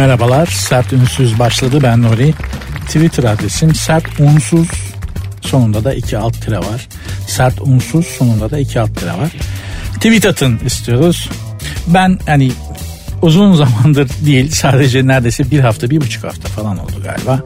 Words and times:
Merhabalar, 0.00 0.46
Sert 0.46 0.92
Ünsüz 0.92 1.38
başladı. 1.38 1.78
Ben 1.82 2.02
Nuri. 2.02 2.34
Twitter 2.86 3.24
adresim 3.24 3.74
sert 3.74 4.20
unsuz 4.20 4.68
sonunda 5.40 5.84
da 5.84 5.94
iki 5.94 6.18
alt 6.18 6.42
tire 6.42 6.58
var. 6.58 6.88
Sert 7.26 7.60
unsuz 7.60 8.06
sonunda 8.06 8.50
da 8.50 8.58
iki 8.58 8.80
alt 8.80 8.96
tire 8.96 9.10
var. 9.10 9.30
Tweet 9.94 10.26
atın 10.26 10.60
istiyoruz. 10.66 11.28
Ben 11.86 12.18
hani 12.26 12.52
uzun 13.22 13.54
zamandır 13.54 14.08
değil 14.26 14.50
sadece 14.50 15.06
neredeyse 15.06 15.50
bir 15.50 15.60
hafta 15.60 15.90
bir 15.90 16.00
buçuk 16.00 16.24
hafta 16.24 16.48
falan 16.48 16.78
oldu 16.78 17.02
galiba. 17.04 17.40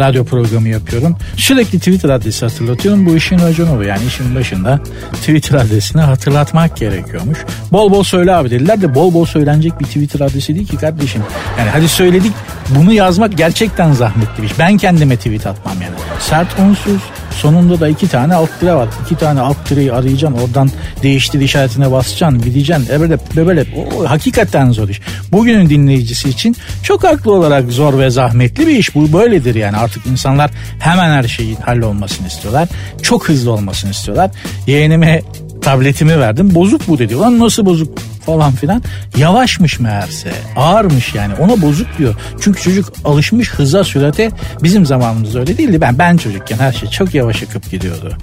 Radyo 0.00 0.24
programı 0.24 0.68
yapıyorum. 0.68 1.16
Sürekli 1.36 1.78
Twitter 1.78 2.08
adresi 2.08 2.44
hatırlatıyorum. 2.44 3.06
Bu 3.06 3.16
işin 3.16 3.38
raconu 3.38 3.84
yani 3.84 4.06
işin 4.06 4.34
başında 4.34 4.80
Twitter 5.12 5.58
adresini 5.58 6.02
hatırlatmak 6.02 6.76
gerekiyormuş. 6.76 7.38
Bol 7.72 7.90
bol 7.90 8.02
söyle 8.02 8.34
abi 8.34 8.50
dediler 8.50 8.82
de 8.82 8.94
bol 8.94 9.14
bol 9.14 9.24
söylenecek 9.24 9.80
bir 9.80 9.84
Twitter 9.84 10.20
adresi 10.20 10.54
değil 10.54 10.68
ki 10.68 10.76
kardeşim. 10.76 11.22
Yani 11.58 11.70
hadi 11.70 11.88
söyledik 11.88 12.32
bunu 12.74 12.92
yazmak 12.92 13.38
gerçekten 13.38 13.92
zahmetli 13.92 14.42
bir 14.42 14.46
iş. 14.46 14.58
Ben 14.58 14.78
kendime 14.78 15.16
tweet 15.16 15.46
atmam 15.46 15.74
yani. 15.82 15.94
Sert 16.20 16.58
unsuz 16.58 17.00
sonunda 17.40 17.80
da 17.80 17.88
iki 17.88 18.08
tane 18.08 18.34
alt 18.34 18.60
tire 18.60 18.74
var. 18.74 18.88
İki 19.06 19.16
tane 19.16 19.40
alt 19.40 19.66
tireyi 19.66 19.92
arayacaksın 19.92 20.38
oradan 20.38 20.70
değiştir 21.02 21.40
işaretine 21.40 21.92
basacaksın 21.92 22.42
gideceksin. 22.42 22.88
Böyle 23.00 23.18
böyle 23.36 23.66
o, 23.76 24.08
hakikaten 24.08 24.70
zor 24.70 24.88
iş. 24.88 25.00
Bugünün 25.32 25.70
dinleyicisi 25.70 26.28
için 26.28 26.56
çok 26.82 27.04
haklı 27.04 27.32
olarak 27.32 27.72
zor 27.72 27.98
ve 27.98 28.10
zahmetli 28.10 28.66
bir 28.66 28.76
iş. 28.76 28.94
Bu 28.94 29.12
böyledir 29.12 29.54
yani 29.54 29.76
artık 29.76 30.06
insanlar 30.06 30.50
hemen 30.78 31.10
her 31.10 31.22
şeyin 31.22 31.56
hallolmasını 31.56 32.26
istiyorlar. 32.26 32.68
Çok 33.02 33.28
hızlı 33.28 33.52
olmasını 33.52 33.90
istiyorlar. 33.90 34.30
Yeğenime 34.66 35.22
tabletimi 35.62 36.18
verdim. 36.18 36.54
Bozuk 36.54 36.88
bu 36.88 36.98
dedi. 36.98 37.16
Lan 37.16 37.38
nasıl 37.38 37.66
bozuk 37.66 37.98
falan 38.26 38.52
filan. 38.52 38.82
Yavaşmış 39.16 39.80
meğerse. 39.80 40.32
Ağırmış 40.56 41.14
yani. 41.14 41.34
Ona 41.34 41.62
bozuk 41.62 41.86
diyor. 41.98 42.14
Çünkü 42.40 42.62
çocuk 42.62 42.92
alışmış 43.04 43.50
hıza 43.50 43.84
sürate. 43.84 44.30
Bizim 44.62 44.86
zamanımızda 44.86 45.40
öyle 45.40 45.58
değildi. 45.58 45.80
Ben 45.80 45.98
ben 45.98 46.16
çocukken 46.16 46.58
her 46.58 46.72
şey 46.72 46.88
çok 46.88 47.14
yavaş 47.14 47.42
akıp 47.42 47.70
gidiyordu. 47.70 48.16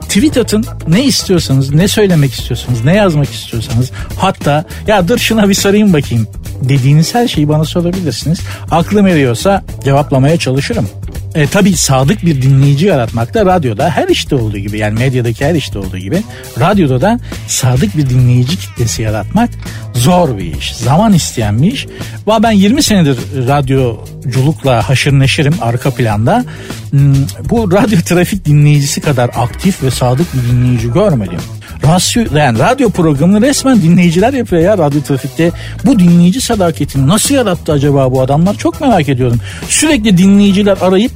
Tweet 0.00 0.36
atın 0.36 0.64
ne 0.88 1.04
istiyorsanız, 1.04 1.70
ne 1.74 1.88
söylemek 1.88 2.32
istiyorsanız, 2.32 2.84
ne 2.84 2.96
yazmak 2.96 3.30
istiyorsanız. 3.30 3.90
Hatta 4.16 4.64
ya 4.86 5.08
dur 5.08 5.18
şuna 5.18 5.48
bir 5.48 5.54
sorayım 5.54 5.92
bakayım 5.92 6.28
dediğiniz 6.62 7.14
her 7.14 7.28
şeyi 7.28 7.48
bana 7.48 7.64
sorabilirsiniz. 7.64 8.40
Aklım 8.70 9.06
eriyorsa 9.06 9.62
cevaplamaya 9.84 10.36
çalışırım. 10.36 10.88
E, 11.34 11.46
tabii 11.46 11.76
sadık 11.76 12.26
bir 12.26 12.42
dinleyici 12.42 12.86
yaratmak 12.86 13.34
da 13.34 13.46
radyoda 13.46 13.90
her 13.90 14.08
işte 14.08 14.34
olduğu 14.34 14.58
gibi 14.58 14.78
yani 14.78 14.98
medyadaki 14.98 15.44
her 15.44 15.54
işte 15.54 15.78
olduğu 15.78 15.98
gibi 15.98 16.22
radyoda 16.60 17.00
da 17.00 17.20
sadık 17.46 17.96
bir 17.96 18.10
dinleyici 18.10 18.56
kitlesi 18.56 19.02
yaratmak 19.02 19.50
zor 19.94 20.38
bir 20.38 20.56
iş. 20.56 20.76
Zaman 20.76 21.12
isteyen 21.12 21.62
bir 21.62 21.72
iş. 21.72 21.86
Va 22.26 22.42
ben 22.42 22.50
20 22.50 22.82
senedir 22.82 23.18
radyoculukla 23.48 24.88
haşır 24.88 25.12
neşirim 25.12 25.54
arka 25.60 25.90
planda. 25.90 26.44
Hmm, 26.90 27.14
bu 27.50 27.72
radyo 27.72 28.00
trafik 28.00 28.44
dinleyicisi 28.44 29.00
kadar 29.00 29.30
aktif 29.36 29.82
ve 29.82 29.90
sadık 29.90 30.26
bir 30.34 30.52
dinleyici 30.52 30.92
görmedim. 30.92 31.40
Radyo, 31.84 32.38
yani 32.38 32.58
radyo 32.58 32.90
programını 32.90 33.40
resmen 33.40 33.82
dinleyiciler 33.82 34.32
yapıyor 34.32 34.62
ya 34.62 34.78
radyo 34.78 35.02
trafikte. 35.02 35.50
Bu 35.84 35.98
dinleyici 35.98 36.40
sadaketini 36.40 37.08
nasıl 37.08 37.34
yarattı 37.34 37.72
acaba 37.72 38.12
bu 38.12 38.20
adamlar 38.20 38.54
çok 38.54 38.80
merak 38.80 39.08
ediyorum. 39.08 39.38
Sürekli 39.68 40.18
dinleyiciler 40.18 40.76
arayıp 40.80 41.12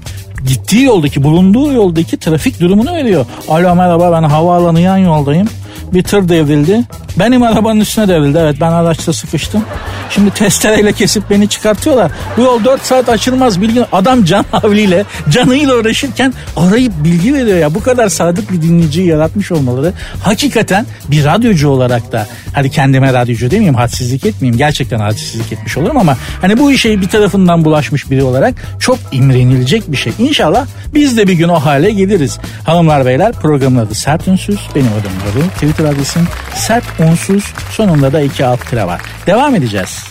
gittiği 0.46 0.84
yoldaki 0.84 1.22
bulunduğu 1.22 1.72
yoldaki 1.72 2.16
trafik 2.16 2.60
durumunu 2.60 2.92
veriyor. 2.92 3.26
Alo 3.48 3.74
merhaba 3.74 4.12
ben 4.12 4.28
havaalanı 4.28 4.80
yan 4.80 4.96
yoldayım. 4.96 5.48
Bir 5.92 6.02
tır 6.02 6.28
devrildi. 6.28 6.80
Benim 7.18 7.42
arabanın 7.42 7.80
üstüne 7.80 8.08
devrildi. 8.08 8.38
Evet 8.40 8.56
ben 8.60 8.72
araçta 8.72 9.12
sıkıştım. 9.12 9.64
Şimdi 10.10 10.30
testereyle 10.30 10.92
kesip 10.92 11.30
beni 11.30 11.48
çıkartıyorlar. 11.48 12.12
Bu 12.36 12.42
yol 12.42 12.64
4 12.64 12.82
saat 12.82 13.08
açılmaz 13.08 13.60
bilgi. 13.60 13.84
Adam 13.92 14.24
can 14.24 14.44
havliyle 14.50 15.04
canıyla 15.30 15.76
uğraşırken 15.76 16.34
arayıp 16.56 16.92
bilgi 17.04 17.34
veriyor 17.34 17.58
ya. 17.58 17.74
Bu 17.74 17.82
kadar 17.82 18.08
sadık 18.08 18.52
bir 18.52 18.62
dinleyiciyi 18.62 19.06
yaratmış 19.06 19.52
olmaları 19.52 19.92
hakikaten 20.22 20.86
bir 21.08 21.24
radyocu 21.24 21.68
olarak 21.68 22.12
da 22.12 22.26
hadi 22.52 22.70
kendime 22.70 23.12
radyocu 23.12 23.50
demeyeyim 23.50 23.74
hadsizlik 23.74 24.26
etmeyeyim. 24.26 24.58
Gerçekten 24.58 24.98
hadsizlik 24.98 25.52
etmiş 25.52 25.76
olurum 25.76 25.98
ama 25.98 26.16
hani 26.40 26.58
bu 26.58 26.72
işe 26.72 27.00
bir 27.00 27.08
tarafından 27.08 27.64
bulaşmış 27.64 28.10
biri 28.10 28.22
olarak 28.22 28.54
çok 28.78 28.98
imrenilecek 29.12 29.92
bir 29.92 29.96
şey. 29.96 30.12
İnşallah 30.18 30.66
biz 30.94 31.16
de 31.16 31.28
bir 31.28 31.32
gün 31.32 31.48
o 31.48 31.60
hale 31.60 31.90
geliriz. 31.90 32.38
Hanımlar 32.64 33.06
beyler 33.06 33.32
programın 33.32 33.86
adı 33.86 33.94
Sert 33.94 34.28
Ünsüz. 34.28 34.58
Benim 34.74 34.86
adım 34.86 35.12
Nuri. 35.12 35.44
Twitter 35.64 35.84
adresim 35.84 36.28
Sert 36.54 36.84
Unsuz. 37.00 37.44
Sonunda 37.70 38.12
da 38.12 38.20
iki 38.20 38.46
alt 38.46 38.70
tire 38.70 38.86
var. 38.86 39.00
Devam 39.26 39.54
edeceğiz. 39.54 40.04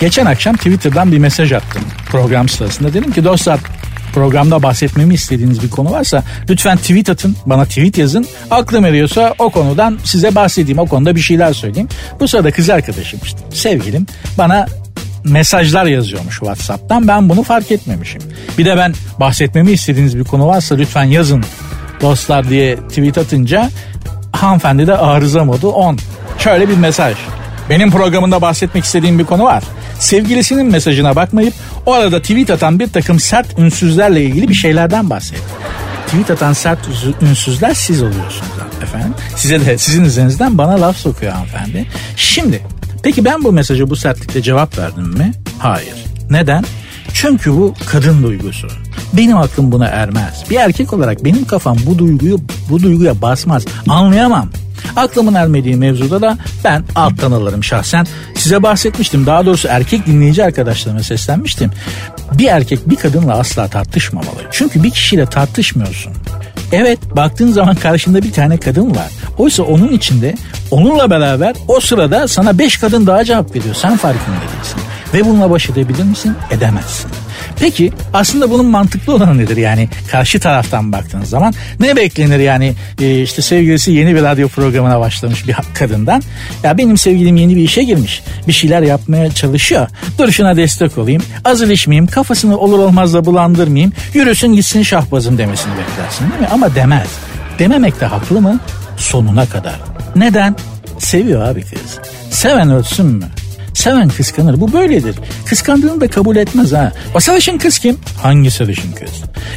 Geçen 0.00 0.26
akşam 0.26 0.56
Twitter'dan 0.56 1.12
bir 1.12 1.18
mesaj 1.18 1.52
attım 1.52 1.82
program 2.06 2.48
sırasında. 2.48 2.94
Dedim 2.94 3.12
ki 3.12 3.24
dostlar 3.24 3.60
programda 4.14 4.62
bahsetmemi 4.62 5.14
istediğiniz 5.14 5.62
bir 5.62 5.70
konu 5.70 5.90
varsa 5.90 6.22
lütfen 6.50 6.76
tweet 6.76 7.10
atın 7.10 7.36
bana 7.46 7.64
tweet 7.64 7.98
yazın. 7.98 8.26
Aklım 8.50 8.84
eriyorsa 8.84 9.34
o 9.38 9.50
konudan 9.50 9.98
size 10.04 10.34
bahsedeyim 10.34 10.78
o 10.78 10.86
konuda 10.86 11.16
bir 11.16 11.20
şeyler 11.20 11.52
söyleyeyim. 11.52 11.88
Bu 12.20 12.28
sırada 12.28 12.50
kız 12.50 12.70
arkadaşım 12.70 13.20
işte 13.24 13.38
sevgilim 13.50 14.06
bana 14.38 14.66
mesajlar 15.24 15.84
yazıyormuş 15.84 16.38
WhatsApp'tan 16.38 17.08
ben 17.08 17.28
bunu 17.28 17.42
fark 17.42 17.70
etmemişim. 17.70 18.22
Bir 18.58 18.64
de 18.64 18.76
ben 18.76 18.94
bahsetmemi 19.20 19.70
istediğiniz 19.70 20.18
bir 20.18 20.24
konu 20.24 20.46
varsa 20.46 20.74
lütfen 20.74 21.04
yazın 21.04 21.44
dostlar 22.00 22.48
diye 22.48 22.76
tweet 22.76 23.18
atınca 23.18 23.70
hanımefendi 24.32 24.86
de 24.86 24.96
arıza 24.96 25.44
modu 25.44 25.70
10. 25.70 25.98
Şöyle 26.38 26.68
bir 26.68 26.76
mesaj. 26.76 27.16
Benim 27.70 27.90
programında 27.90 28.42
bahsetmek 28.42 28.84
istediğim 28.84 29.18
bir 29.18 29.24
konu 29.24 29.44
var. 29.44 29.64
Sevgilisinin 29.98 30.66
mesajına 30.66 31.16
bakmayıp 31.16 31.54
o 31.86 31.92
arada 31.92 32.22
tweet 32.22 32.50
atan 32.50 32.78
bir 32.78 32.86
takım 32.86 33.20
sert 33.20 33.58
ünsüzlerle 33.58 34.22
ilgili 34.22 34.48
bir 34.48 34.54
şeylerden 34.54 35.10
bahset. 35.10 35.42
Tweet 36.06 36.30
atan 36.30 36.52
sert 36.52 36.78
ünsüzler 37.22 37.74
siz 37.74 38.02
oluyorsunuz 38.02 38.52
efendim. 38.82 39.14
Size 39.36 39.66
de 39.66 39.78
sizin 39.78 40.04
üzerinizden 40.04 40.58
bana 40.58 40.80
laf 40.80 40.96
sokuyor 40.96 41.32
hanımefendi. 41.32 41.86
Şimdi 42.16 42.62
peki 43.02 43.24
ben 43.24 43.44
bu 43.44 43.52
mesaja 43.52 43.90
bu 43.90 43.96
sertlikle 43.96 44.42
cevap 44.42 44.78
verdim 44.78 45.04
mi? 45.04 45.32
Hayır. 45.58 45.94
Neden? 46.30 46.64
Çünkü 47.14 47.52
bu 47.52 47.74
kadın 47.86 48.22
duygusu. 48.22 48.68
Benim 49.12 49.36
aklım 49.36 49.72
buna 49.72 49.86
ermez. 49.86 50.44
Bir 50.50 50.56
erkek 50.56 50.92
olarak 50.92 51.24
benim 51.24 51.44
kafam 51.44 51.76
bu 51.86 51.98
duyguyu 51.98 52.38
bu 52.70 52.82
duyguya 52.82 53.22
basmaz. 53.22 53.64
Anlayamam. 53.88 54.50
Aklımın 54.96 55.34
ermediği 55.34 55.76
mevzuda 55.76 56.20
da 56.20 56.38
ben 56.64 56.84
alttan 56.94 57.32
alırım 57.32 57.64
şahsen. 57.64 58.06
Size 58.34 58.62
bahsetmiştim. 58.62 59.26
Daha 59.26 59.46
doğrusu 59.46 59.68
erkek 59.68 60.06
dinleyici 60.06 60.44
arkadaşlarıma 60.44 61.02
seslenmiştim. 61.02 61.70
Bir 62.32 62.46
erkek 62.46 62.90
bir 62.90 62.96
kadınla 62.96 63.38
asla 63.38 63.68
tartışmamalı. 63.68 64.40
Çünkü 64.50 64.82
bir 64.82 64.90
kişiyle 64.90 65.26
tartışmıyorsun. 65.26 66.12
Evet 66.72 66.98
baktığın 67.16 67.52
zaman 67.52 67.74
karşında 67.74 68.22
bir 68.22 68.32
tane 68.32 68.56
kadın 68.56 68.90
var. 68.90 69.10
Oysa 69.38 69.62
onun 69.62 69.88
içinde 69.88 70.34
onunla 70.70 71.10
beraber 71.10 71.54
o 71.68 71.80
sırada 71.80 72.28
sana 72.28 72.58
beş 72.58 72.76
kadın 72.76 73.06
daha 73.06 73.24
cevap 73.24 73.54
veriyor. 73.54 73.74
Sen 73.74 73.96
farkında 73.96 74.36
değilsin. 74.36 74.80
Ve 75.14 75.24
bununla 75.24 75.50
baş 75.50 75.70
edebilir 75.70 76.04
misin? 76.04 76.34
Edemezsin. 76.50 77.10
Peki 77.60 77.92
aslında 78.12 78.50
bunun 78.50 78.66
mantıklı 78.66 79.14
olanı 79.14 79.38
nedir? 79.38 79.56
Yani 79.56 79.88
karşı 80.10 80.40
taraftan 80.40 80.92
baktığınız 80.92 81.28
zaman 81.28 81.54
ne 81.80 81.96
beklenir? 81.96 82.38
Yani 82.38 82.74
e, 83.00 83.22
işte 83.22 83.42
sevgilisi 83.42 83.92
yeni 83.92 84.14
bir 84.14 84.22
radyo 84.22 84.48
programına 84.48 85.00
başlamış 85.00 85.48
bir 85.48 85.56
kadından 85.74 86.22
ya 86.62 86.78
benim 86.78 86.98
sevgilim 86.98 87.36
yeni 87.36 87.56
bir 87.56 87.62
işe 87.62 87.82
girmiş 87.82 88.22
bir 88.48 88.52
şeyler 88.52 88.82
yapmaya 88.82 89.30
çalışıyor. 89.30 89.88
Dur 90.18 90.30
şuna 90.30 90.56
destek 90.56 90.98
olayım 90.98 91.22
az 91.44 91.62
ilişmeyeyim 91.62 92.06
kafasını 92.06 92.58
olur 92.58 92.78
olmaz 92.78 93.14
da 93.14 93.24
bulandırmayayım 93.24 93.92
yürüsün 94.14 94.52
gitsin 94.52 94.82
şahbazım 94.82 95.38
demesini 95.38 95.72
beklersin 95.72 96.30
değil 96.30 96.40
mi? 96.40 96.48
Ama 96.52 96.74
demez. 96.74 97.08
Dememek 97.58 98.00
de 98.00 98.06
haklı 98.06 98.40
mı? 98.40 98.60
Sonuna 98.96 99.46
kadar. 99.46 99.80
Neden? 100.16 100.56
Seviyor 100.98 101.48
abi 101.48 101.62
kız. 101.62 101.98
Seven 102.30 102.70
ölsün 102.70 103.06
mü 103.06 103.24
Seven 103.74 104.08
kıskanır. 104.08 104.60
Bu 104.60 104.72
böyledir. 104.72 105.16
Kıskandığını 105.46 106.00
da 106.00 106.08
kabul 106.08 106.36
etmez 106.36 106.72
ha. 106.72 106.92
O 107.14 107.20
sarışın 107.20 107.58
kız 107.58 107.78
kim? 107.78 107.98
Hangi 108.22 108.50
sarışın 108.50 108.92
kız? 108.92 109.10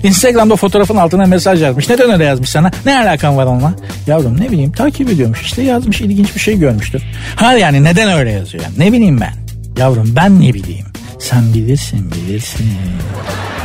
Instagram'da 0.03 0.55
fotoğrafın 0.55 0.97
altına 0.97 1.25
mesaj 1.25 1.61
yazmış. 1.61 1.89
Neden 1.89 2.11
öyle 2.11 2.23
yazmış 2.23 2.49
sana? 2.49 2.71
Ne 2.85 2.99
alakan 2.99 3.37
var 3.37 3.45
onunla? 3.45 3.73
Yavrum 4.07 4.41
ne 4.41 4.51
bileyim 4.51 4.71
takip 4.71 5.09
ediyormuş. 5.09 5.41
İşte 5.41 5.61
yazmış 5.61 6.01
ilginç 6.01 6.35
bir 6.35 6.39
şey 6.39 6.59
görmüştür. 6.59 7.03
Ha 7.35 7.53
yani 7.53 7.83
neden 7.83 8.17
öyle 8.17 8.31
yazıyor? 8.31 8.63
Yani? 8.63 8.75
Ne 8.77 8.93
bileyim 8.93 9.21
ben. 9.21 9.33
Yavrum 9.77 10.13
ben 10.15 10.41
ne 10.41 10.53
bileyim. 10.53 10.85
Sen 11.19 11.53
bilirsin 11.53 12.11
bilirsin. 12.11 12.71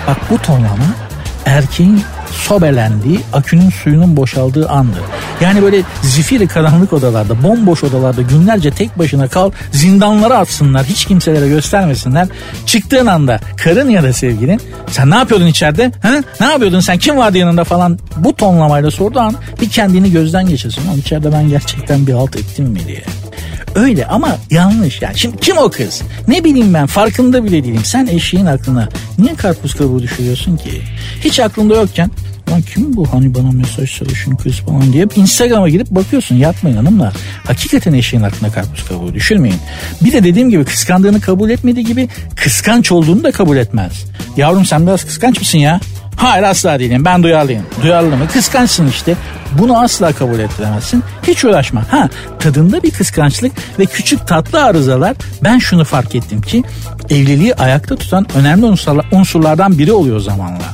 Bak 0.07 0.17
bu 0.31 0.39
tonlama 0.39 0.95
erkeğin 1.47 2.03
sobelendiği, 2.33 3.21
akünün 3.33 3.71
suyunun 3.71 4.17
boşaldığı 4.17 4.69
andır. 4.69 5.03
Yani 5.41 5.63
böyle 5.63 5.83
zifiri 6.03 6.47
karanlık 6.47 6.93
odalarda, 6.93 7.43
bomboş 7.43 7.85
odalarda 7.85 8.23
günlerce 8.23 8.71
tek 8.71 8.99
başına 8.99 9.29
kal, 9.29 9.51
zindanlara 9.73 10.39
atsınlar, 10.39 10.85
hiç 10.85 11.05
kimselere 11.05 11.49
göstermesinler. 11.49 12.29
Çıktığın 12.67 13.07
anda 13.07 13.41
karın 13.57 13.89
ya 13.91 14.03
da 14.03 14.13
sevgilin 14.13 14.61
sen 14.91 15.11
ne 15.11 15.15
yapıyordun 15.15 15.47
içeride? 15.47 15.93
Ha? 16.03 16.13
Ne 16.41 16.47
yapıyordun 16.47 16.81
sen? 16.81 16.99
Kim 16.99 17.17
vardı 17.17 17.39
yanında 17.39 17.65
falan? 17.65 17.99
Bu 18.17 18.37
tonlamayla 18.37 18.91
sorduğu 18.91 19.21
an 19.21 19.35
bir 19.61 19.69
kendini 19.69 20.13
gözden 20.13 20.49
geçirsin. 20.49 20.83
Ama 20.89 20.97
içeride 20.97 21.33
ben 21.33 21.49
gerçekten 21.49 22.07
bir 22.07 22.13
halt 22.13 22.37
ettim 22.37 22.65
mi 22.65 22.81
diye. 22.87 23.03
Öyle 23.75 24.07
ama 24.07 24.37
yanlış 24.51 25.03
yani. 25.03 25.19
Şimdi 25.19 25.37
kim 25.37 25.59
o 25.59 25.71
kız? 25.71 26.03
Ne 26.29 26.45
bileyim 26.45 26.75
ben 26.75 26.87
farkında 26.87 27.45
bile 27.45 27.65
değilim. 27.65 27.85
Sen 27.85 28.07
eşeğin 28.07 28.47
aklına 28.47 28.89
niye 29.19 29.35
karpuz 29.35 29.75
kabuğu 29.75 30.03
düşürüyorsun 30.03 30.57
ki? 30.57 30.83
Hiç 31.25 31.41
aklında 31.41 31.75
yokken 31.75 32.11
lan 32.51 32.63
kim 32.63 32.97
bu 32.97 33.13
hani 33.13 33.35
bana 33.35 33.51
mesaj 33.51 33.97
çalışın 33.99 34.37
kız 34.37 34.57
falan 34.57 34.93
diye 34.93 35.07
Instagram'a 35.17 35.69
girip 35.69 35.91
bakıyorsun 35.91 36.37
yapmayın 36.37 36.77
hanımlar. 36.77 37.15
Hakikaten 37.47 37.93
eşeğin 37.93 38.23
aklına 38.23 38.53
karpuz 38.53 38.85
kabuğu 38.89 39.15
düşürmeyin. 39.15 39.61
Bir 40.05 40.13
de 40.13 40.25
dediğim 40.25 40.51
gibi 40.51 40.65
kıskandığını 40.65 41.21
kabul 41.21 41.51
etmediği 41.51 41.87
gibi 41.87 42.09
kıskanç 42.37 42.93
olduğunu 42.93 43.25
da 43.25 43.33
kabul 43.33 43.57
etmez. 43.57 44.05
Yavrum 44.37 44.65
sen 44.65 44.87
biraz 44.87 45.05
kıskanç 45.05 45.41
mısın 45.41 45.59
ya? 45.59 45.81
Hayır 46.21 46.43
asla 46.43 46.79
değilim 46.79 47.05
ben 47.05 47.23
duyarlıyım. 47.23 47.67
Duyarlı 47.83 48.17
mı? 48.17 48.29
Kıskançsın 48.33 48.89
işte. 48.89 49.17
Bunu 49.53 49.81
asla 49.81 50.13
kabul 50.13 50.39
ettiremezsin. 50.39 51.03
Hiç 51.27 51.45
uğraşma. 51.45 51.83
Ha 51.91 52.09
tadında 52.39 52.83
bir 52.83 52.91
kıskançlık 52.91 53.53
ve 53.79 53.87
küçük 53.87 54.27
tatlı 54.27 54.65
arızalar 54.65 55.17
ben 55.45 55.59
şunu 55.59 55.85
fark 55.85 56.15
ettim 56.15 56.41
ki 56.41 56.63
evliliği 57.11 57.55
ayakta 57.55 57.97
tutan 57.97 58.27
önemli 58.35 58.67
unsurlardan 59.13 59.79
biri 59.79 59.93
oluyor 59.93 60.21
zamanla. 60.21 60.65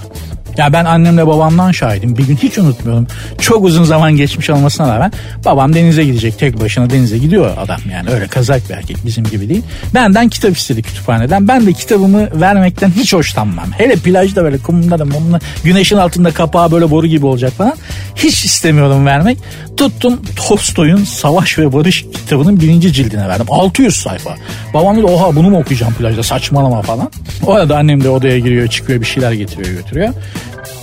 Ya 0.58 0.72
ben 0.72 0.84
annemle 0.84 1.26
babamdan 1.26 1.72
şahidim. 1.72 2.18
Bir 2.18 2.26
gün 2.26 2.36
hiç 2.36 2.58
unutmuyorum. 2.58 3.06
Çok 3.40 3.64
uzun 3.64 3.84
zaman 3.84 4.16
geçmiş 4.16 4.50
olmasına 4.50 4.94
rağmen 4.94 5.12
babam 5.44 5.74
denize 5.74 6.04
gidecek. 6.04 6.38
Tek 6.38 6.60
başına 6.60 6.90
denize 6.90 7.18
gidiyor 7.18 7.56
adam 7.58 7.80
yani. 7.92 8.10
Öyle 8.10 8.26
kazak 8.26 8.70
bir 8.70 8.74
erkek 8.74 8.96
bizim 9.06 9.24
gibi 9.24 9.48
değil. 9.48 9.62
Benden 9.94 10.28
kitap 10.28 10.56
istedi 10.56 10.82
kütüphaneden. 10.82 11.48
Ben 11.48 11.66
de 11.66 11.72
kitabımı 11.72 12.40
vermekten 12.40 12.90
hiç 12.90 13.14
hoşlanmam. 13.14 13.72
Hele 13.78 13.96
plajda 13.96 14.44
böyle 14.44 14.58
kumunda 14.58 14.98
da 14.98 15.04
mumla 15.04 15.40
güneşin 15.64 15.96
altında 15.96 16.30
kapağı 16.30 16.70
böyle 16.72 16.90
boru 16.90 17.06
gibi 17.06 17.26
olacak 17.26 17.52
falan. 17.52 17.74
Hiç 18.16 18.44
istemiyorum 18.44 19.06
vermek. 19.06 19.38
Tuttum 19.76 20.20
Tolstoy'un 20.36 21.04
Savaş 21.04 21.58
ve 21.58 21.72
Barış 21.72 22.02
kitabının 22.02 22.60
birinci 22.60 22.92
cildine 22.92 23.28
verdim. 23.28 23.46
600 23.50 23.96
sayfa. 23.96 24.34
Babam 24.74 24.96
dedi 24.96 25.06
oha 25.06 25.36
bunu 25.36 25.50
mu 25.50 25.58
okuyacağım 25.58 25.94
plajda 25.94 26.22
saçmalama 26.22 26.82
falan. 26.82 27.10
O 27.46 27.52
arada 27.54 27.76
annem 27.76 28.04
de 28.04 28.08
odaya 28.08 28.38
giriyor 28.38 28.68
çıkıyor 28.68 29.00
bir 29.00 29.06
şeyler 29.06 29.32
getiriyor 29.32 29.70
götürüyor. 29.70 30.12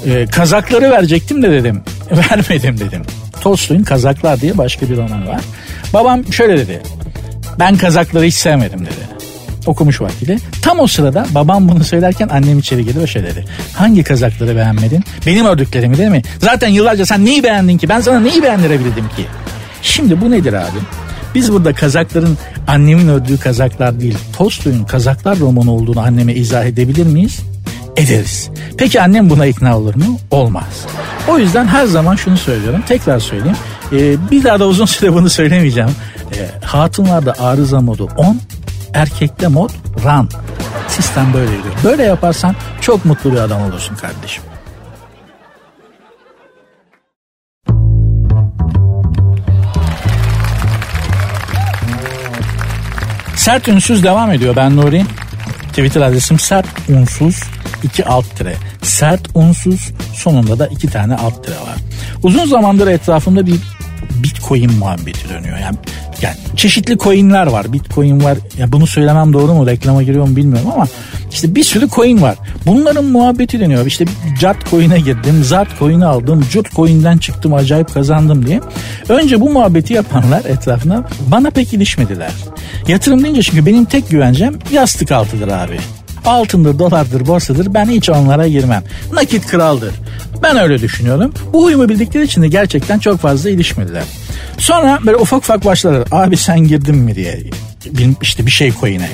Ee, 0.05 0.25
kazakları 0.25 0.91
verecektim 0.91 1.43
de 1.43 1.51
dedim. 1.51 1.81
Vermedim 2.11 2.79
dedim. 2.79 3.01
Tolstoy'un 3.41 3.83
Kazaklar 3.83 4.41
diye 4.41 4.57
başka 4.57 4.89
bir 4.89 4.97
roman 4.97 5.27
var. 5.27 5.41
Babam 5.93 6.33
şöyle 6.33 6.57
dedi. 6.57 6.81
Ben 7.59 7.77
kazakları 7.77 8.23
hiç 8.23 8.33
sevmedim 8.33 8.79
dedi. 8.79 9.13
Okumuş 9.65 10.01
vaktiyle. 10.01 10.37
Tam 10.61 10.79
o 10.79 10.87
sırada 10.87 11.25
babam 11.31 11.69
bunu 11.69 11.83
söylerken 11.83 12.29
annem 12.29 12.59
içeri 12.59 12.85
girdi 12.85 12.99
ve 12.99 13.07
şöyle 13.07 13.27
dedi. 13.27 13.45
Hangi 13.73 14.03
kazakları 14.03 14.55
beğenmedin? 14.55 15.03
Benim 15.25 15.45
ördüklerimi 15.45 15.97
değil 15.97 16.09
mi? 16.09 16.21
Zaten 16.39 16.67
yıllarca 16.67 17.05
sen 17.05 17.25
neyi 17.25 17.43
beğendin 17.43 17.77
ki? 17.77 17.89
Ben 17.89 18.01
sana 18.01 18.19
neyi 18.19 18.43
beğendirebildim 18.43 19.09
ki? 19.09 19.25
Şimdi 19.81 20.21
bu 20.21 20.31
nedir 20.31 20.53
abi? 20.53 20.79
Biz 21.35 21.51
burada 21.51 21.73
kazakların 21.73 22.37
annemin 22.67 23.07
ördüğü 23.07 23.37
kazaklar 23.37 23.99
değil, 23.99 24.17
Tolstoy'un 24.37 24.83
kazaklar 24.83 25.39
romanı 25.39 25.71
olduğunu 25.71 25.99
anneme 25.99 26.33
izah 26.33 26.65
edebilir 26.65 27.05
miyiz? 27.05 27.39
Ederiz. 27.97 28.49
Peki 28.77 29.01
annem 29.01 29.29
buna 29.29 29.45
ikna 29.45 29.77
olur 29.77 29.95
mu? 29.95 30.19
Olmaz. 30.31 30.85
O 31.27 31.37
yüzden 31.39 31.67
her 31.67 31.85
zaman 31.85 32.15
şunu 32.15 32.37
söylüyorum. 32.37 32.83
Tekrar 32.87 33.19
söyleyeyim. 33.19 33.57
Ee, 33.91 34.31
bir 34.31 34.43
daha 34.43 34.59
da 34.59 34.67
uzun 34.67 34.85
süre 34.95 35.13
bunu 35.13 35.29
söylemeyeceğim. 35.29 35.95
Ee, 36.35 36.65
hatunlarda 36.65 37.35
arıza 37.39 37.81
modu 37.81 38.09
10, 38.17 38.39
erkekte 38.93 39.47
mod 39.47 39.69
run. 40.03 40.29
Sistem 40.87 41.33
böyle 41.33 41.57
gidiyor. 41.57 41.75
Böyle 41.83 42.03
yaparsan 42.03 42.55
çok 42.81 43.05
mutlu 43.05 43.31
bir 43.31 43.37
adam 43.37 43.61
olursun 43.61 43.95
kardeşim. 43.95 44.43
Sert 53.35 53.67
ünsüz 53.67 54.03
devam 54.03 54.31
ediyor. 54.31 54.55
Ben 54.55 54.75
Nuri. 54.75 55.05
Twitter 55.69 56.01
adresim 56.01 56.39
sert 56.39 56.65
unsuz 56.89 57.43
iki 57.83 58.05
alt 58.05 58.35
tire. 58.37 58.55
Sert 58.81 59.21
unsuz 59.33 59.91
sonunda 60.13 60.59
da 60.59 60.67
iki 60.67 60.87
tane 60.87 61.15
alt 61.15 61.45
tire 61.45 61.55
var. 61.55 61.77
Uzun 62.23 62.45
zamandır 62.45 62.87
etrafımda 62.87 63.47
bir 63.47 63.59
Bitcoin 64.23 64.73
muhabbeti 64.73 65.29
dönüyor. 65.29 65.57
Yani, 65.57 65.77
yani 66.21 66.35
çeşitli 66.55 66.97
coinler 66.97 67.47
var. 67.47 67.73
Bitcoin 67.73 68.23
var. 68.23 68.37
Ya 68.57 68.71
bunu 68.71 68.87
söylemem 68.87 69.33
doğru 69.33 69.53
mu? 69.53 69.67
Reklama 69.67 70.03
giriyor 70.03 70.27
mu 70.27 70.35
bilmiyorum 70.35 70.71
ama 70.73 70.87
işte 71.31 71.55
bir 71.55 71.63
sürü 71.63 71.89
coin 71.89 72.21
var. 72.21 72.35
Bunların 72.65 73.05
muhabbeti 73.05 73.59
dönüyor. 73.59 73.85
İşte 73.85 74.05
Jat 74.41 74.69
coin'e 74.69 74.99
girdim, 74.99 75.43
Zat 75.43 75.67
coin'i 75.79 76.05
aldım, 76.05 76.43
Jut 76.43 76.71
coin'den 76.71 77.17
çıktım 77.17 77.53
acayip 77.53 77.93
kazandım 77.93 78.45
diye. 78.45 78.61
Önce 79.09 79.41
bu 79.41 79.49
muhabbeti 79.49 79.93
yapanlar 79.93 80.45
etrafına 80.45 81.03
bana 81.27 81.49
pek 81.49 81.73
ilişmediler. 81.73 82.31
Yatırım 82.87 83.23
deyince 83.23 83.41
çünkü 83.41 83.65
benim 83.65 83.85
tek 83.85 84.09
güvencem 84.09 84.53
yastık 84.71 85.11
altıdır 85.11 85.47
abi. 85.47 85.77
Altındır, 86.25 86.79
dolardır, 86.79 87.27
borsadır 87.27 87.73
ben 87.73 87.85
hiç 87.85 88.09
onlara 88.09 88.47
girmem. 88.47 88.83
Nakit 89.13 89.47
kraldır. 89.47 89.93
Ben 90.43 90.57
öyle 90.57 90.81
düşünüyorum. 90.81 91.33
Bu 91.53 91.63
huyumu 91.65 91.89
bildikleri 91.89 92.23
için 92.23 92.41
de 92.41 92.47
gerçekten 92.47 92.99
çok 92.99 93.19
fazla 93.19 93.49
ilişmediler. 93.49 94.03
Sonra 94.57 94.99
böyle 95.05 95.17
ufak 95.17 95.39
ufak 95.39 95.65
başladılar. 95.65 96.07
Abi 96.11 96.37
sen 96.37 96.59
girdin 96.59 96.95
mi 96.95 97.15
diye. 97.15 97.43
işte 98.21 98.45
bir 98.45 98.51
şey 98.51 98.73
coin'e. 98.79 99.09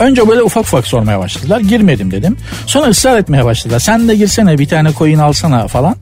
Önce 0.00 0.28
böyle 0.28 0.42
ufak 0.42 0.62
ufak 0.62 0.86
sormaya 0.86 1.18
başladılar. 1.18 1.60
Girmedim 1.60 2.10
dedim. 2.10 2.36
Sonra 2.66 2.86
ısrar 2.86 3.18
etmeye 3.18 3.44
başladılar. 3.44 3.78
Sen 3.78 4.08
de 4.08 4.16
girsene 4.16 4.58
bir 4.58 4.68
tane 4.68 4.92
coin 4.98 5.18
alsana 5.18 5.68
falan. 5.68 5.96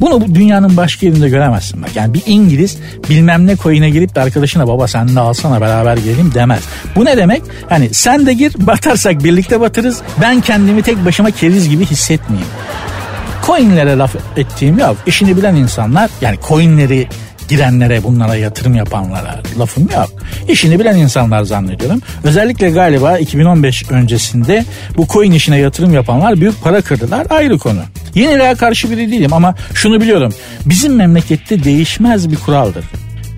Bunu 0.00 0.20
bu 0.20 0.34
dünyanın 0.34 0.76
başka 0.76 1.06
yerinde 1.06 1.28
göremezsin 1.28 1.82
bak. 1.82 1.90
Yani 1.94 2.14
bir 2.14 2.22
İngiliz 2.26 2.78
bilmem 3.10 3.46
ne 3.46 3.56
coin'e 3.56 3.90
girip 3.90 4.14
de 4.14 4.20
arkadaşına 4.20 4.68
baba 4.68 4.88
sen 4.88 5.16
de 5.16 5.20
alsana 5.20 5.60
beraber 5.60 5.96
girelim 5.96 6.34
demez. 6.34 6.62
Bu 6.96 7.04
ne 7.04 7.16
demek? 7.16 7.42
Hani 7.68 7.94
sen 7.94 8.26
de 8.26 8.34
gir 8.34 8.54
batarsak 8.58 9.24
birlikte 9.24 9.60
batırız. 9.60 10.02
Ben 10.20 10.40
kendimi 10.40 10.82
tek 10.82 11.04
başıma 11.04 11.30
keriz 11.30 11.68
gibi 11.68 11.86
hissetmeyeyim. 11.86 12.50
Coinlere 13.46 13.98
laf 13.98 14.16
ettiğim 14.36 14.78
yok. 14.78 14.96
İşini 15.06 15.36
bilen 15.36 15.54
insanlar 15.54 16.10
yani 16.20 16.38
coinleri 16.48 17.08
girenlere 17.52 18.02
bunlara 18.02 18.36
yatırım 18.36 18.74
yapanlara 18.74 19.40
lafım 19.58 19.88
yok. 19.94 20.10
İşini 20.48 20.80
bilen 20.80 20.96
insanlar 20.96 21.42
zannediyorum. 21.42 22.00
Özellikle 22.24 22.70
galiba 22.70 23.18
2015 23.18 23.90
öncesinde 23.90 24.64
bu 24.96 25.06
coin 25.06 25.32
işine 25.32 25.58
yatırım 25.58 25.94
yapanlar 25.94 26.40
büyük 26.40 26.62
para 26.62 26.80
kırdılar 26.80 27.26
ayrı 27.30 27.58
konu. 27.58 27.80
Yeniliğe 28.14 28.54
karşı 28.54 28.90
biri 28.90 29.12
değilim 29.12 29.32
ama 29.32 29.54
şunu 29.74 30.00
biliyorum. 30.00 30.34
Bizim 30.66 30.94
memlekette 30.94 31.64
değişmez 31.64 32.30
bir 32.30 32.36
kuraldır. 32.36 32.84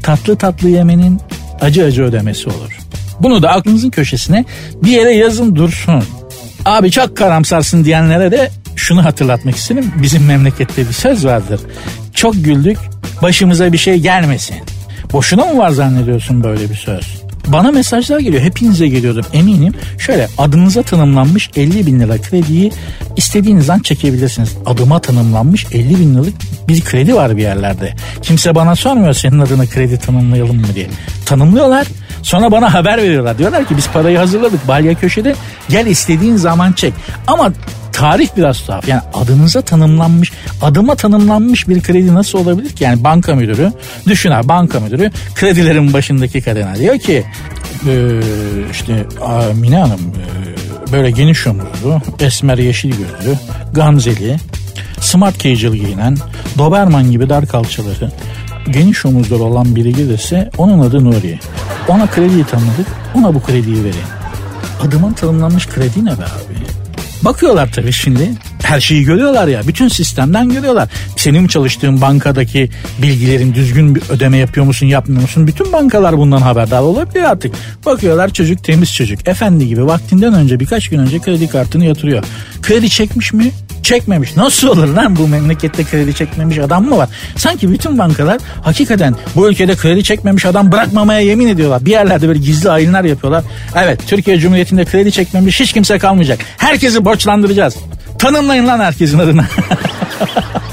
Tatlı 0.03 0.37
tatlı 0.37 0.69
yemenin 0.69 1.21
acı 1.61 1.85
acı 1.85 2.03
ödemesi 2.03 2.49
olur. 2.49 2.79
Bunu 3.21 3.43
da 3.43 3.51
aklınızın 3.51 3.91
köşesine 3.91 4.45
bir 4.85 4.91
yere 4.91 5.15
yazın 5.15 5.57
dursun. 5.57 6.05
Abi 6.65 6.91
çok 6.91 7.17
karamsarsın 7.17 7.85
diyenlere 7.85 8.31
de 8.31 8.51
şunu 8.77 9.05
hatırlatmak 9.05 9.57
istedim. 9.57 9.93
Bizim 10.03 10.25
memlekette 10.25 10.89
bir 10.89 10.93
söz 10.93 11.25
vardır. 11.25 11.61
Çok 12.15 12.35
güldük 12.35 12.79
başımıza 13.25 13.73
bir 13.73 13.79
şey 13.79 13.97
gelmesin. 13.97 14.57
Boşuna 15.13 15.45
mı 15.45 15.59
var 15.59 15.71
zannediyorsun 15.71 16.45
böyle 16.45 16.71
bir 16.71 16.75
söz? 16.75 17.23
Bana 17.47 17.73
mesajlar 17.73 18.19
geliyor. 18.19 18.43
Hepinize 18.43 18.89
geliyordum 18.89 19.25
eminim. 19.33 19.75
Şöyle 19.99 20.29
adınıza 20.39 20.83
tanımlanmış 20.83 21.51
50 21.57 21.87
bin 21.87 22.01
lira 22.01 22.19
krediyi 22.19 22.73
istediğinizden 23.17 23.79
çekebilirsiniz. 23.79 24.57
Adıma 24.67 24.99
tanımlanmış 25.01 25.67
50 25.73 26.01
bin 26.01 26.15
liralık 26.15 26.35
bir 26.69 26.81
kredi 26.81 27.15
var 27.15 27.37
bir 27.37 27.43
yerlerde. 27.43 27.95
Kimse 28.23 28.55
bana 28.55 28.77
sormuyor 28.77 29.15
senin 29.15 29.39
adına 29.39 29.67
kredi 29.67 29.99
tanımlayalım 29.99 30.57
mı 30.57 30.67
diye. 30.75 30.87
Tanımlıyorlar. 31.27 31.87
Sonra 32.23 32.53
bana 32.53 32.75
haber 32.75 32.99
veriyorlar. 32.99 33.39
Diyorlar 33.39 33.69
ki 33.69 33.77
biz 33.77 33.89
parayı 33.89 34.19
hazırladık. 34.19 34.69
Balya 34.69 34.95
köşede 34.95 35.35
gel 35.69 35.87
istediğin 35.87 36.37
zaman 36.37 36.73
çek. 36.73 36.93
Ama 37.27 37.53
tarih 37.95 38.29
biraz 38.37 38.61
tuhaf. 38.61 38.89
Yani 38.89 39.01
adınıza 39.15 39.63
tanımlanmış, 39.63 40.33
adıma 40.63 40.95
tanımlanmış 40.95 41.69
bir 41.69 41.83
kredi 41.83 42.15
nasıl 42.15 42.39
olabilir 42.39 42.71
ki? 42.71 42.85
Yani 42.85 43.05
banka 43.05 43.35
müdürü, 43.35 43.73
düşün 44.07 44.31
abi 44.31 44.49
banka 44.49 44.81
müdürü 44.81 45.11
kredilerin 45.35 45.93
başındaki 45.93 46.43
kadına 46.43 46.77
diyor 46.77 46.99
ki 46.99 47.25
e, 47.89 48.21
işte 48.71 49.07
Mine 49.55 49.79
Hanım 49.79 50.01
e, 50.01 50.93
böyle 50.93 51.11
geniş 51.11 51.47
omuzlu, 51.47 52.01
esmer 52.21 52.59
yeşil 52.59 52.91
gözlü, 52.91 53.39
gamzeli, 53.73 54.37
smart 55.01 55.39
casual 55.39 55.73
giyinen, 55.73 56.17
Doberman 56.59 57.11
gibi 57.11 57.29
dar 57.29 57.47
kalçaları, 57.47 58.11
geniş 58.71 59.07
omuzları 59.07 59.43
olan 59.43 59.77
biri 59.77 59.95
gelirse 59.95 60.51
onun 60.59 60.81
adı 60.81 61.05
Nuri. 61.05 61.39
Ona 61.89 62.07
krediyi 62.07 62.45
tanıdık, 62.45 62.87
ona 63.15 63.35
bu 63.35 63.43
krediyi 63.43 63.85
verin. 63.85 63.97
Adımın 64.83 65.13
tanımlanmış 65.13 65.67
kredi 65.67 66.05
ne 66.05 66.11
be 66.11 66.25
abi? 66.25 66.74
Bakıyorlar 67.25 67.73
tabii 67.73 67.93
şimdi. 67.93 68.31
her 68.63 68.81
şeyi 68.81 69.05
görüyorlar 69.05 69.49
ya. 69.49 69.61
Bütün 69.67 69.89
sistemden 69.89 70.49
görüyorlar. 70.49 70.89
Senin 71.17 71.47
çalıştığın 71.47 72.01
bankadaki 72.01 72.71
bilgilerin 73.03 73.55
düzgün 73.55 73.95
bir 73.95 74.03
ödeme 74.09 74.37
yapıyor 74.37 74.67
musun 74.67 74.87
yapmıyor 74.87 75.23
musun? 75.23 75.47
Bütün 75.47 75.73
bankalar 75.73 76.19
bundan 76.19 76.41
haberdar 76.41 76.81
olabiliyor 76.81 77.25
artık. 77.25 77.55
Bakıyorlar 77.87 78.33
çocuk 78.33 78.65
temiz 78.65 78.95
çocuk. 78.95 79.29
Efendi 79.29 79.69
gibi 79.69 79.87
vaktinden 79.87 80.35
önce 80.35 80.61
birkaç 80.61 80.89
gün 80.89 80.99
önce 80.99 81.19
kredi 81.19 81.49
kartını 81.49 81.85
yatırıyor. 81.85 82.25
Kredi 82.63 82.91
çekmiş 82.91 83.33
mi? 83.33 83.53
Çekmemiş. 83.85 84.37
Nasıl 84.37 84.69
olur 84.69 84.89
lan 84.89 85.17
bu 85.17 85.29
memlekette 85.29 85.85
kredi 85.85 86.15
çekmemiş 86.15 86.59
adam 86.59 86.85
mı 86.85 86.97
var? 86.97 87.09
Sanki 87.37 87.73
bütün 87.73 87.99
bankalar 87.99 88.39
hakikaten 88.63 89.15
bu 89.37 89.49
ülkede 89.51 89.77
kredi 89.77 90.05
çekmemiş 90.05 90.47
adam 90.47 90.73
bırakmamaya 90.73 91.21
yemin 91.21 91.47
ediyorlar. 91.47 91.85
Bir 91.85 91.91
yerlerde 91.91 92.29
böyle 92.29 92.39
gizli 92.39 92.71
ayinler 92.71 93.05
yapıyorlar. 93.05 93.45
Evet 93.77 94.01
Türkiye 94.07 94.39
Cumhuriyeti'nde 94.39 94.85
kredi 94.85 95.13
çekmemiş 95.13 95.61
hiç 95.61 95.73
kimse 95.73 95.99
kalmayacak. 95.99 96.39
Herkesi 96.57 97.05
borçlandıracağız. 97.05 97.77
Tanımlayın 98.19 98.67
lan 98.67 98.81
herkesin 98.81 99.19
adına. 99.19 99.47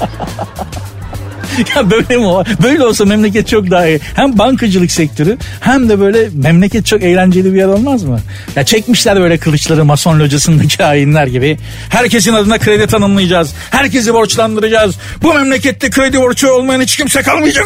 ya 1.76 1.90
böyle 1.90 2.16
mi 2.16 2.26
o? 2.26 2.44
Böyle 2.62 2.84
olsa 2.84 3.04
memleket 3.04 3.48
çok 3.48 3.70
daha 3.70 3.86
iyi. 3.86 4.00
Hem 4.14 4.38
bankacılık 4.38 4.90
sektörü 4.90 5.36
hem 5.60 5.88
de 5.88 6.00
böyle 6.00 6.28
memleket 6.34 6.86
çok 6.86 7.02
eğlenceli 7.02 7.52
bir 7.52 7.58
yer 7.58 7.66
olmaz 7.66 8.04
mı? 8.04 8.20
Ya 8.56 8.64
çekmişler 8.64 9.20
böyle 9.20 9.38
kılıçları 9.38 9.84
mason 9.84 10.20
locasındaki 10.20 10.82
hainler 10.82 11.26
gibi. 11.26 11.58
Herkesin 11.88 12.32
adına 12.32 12.58
kredi 12.58 12.86
tanımlayacağız. 12.86 13.54
Herkesi 13.70 14.14
borçlandıracağız. 14.14 14.94
Bu 15.22 15.34
memlekette 15.34 15.90
kredi 15.90 16.20
borcu 16.20 16.52
olmayan 16.52 16.80
hiç 16.80 16.96
kimse 16.96 17.22
kalmayacak. 17.22 17.64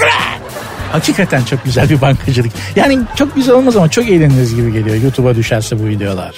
Hakikaten 0.92 1.44
çok 1.44 1.64
güzel 1.64 1.90
bir 1.90 2.00
bankacılık. 2.00 2.52
Yani 2.76 2.98
çok 3.16 3.34
güzel 3.34 3.54
olmaz 3.54 3.76
ama 3.76 3.88
çok 3.88 4.08
eğleniriz 4.08 4.54
gibi 4.54 4.72
geliyor 4.72 4.96
YouTube'a 4.96 5.34
düşerse 5.36 5.78
bu 5.78 5.88
videolar. 5.88 6.34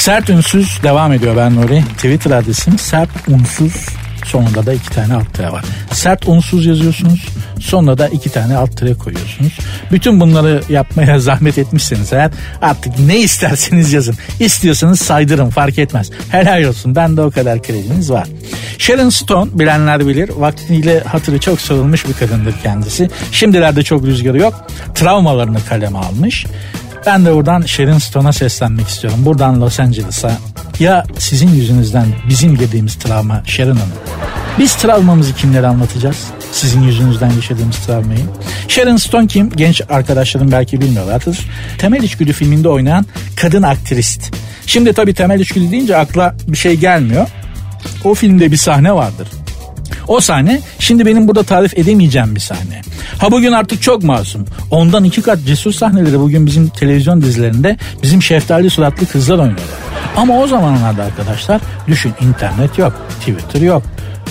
Sert 0.00 0.30
Ünsüz 0.30 0.82
devam 0.82 1.12
ediyor 1.12 1.36
ben 1.36 1.56
Nuri. 1.56 1.82
Twitter 1.82 2.30
adresim 2.30 2.78
sert 2.78 3.08
unsuz 3.28 3.86
sonunda 4.24 4.66
da 4.66 4.72
iki 4.72 4.90
tane 4.90 5.14
alt 5.14 5.40
var. 5.40 5.64
Sert 5.92 6.28
unsuz 6.28 6.66
yazıyorsunuz 6.66 7.28
sonunda 7.60 7.98
da 7.98 8.08
iki 8.08 8.30
tane 8.30 8.56
alt 8.56 8.76
tire 8.76 8.94
koyuyorsunuz. 8.94 9.58
Bütün 9.92 10.20
bunları 10.20 10.62
yapmaya 10.68 11.18
zahmet 11.20 11.58
etmişseniz 11.58 12.12
eğer 12.12 12.30
artık 12.62 12.98
ne 12.98 13.18
isterseniz 13.18 13.92
yazın. 13.92 14.16
İstiyorsanız 14.40 15.00
saydırın 15.00 15.50
fark 15.50 15.78
etmez. 15.78 16.10
Helal 16.30 16.64
olsun 16.64 16.96
ben 16.96 17.16
de 17.16 17.22
o 17.22 17.30
kadar 17.30 17.62
krediniz 17.62 18.10
var. 18.10 18.28
Sharon 18.78 19.08
Stone 19.08 19.50
bilenler 19.54 20.06
bilir 20.06 20.28
vaktiyle 20.28 21.00
hatırı 21.00 21.40
çok 21.40 21.60
sorulmuş 21.60 22.08
bir 22.08 22.12
kadındır 22.12 22.54
kendisi. 22.62 23.10
Şimdilerde 23.32 23.82
çok 23.82 24.06
rüzgarı 24.06 24.38
yok. 24.38 24.66
Travmalarını 24.94 25.58
kaleme 25.68 25.98
almış. 25.98 26.46
Ben 27.06 27.24
de 27.24 27.34
buradan 27.34 27.60
Sharon 27.60 27.98
Stone'a 27.98 28.32
seslenmek 28.32 28.88
istiyorum. 28.88 29.18
Buradan 29.24 29.60
Los 29.60 29.80
Angeles'a. 29.80 30.38
Ya 30.80 31.04
sizin 31.18 31.48
yüzünüzden 31.48 32.06
bizim 32.28 32.56
yediğimiz 32.56 32.94
travma 32.94 33.42
Sharon 33.46 33.76
Hanım. 33.76 33.92
Biz 34.58 34.74
travmamızı 34.74 35.34
kimlere 35.34 35.66
anlatacağız? 35.66 36.26
Sizin 36.52 36.82
yüzünüzden 36.82 37.30
yaşadığımız 37.30 37.76
travmayı. 37.76 38.20
Sharon 38.68 38.96
Stone 38.96 39.26
kim? 39.26 39.50
Genç 39.50 39.82
arkadaşlarım 39.88 40.52
belki 40.52 40.80
bilmiyorlardır. 40.80 41.38
Temel 41.78 42.02
İçgüdü 42.02 42.32
filminde 42.32 42.68
oynayan 42.68 43.06
kadın 43.36 43.62
aktrist. 43.62 44.34
Şimdi 44.66 44.92
tabii 44.92 45.14
Temel 45.14 45.40
İçgüdü 45.40 45.70
deyince 45.70 45.96
akla 45.96 46.34
bir 46.48 46.56
şey 46.56 46.76
gelmiyor. 46.76 47.26
O 48.04 48.14
filmde 48.14 48.50
bir 48.52 48.56
sahne 48.56 48.92
vardır. 48.92 49.28
O 50.10 50.20
sahne 50.20 50.60
şimdi 50.78 51.06
benim 51.06 51.28
burada 51.28 51.42
tarif 51.42 51.78
edemeyeceğim 51.78 52.34
bir 52.34 52.40
sahne. 52.40 52.80
Ha 53.18 53.32
bugün 53.32 53.52
artık 53.52 53.82
çok 53.82 54.02
masum. 54.02 54.44
Ondan 54.70 55.04
iki 55.04 55.22
kat 55.22 55.38
cesur 55.46 55.72
sahneleri 55.72 56.20
bugün 56.20 56.46
bizim 56.46 56.68
televizyon 56.68 57.22
dizilerinde 57.22 57.76
bizim 58.02 58.22
şeftali 58.22 58.70
suratlı 58.70 59.06
kızlar 59.06 59.34
oynuyorlar. 59.34 59.66
Ama 60.16 60.38
o 60.38 60.46
zamanlarda 60.46 61.04
arkadaşlar 61.04 61.60
düşün 61.86 62.12
internet 62.20 62.78
yok, 62.78 63.06
Twitter 63.20 63.60
yok, 63.60 63.82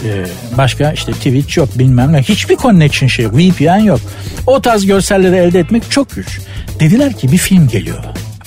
ee, 0.05 0.25
başka 0.57 0.91
işte 0.91 1.11
Twitch 1.11 1.57
yok 1.57 1.69
bilmem 1.75 2.13
ne 2.13 2.21
hiçbir 2.21 2.57
connection 2.57 3.07
şey 3.07 3.25
yok 3.25 3.33
VPN 3.33 3.79
yok 3.79 3.99
o 4.47 4.61
tarz 4.61 4.85
görselleri 4.85 5.35
elde 5.35 5.59
etmek 5.59 5.91
çok 5.91 6.15
güç 6.15 6.39
dediler 6.79 7.13
ki 7.13 7.31
bir 7.31 7.37
film 7.37 7.67
geliyor 7.67 8.03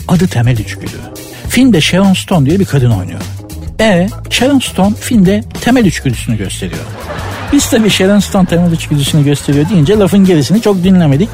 adı 0.08 0.26
Temel 0.26 0.58
İçgüdü 0.58 0.96
filmde 1.48 1.80
Sharon 1.80 2.12
Stone 2.12 2.46
diye 2.46 2.60
bir 2.60 2.64
kadın 2.64 2.90
oynuyor 2.90 3.20
e 3.82 4.08
Sharon 4.30 4.58
Stone 4.58 4.94
filmde 4.94 5.44
temel 5.60 5.84
içgüdüsünü 5.84 6.38
gösteriyor. 6.38 6.80
Biz 7.52 7.70
tabii 7.70 7.90
Sharon 7.90 8.18
Stone 8.18 8.46
temel 8.46 8.72
içgüdüsünü 8.72 9.24
gösteriyor 9.24 9.68
deyince 9.70 9.98
lafın 9.98 10.24
gerisini 10.24 10.62
çok 10.62 10.84
dinlemedik. 10.84 11.28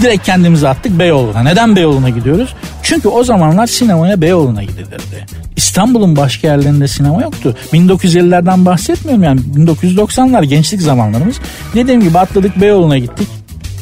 Direkt 0.00 0.26
kendimizi 0.26 0.68
attık 0.68 0.98
Beyoğlu'na. 0.98 1.42
Neden 1.42 1.76
Beyoğlu'na 1.76 2.08
gidiyoruz? 2.08 2.54
Çünkü 2.82 3.08
o 3.08 3.24
zamanlar 3.24 3.66
sinemaya 3.66 4.20
Beyoğlu'na 4.20 4.62
gidilirdi. 4.62 5.26
İstanbul'un 5.56 6.16
başka 6.16 6.48
yerlerinde 6.48 6.88
sinema 6.88 7.22
yoktu. 7.22 7.56
1950'lerden 7.72 8.66
bahsetmiyorum 8.66 9.22
yani 9.22 9.40
1990'lar 9.40 10.44
gençlik 10.44 10.82
zamanlarımız. 10.82 11.36
Dediğim 11.74 12.00
gibi 12.00 12.18
atladık 12.18 12.60
Beyoğlu'na 12.60 12.98
gittik. 12.98 13.28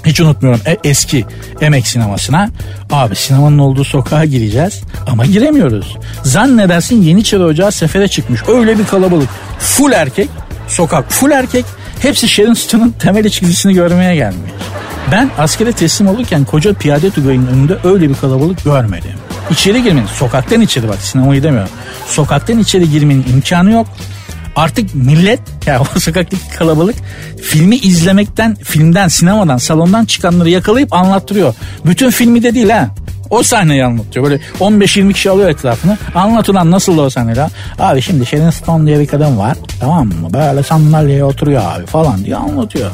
Hiç 0.06 0.20
unutmuyorum 0.20 0.60
e, 0.66 0.76
eski 0.84 1.24
emek 1.60 1.86
sinemasına. 1.86 2.50
Abi 2.90 3.16
sinemanın 3.16 3.58
olduğu 3.58 3.84
sokağa 3.84 4.24
gireceğiz 4.24 4.80
ama 5.06 5.26
giremiyoruz. 5.26 5.96
Zannedersin 6.22 7.02
Yeniçeri 7.02 7.42
Ocağı 7.42 7.72
sefere 7.72 8.08
çıkmış. 8.08 8.40
Öyle 8.48 8.78
bir 8.78 8.84
kalabalık. 8.86 9.28
Full 9.58 9.92
erkek. 9.92 10.28
Sokak 10.68 11.12
full 11.12 11.30
erkek. 11.30 11.64
Hepsi 12.02 12.28
Sharon 12.28 12.54
Stone'un 12.54 12.94
temel 12.98 13.24
içgüdüsünü 13.24 13.72
görmeye 13.72 14.14
gelmiş. 14.14 14.50
Ben 15.12 15.30
askere 15.38 15.72
teslim 15.72 16.08
olurken 16.08 16.44
koca 16.44 16.74
piyade 16.74 17.10
tugayının 17.10 17.46
önünde 17.46 17.76
öyle 17.84 18.08
bir 18.08 18.14
kalabalık 18.14 18.64
görmedim. 18.64 19.10
İçeri 19.50 19.82
girmenin, 19.82 20.06
sokaktan 20.06 20.60
içeri 20.60 20.88
bak 20.88 20.98
sinemayı 20.98 21.42
demiyorum. 21.42 21.70
Sokaktan 22.06 22.58
içeri 22.58 22.90
girmenin 22.90 23.26
imkanı 23.34 23.72
yok. 23.72 23.86
Artık 24.56 24.94
millet 24.94 25.40
ya 25.66 25.80
o 25.80 25.98
sokaktaki 26.00 26.48
kalabalık 26.58 26.96
filmi 27.42 27.76
izlemekten, 27.76 28.54
filmden, 28.54 29.08
sinemadan, 29.08 29.56
salondan 29.56 30.04
çıkanları 30.04 30.50
yakalayıp 30.50 30.92
anlattırıyor. 30.94 31.54
Bütün 31.86 32.10
filmi 32.10 32.42
de 32.42 32.54
değil 32.54 32.70
ha. 32.70 32.88
O 33.30 33.42
sahneyi 33.42 33.84
anlatıyor. 33.84 34.24
Böyle 34.24 34.40
15-20 34.60 35.12
kişi 35.12 35.30
alıyor 35.30 35.50
etrafını. 35.50 35.98
Anlatılan 36.14 36.70
nasıl 36.70 36.98
o 36.98 37.10
sahneler? 37.10 37.50
Abi 37.78 38.02
şimdi 38.02 38.26
Sharon 38.26 38.50
Stone 38.50 38.86
diye 38.86 39.00
bir 39.00 39.06
kadın 39.06 39.38
var. 39.38 39.56
Tamam 39.80 40.06
mı? 40.06 40.32
Böyle 40.32 40.62
sandalyeye 40.62 41.24
oturuyor 41.24 41.62
abi 41.64 41.86
falan 41.86 42.24
diye 42.24 42.36
anlatıyor. 42.36 42.90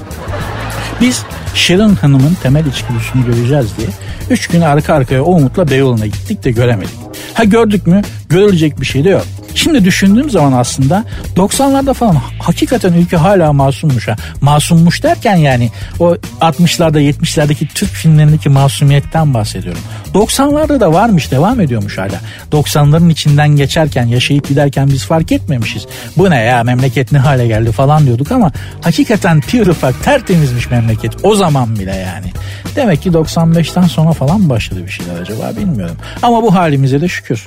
Biz 1.00 1.22
Sharon 1.54 1.94
Hanım'ın 1.94 2.36
temel 2.42 2.66
içgüdüsünü 2.66 3.26
göreceğiz 3.26 3.66
diye 3.78 3.88
3 4.30 4.48
gün 4.48 4.60
arka 4.60 4.94
arkaya 4.94 5.22
o 5.22 5.34
umutla 5.34 5.68
Beyoğlu'na 5.70 6.06
gittik 6.06 6.44
de 6.44 6.50
göremedik. 6.50 6.94
Ha 7.34 7.44
gördük 7.44 7.86
mü? 7.86 8.02
Görülecek 8.28 8.80
bir 8.80 8.86
şey 8.86 9.04
de 9.04 9.08
yok. 9.08 9.24
Şimdi 9.54 9.84
düşündüğüm 9.84 10.30
zaman 10.30 10.52
aslında 10.52 11.04
90'larda 11.36 11.94
falan 11.94 12.16
hakikaten 12.38 12.92
ülke 12.92 13.16
hala 13.16 13.52
masummuş 13.52 14.08
ha. 14.08 14.16
Masummuş 14.40 15.02
derken 15.02 15.36
yani 15.36 15.70
o 16.00 16.16
60'larda 16.40 17.00
70'lerdeki 17.00 17.66
Türk 17.74 17.90
filmlerindeki 17.90 18.48
masumiyetten 18.48 19.34
bahsediyorum. 19.34 19.80
90'larda 20.14 20.80
da 20.80 20.92
varmış 20.92 21.30
devam 21.30 21.60
ediyormuş 21.60 21.98
hala. 21.98 22.20
90'ların 22.52 23.10
içinden 23.10 23.48
geçerken 23.48 24.06
yaşayıp 24.06 24.48
giderken 24.48 24.88
biz 24.88 25.04
fark 25.04 25.32
etmemişiz. 25.32 25.86
Bu 26.16 26.30
ne 26.30 26.40
ya 26.40 26.64
memleket 26.64 27.12
ne 27.12 27.18
hale 27.18 27.46
geldi 27.46 27.72
falan 27.72 28.06
diyorduk 28.06 28.32
ama 28.32 28.52
hakikaten 28.80 29.40
pure 29.40 29.70
ufak 29.70 30.04
tertemizmiş 30.04 30.70
memleket 30.70 31.12
o 31.22 31.34
zaman 31.34 31.78
bile 31.78 31.96
yani. 31.96 32.32
Demek 32.76 33.02
ki 33.02 33.10
95'ten 33.10 33.82
sonra 33.82 34.12
falan 34.12 34.48
başladı 34.48 34.84
bir 34.84 34.90
şeyler 34.90 35.20
acaba 35.20 35.56
bilmiyorum. 35.56 35.96
Ama 36.22 36.42
bu 36.42 36.54
halimize 36.54 37.00
de 37.00 37.08
şükür. 37.08 37.46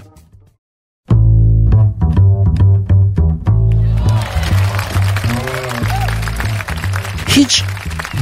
Hiç 7.39 7.63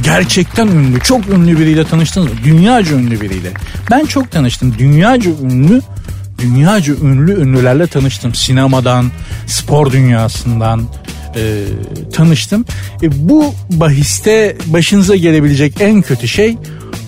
gerçekten 0.02 0.66
ünlü, 0.66 1.00
çok 1.00 1.28
ünlü 1.28 1.58
biriyle 1.58 1.84
tanıştınız 1.84 2.26
mı? 2.28 2.34
Dünyaca 2.44 2.96
ünlü 2.96 3.20
biriyle. 3.20 3.52
Ben 3.90 4.06
çok 4.06 4.30
tanıştım. 4.30 4.78
Dünyaca 4.78 5.30
ünlü, 5.30 5.82
dünyaca 6.38 6.94
ünlü 6.94 7.42
ünlülerle 7.42 7.86
tanıştım. 7.86 8.34
Sinemadan, 8.34 9.10
spor 9.46 9.92
dünyasından 9.92 10.82
e, 11.36 11.64
tanıştım. 12.12 12.64
E, 13.02 13.28
bu 13.28 13.54
bahiste 13.70 14.56
başınıza 14.66 15.16
gelebilecek 15.16 15.80
en 15.80 16.02
kötü 16.02 16.28
şey 16.28 16.56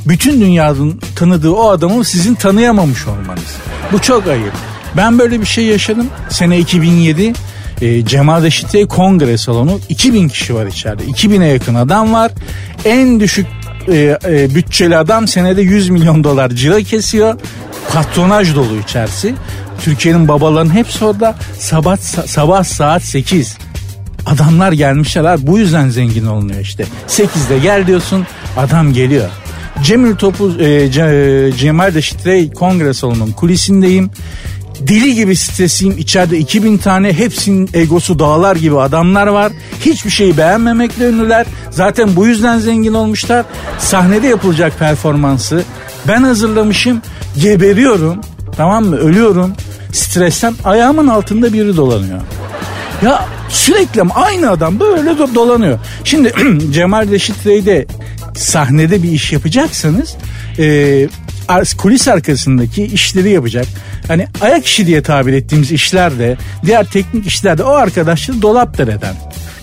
bütün 0.08 0.40
dünyanın 0.40 1.00
tanıdığı 1.16 1.50
o 1.50 1.70
adamı 1.70 2.04
sizin 2.04 2.34
tanıyamamış 2.34 3.06
olmanız. 3.06 3.56
Bu 3.92 3.98
çok 3.98 4.26
ayıp. 4.26 4.52
Ben 4.96 5.18
böyle 5.18 5.40
bir 5.40 5.46
şey 5.46 5.64
yaşadım. 5.64 6.06
Sene 6.28 6.58
2007 6.58 7.32
e, 7.80 8.04
Cemal 8.04 8.42
Reşit'e 8.42 8.86
kongre 8.86 9.38
salonu 9.38 9.80
2000 9.88 10.28
kişi 10.28 10.54
var 10.54 10.66
içeride. 10.66 11.04
2000'e 11.04 11.46
yakın 11.46 11.74
adam 11.74 12.12
var. 12.12 12.32
En 12.84 13.20
düşük 13.20 13.46
e, 13.88 14.18
e, 14.28 14.54
bütçeli 14.54 14.96
adam 14.96 15.28
senede 15.28 15.62
100 15.62 15.88
milyon 15.90 16.24
dolar 16.24 16.50
cira 16.50 16.82
kesiyor. 16.82 17.34
Patronaj 17.92 18.54
dolu 18.54 18.76
içerisi. 18.84 19.34
Türkiye'nin 19.84 20.28
babalarının 20.28 20.74
hepsi 20.74 21.04
orada 21.04 21.34
sabah, 21.58 21.96
sabah 22.26 22.64
saat 22.64 23.02
8. 23.02 23.58
Adamlar 24.26 24.72
gelmişler 24.72 25.24
abi 25.24 25.46
bu 25.46 25.58
yüzden 25.58 25.88
zengin 25.88 26.26
olunuyor 26.26 26.60
işte. 26.60 26.84
8'de 27.08 27.58
gel 27.58 27.86
diyorsun 27.86 28.26
adam 28.56 28.92
geliyor. 28.92 29.28
Cemil 29.82 30.16
Topuz, 30.16 30.60
e, 30.60 30.64
Ce- 30.64 31.56
Cemal 31.56 31.94
Reşit 31.94 32.26
Rey 32.26 32.50
kongre 32.52 32.94
salonunun 32.94 33.32
kulisindeyim. 33.32 34.10
Deli 34.80 35.14
gibi 35.14 35.36
stresliyim. 35.36 35.98
İçeride 35.98 36.38
2000 36.38 36.78
tane 36.78 37.12
hepsinin 37.12 37.70
egosu 37.74 38.18
dağlar 38.18 38.56
gibi 38.56 38.80
adamlar 38.80 39.26
var. 39.26 39.52
Hiçbir 39.80 40.10
şeyi 40.10 40.36
beğenmemekle 40.36 41.08
ünlüler. 41.08 41.46
Zaten 41.70 42.16
bu 42.16 42.26
yüzden 42.26 42.58
zengin 42.58 42.94
olmuşlar. 42.94 43.44
Sahnede 43.78 44.26
yapılacak 44.26 44.78
performansı 44.78 45.62
ben 46.08 46.22
hazırlamışım. 46.22 47.02
Geberiyorum. 47.38 48.20
Tamam 48.56 48.84
mı? 48.84 48.96
Ölüyorum. 48.96 49.52
Stresten 49.92 50.54
ayağımın 50.64 51.06
altında 51.08 51.52
biri 51.52 51.76
dolanıyor. 51.76 52.20
Ya 53.04 53.24
sürekli 53.48 54.02
aynı 54.02 54.50
adam 54.50 54.80
böyle 54.80 55.10
do- 55.10 55.34
dolanıyor. 55.34 55.78
Şimdi 56.04 56.32
Cemal 56.72 57.10
Reşit 57.10 57.46
Rey'de 57.46 57.86
sahnede 58.36 59.02
bir 59.02 59.12
iş 59.12 59.32
yapacaksanız 59.32 60.16
e, 60.58 61.08
kulis 61.78 62.08
arkasındaki 62.08 62.84
işleri 62.84 63.30
yapacak. 63.30 63.66
Hani 64.08 64.26
ayak 64.40 64.66
işi 64.66 64.86
diye 64.86 65.02
tabir 65.02 65.32
ettiğimiz 65.32 65.72
işlerde 65.72 66.36
diğer 66.66 66.86
teknik 66.86 67.26
işlerde 67.26 67.64
o 67.64 67.70
arkadaşları 67.70 68.42
Dolapdere'den 68.42 69.14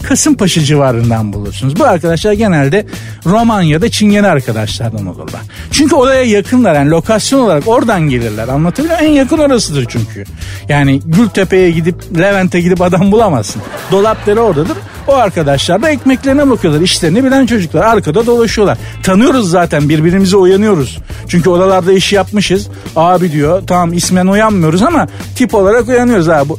Kasımpaşa 0.08 0.62
civarından 0.62 1.34
bulursunuz. 1.34 1.80
Bu 1.80 1.86
arkadaşlar 1.86 2.34
genelde 2.34 2.86
Romanya'da 3.26 3.92
Çingene 3.92 4.28
arkadaşlardan 4.28 5.06
olurlar. 5.08 5.42
Çünkü 5.72 5.96
oraya 5.96 6.24
yakınlar 6.24 6.76
yani 6.76 6.90
lokasyon 6.90 7.40
olarak 7.40 7.68
oradan 7.68 8.02
gelirler. 8.02 8.48
Anlatabiliyor? 8.48 9.00
En 9.00 9.10
yakın 9.10 9.38
orasıdır 9.38 9.86
çünkü. 9.90 10.24
Yani 10.70 11.00
Gültepe'ye 11.06 11.72
gidip 11.72 12.20
Levent'e 12.20 12.62
gidip 12.62 12.82
adam 12.82 13.12
bulamazsın. 13.12 13.62
Dolapdere 13.92 14.40
oradadır. 14.40 14.78
O 15.08 15.14
arkadaşlar 15.14 15.82
da 15.82 15.90
ekmeklerine 15.90 16.50
bakıyorlar. 16.50 16.82
İşlerini 16.82 17.24
bilen 17.24 17.46
çocuklar. 17.46 17.84
Arkada 17.84 18.26
dolaşıyorlar. 18.26 18.78
Tanıyoruz 19.04 19.50
zaten 19.50 19.90
birbirimize 19.90 20.38
uyanıyoruz. 20.38 20.98
Çünkü 21.28 21.50
oralarda 21.50 21.94
iş 21.94 22.14
yapmışız. 22.14 22.68
Abi 22.96 23.32
diyor 23.32 23.64
tamam 23.68 23.94
ismen 23.94 24.28
uyanmıyoruz 24.28 24.82
ama 24.82 25.08
tip 25.36 25.56
olarak 25.56 25.88
uyanıyoruz 25.88 26.30
abi. 26.30 26.54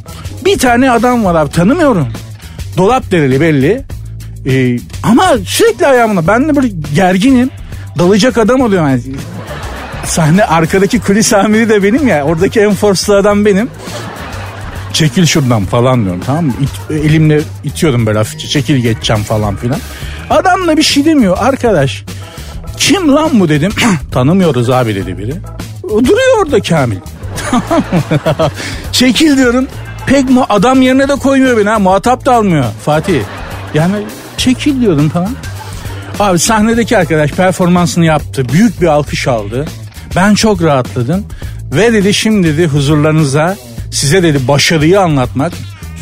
Bir 0.45 0.59
tane 0.59 0.91
adam 0.91 1.25
var 1.25 1.35
abi 1.35 1.51
tanımıyorum. 1.51 2.07
Dolap 2.79 3.11
dereli 3.11 3.41
belli. 3.41 3.83
Ee, 4.45 4.79
ama 5.03 5.37
sürekli 5.45 5.87
ayağımda. 5.87 6.27
Ben 6.27 6.49
de 6.49 6.55
böyle 6.55 6.67
gerginim. 6.95 7.49
Dalacak 7.97 8.37
adam 8.37 8.61
oluyorum. 8.61 8.89
Yani. 8.89 9.01
Sahne 10.05 10.45
arkadaki 10.45 10.99
kulis 10.99 11.33
amiri 11.33 11.69
de 11.69 11.83
benim 11.83 12.07
ya. 12.07 12.23
Oradaki 12.23 12.59
en 12.59 12.73
forslu 12.73 13.13
adam 13.13 13.45
benim. 13.45 13.69
Çekil 14.93 15.25
şuradan 15.25 15.65
falan 15.65 16.03
diyorum 16.03 16.21
tamam 16.25 16.45
mı? 16.45 16.53
İt, 16.61 16.91
elimle 16.91 17.41
itiyordum 17.63 18.05
böyle 18.05 18.17
hafifçe. 18.17 18.47
Çekil 18.47 18.77
geçeceğim 18.77 19.23
falan 19.23 19.55
filan. 19.55 19.79
Adam 20.29 20.67
da 20.67 20.77
bir 20.77 20.83
şey 20.83 21.05
demiyor. 21.05 21.37
Arkadaş 21.39 22.03
kim 22.77 23.15
lan 23.15 23.39
bu 23.39 23.49
dedim. 23.49 23.71
Tanımıyoruz 24.11 24.69
abi 24.69 24.95
dedi 24.95 25.17
biri. 25.17 25.35
Duruyor 25.89 26.45
orada 26.45 26.59
Kamil. 26.61 26.97
Çekil 28.91 29.37
diyorum. 29.37 29.67
Pek 30.09 30.29
mu 30.29 30.45
adam 30.49 30.81
yerine 30.81 31.07
de 31.07 31.15
koymuyor 31.15 31.57
beni 31.57 31.69
ha. 31.69 31.79
Muhatap 31.79 32.25
da 32.25 32.33
almıyor 32.33 32.65
Fatih. 32.85 33.21
Yani 33.73 33.95
çekil 34.37 34.81
diyordum 34.81 35.09
falan. 35.09 35.35
Abi 36.19 36.39
sahnedeki 36.39 36.97
arkadaş 36.97 37.31
performansını 37.31 38.05
yaptı. 38.05 38.49
Büyük 38.49 38.81
bir 38.81 38.87
alkış 38.87 39.27
aldı. 39.27 39.65
Ben 40.15 40.33
çok 40.33 40.63
rahatladım. 40.63 41.25
Ve 41.71 41.93
dedi 41.93 42.13
şimdi 42.13 42.47
dedi 42.47 42.67
huzurlarınıza 42.67 43.57
size 43.91 44.23
dedi 44.23 44.47
başarıyı 44.47 45.01
anlatmak 45.01 45.53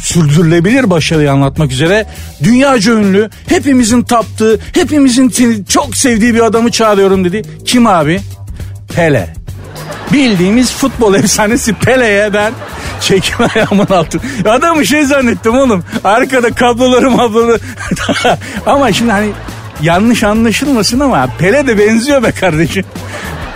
sürdürülebilir 0.02 0.90
başarıyı 0.90 1.32
anlatmak 1.32 1.72
üzere 1.72 2.06
dünyaca 2.44 2.94
ünlü 2.94 3.30
hepimizin 3.50 4.02
taptığı 4.02 4.60
hepimizin 4.74 5.64
çok 5.64 5.98
sevdiği 5.98 6.34
bir 6.34 6.46
adamı 6.46 6.72
çağırıyorum 6.72 7.26
dedi. 7.26 7.42
Kim 7.66 7.88
abi? 7.88 8.20
Pele. 8.96 9.34
Bildiğimiz 10.14 10.74
futbol 10.74 11.16
efsanesi 11.16 11.74
Pele'ye 11.74 12.34
ben 12.34 12.54
çekim 13.02 13.36
ayağımın 13.56 13.86
altı. 13.86 14.20
Adamı 14.46 14.86
şey 14.86 15.04
zannettim 15.04 15.56
oğlum. 15.56 15.84
Arkada 16.04 16.52
kabloları 16.52 17.12
mabloları. 17.12 17.60
ama 18.66 18.94
şimdi 18.94 19.12
hani 19.12 19.30
yanlış 19.82 20.24
anlaşılmasın 20.24 21.00
ama 21.00 21.28
Pele 21.40 21.68
de 21.68 21.78
benziyor 21.78 22.24
be 22.24 22.32
kardeşim. 22.32 22.84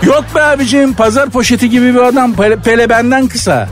Yok 0.02 0.24
be 0.34 0.42
abicim 0.42 0.94
pazar 0.94 1.30
poşeti 1.30 1.70
gibi 1.70 1.94
bir 1.94 2.00
adam. 2.00 2.34
Pele, 2.34 2.56
Pele 2.56 2.88
benden 2.88 3.28
kısa. 3.28 3.68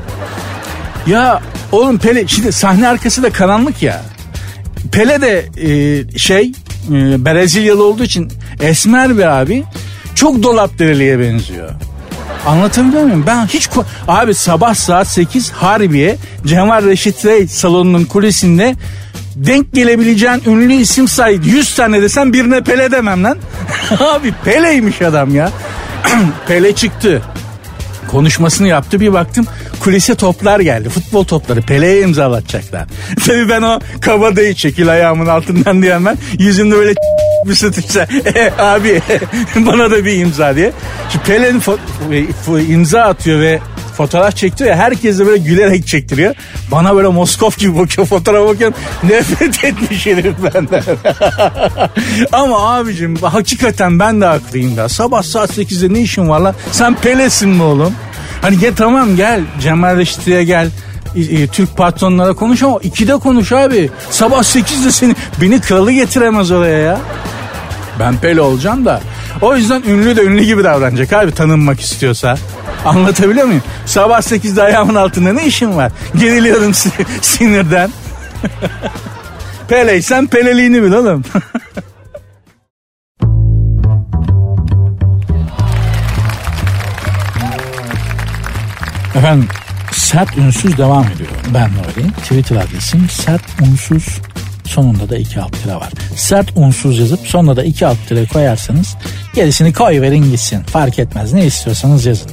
Ya 1.06 1.40
oğlum 1.72 1.98
Pele 1.98 2.26
şimdi 2.26 2.52
sahne 2.52 2.88
arkası 2.88 3.22
da 3.22 3.30
karanlık 3.30 3.82
ya. 3.82 4.02
Pele 4.92 5.20
de 5.20 5.46
e, 5.56 6.18
şey 6.18 6.52
e, 6.88 7.24
Brezilyalı 7.24 7.84
olduğu 7.84 8.04
için 8.04 8.32
esmer 8.60 9.18
bir 9.18 9.40
abi. 9.40 9.64
Çok 10.14 10.42
dolap 10.42 10.78
dereliğe 10.78 11.18
benziyor. 11.18 11.70
Anlatabiliyor 12.46 13.02
muyum? 13.02 13.24
Ben 13.26 13.46
hiç... 13.46 13.68
Abi 14.08 14.34
sabah 14.34 14.74
saat 14.74 15.08
8 15.08 15.50
Harbiye 15.50 16.16
Cemal 16.46 16.84
Reşit 16.84 17.24
Rey 17.24 17.46
salonunun 17.46 18.04
kulisinde 18.04 18.74
denk 19.36 19.72
gelebileceğin 19.74 20.42
ünlü 20.46 20.72
isim 20.72 21.08
say 21.08 21.34
100 21.44 21.74
tane 21.74 22.02
desem 22.02 22.32
birine 22.32 22.60
Pele 22.60 22.90
demem 22.90 23.24
lan. 23.24 23.38
Abi 24.00 24.32
Pele'ymiş 24.44 25.02
adam 25.02 25.34
ya. 25.34 25.50
Pele 26.48 26.74
çıktı. 26.74 27.22
Konuşmasını 28.10 28.68
yaptı 28.68 29.00
bir 29.00 29.12
baktım 29.12 29.46
kulise 29.80 30.14
toplar 30.14 30.60
geldi. 30.60 30.88
Futbol 30.88 31.24
topları 31.24 31.62
Pele'ye 31.62 32.00
imzalatacaklar. 32.02 32.86
Tabii 33.26 33.48
ben 33.48 33.62
o 33.62 33.80
kabadayı 34.00 34.54
çekil 34.54 34.88
ayağımın 34.88 35.26
altından 35.26 35.82
diyen 35.82 36.04
ben 36.04 36.18
yüzümde 36.38 36.76
böyle 36.76 36.94
bir 37.46 37.54
satışsa 37.54 38.00
e, 38.34 38.52
abi 38.58 39.02
bana 39.56 39.90
da 39.90 40.04
bir 40.04 40.16
imza 40.16 40.56
diye. 40.56 40.72
Şimdi 41.12 41.24
Pele'nin 41.24 41.60
fo- 41.60 42.66
imza 42.72 43.02
atıyor 43.02 43.40
ve 43.40 43.58
fotoğraf 43.96 44.36
çektiriyor 44.36 44.76
ya 44.76 44.82
herkes 44.82 45.18
de 45.18 45.26
böyle 45.26 45.42
gülerek 45.42 45.86
çektiriyor. 45.86 46.34
Bana 46.72 46.96
böyle 46.96 47.08
Moskov 47.08 47.50
gibi 47.58 47.78
bakıyor 47.78 48.06
fotoğrafa 48.06 48.48
bakıyorum. 48.48 48.76
Nefret 49.02 49.64
etmiş 49.64 50.06
herif 50.06 50.34
benden. 50.54 50.82
Ama 52.32 52.74
abicim 52.74 53.16
hakikaten 53.16 53.98
ben 53.98 54.20
de 54.20 54.24
haklıyım 54.26 54.76
da. 54.76 54.88
Sabah 54.88 55.22
saat 55.22 55.58
8'de 55.58 55.94
ne 55.94 56.00
işin 56.00 56.28
var 56.28 56.40
lan? 56.40 56.54
Sen 56.72 56.94
Pele'sin 56.94 57.48
mi 57.48 57.62
oğlum? 57.62 57.94
Hani 58.42 58.58
gel 58.58 58.72
tamam 58.76 59.16
gel 59.16 59.40
Cemal 59.60 59.96
Reşit'e 59.96 60.44
gel. 60.44 60.70
E, 61.16 61.46
Türk 61.46 61.76
patronlara 61.76 62.32
konuş 62.32 62.62
ama 62.62 62.78
ikide 62.82 63.16
konuş 63.16 63.52
abi. 63.52 63.90
Sabah 64.10 64.38
8'de 64.38 64.92
seni 64.92 65.14
beni 65.40 65.60
kralı 65.60 65.92
getiremez 65.92 66.50
oraya 66.50 66.78
ya. 66.78 66.98
Ben 68.00 68.16
Pele 68.16 68.40
olacağım 68.40 68.84
da. 68.84 69.00
O 69.42 69.56
yüzden 69.56 69.82
ünlü 69.82 70.16
de 70.16 70.22
ünlü 70.22 70.44
gibi 70.44 70.64
davranacak 70.64 71.12
abi 71.12 71.32
tanınmak 71.32 71.80
istiyorsa. 71.80 72.36
Anlatabiliyor 72.84 73.46
muyum? 73.46 73.62
Sabah 73.86 74.18
8'de 74.20 74.62
ayağımın 74.62 74.94
altında 74.94 75.32
ne 75.32 75.46
işin 75.46 75.76
var? 75.76 75.92
Geriliyorum 76.18 76.72
sinirden. 77.22 77.90
Peleysen 79.68 80.26
peleliğini 80.26 80.82
bil 80.82 80.92
oğlum. 80.92 81.24
Efendim 89.14 89.48
sert 89.92 90.38
unsuz 90.38 90.78
devam 90.78 91.04
ediyor. 91.04 91.30
Ben 91.54 91.70
Nuri. 91.70 92.12
Twitter 92.12 92.56
adresim 92.56 93.08
sert 93.10 93.42
unsuz 93.62 94.20
sonunda 94.64 95.08
da 95.08 95.16
iki 95.16 95.40
alt 95.40 95.62
tire 95.62 95.74
var. 95.74 95.90
Sert 96.16 96.52
unsuz 96.56 96.98
yazıp 96.98 97.26
sonuna 97.26 97.56
da 97.56 97.64
iki 97.64 97.86
alt 97.86 98.08
tire 98.08 98.26
koyarsanız 98.26 98.96
gerisini 99.34 99.72
koy 99.72 100.00
verin 100.00 100.30
gitsin. 100.30 100.62
Fark 100.62 100.98
etmez 100.98 101.32
ne 101.32 101.46
istiyorsanız 101.46 102.06
yazın. 102.06 102.30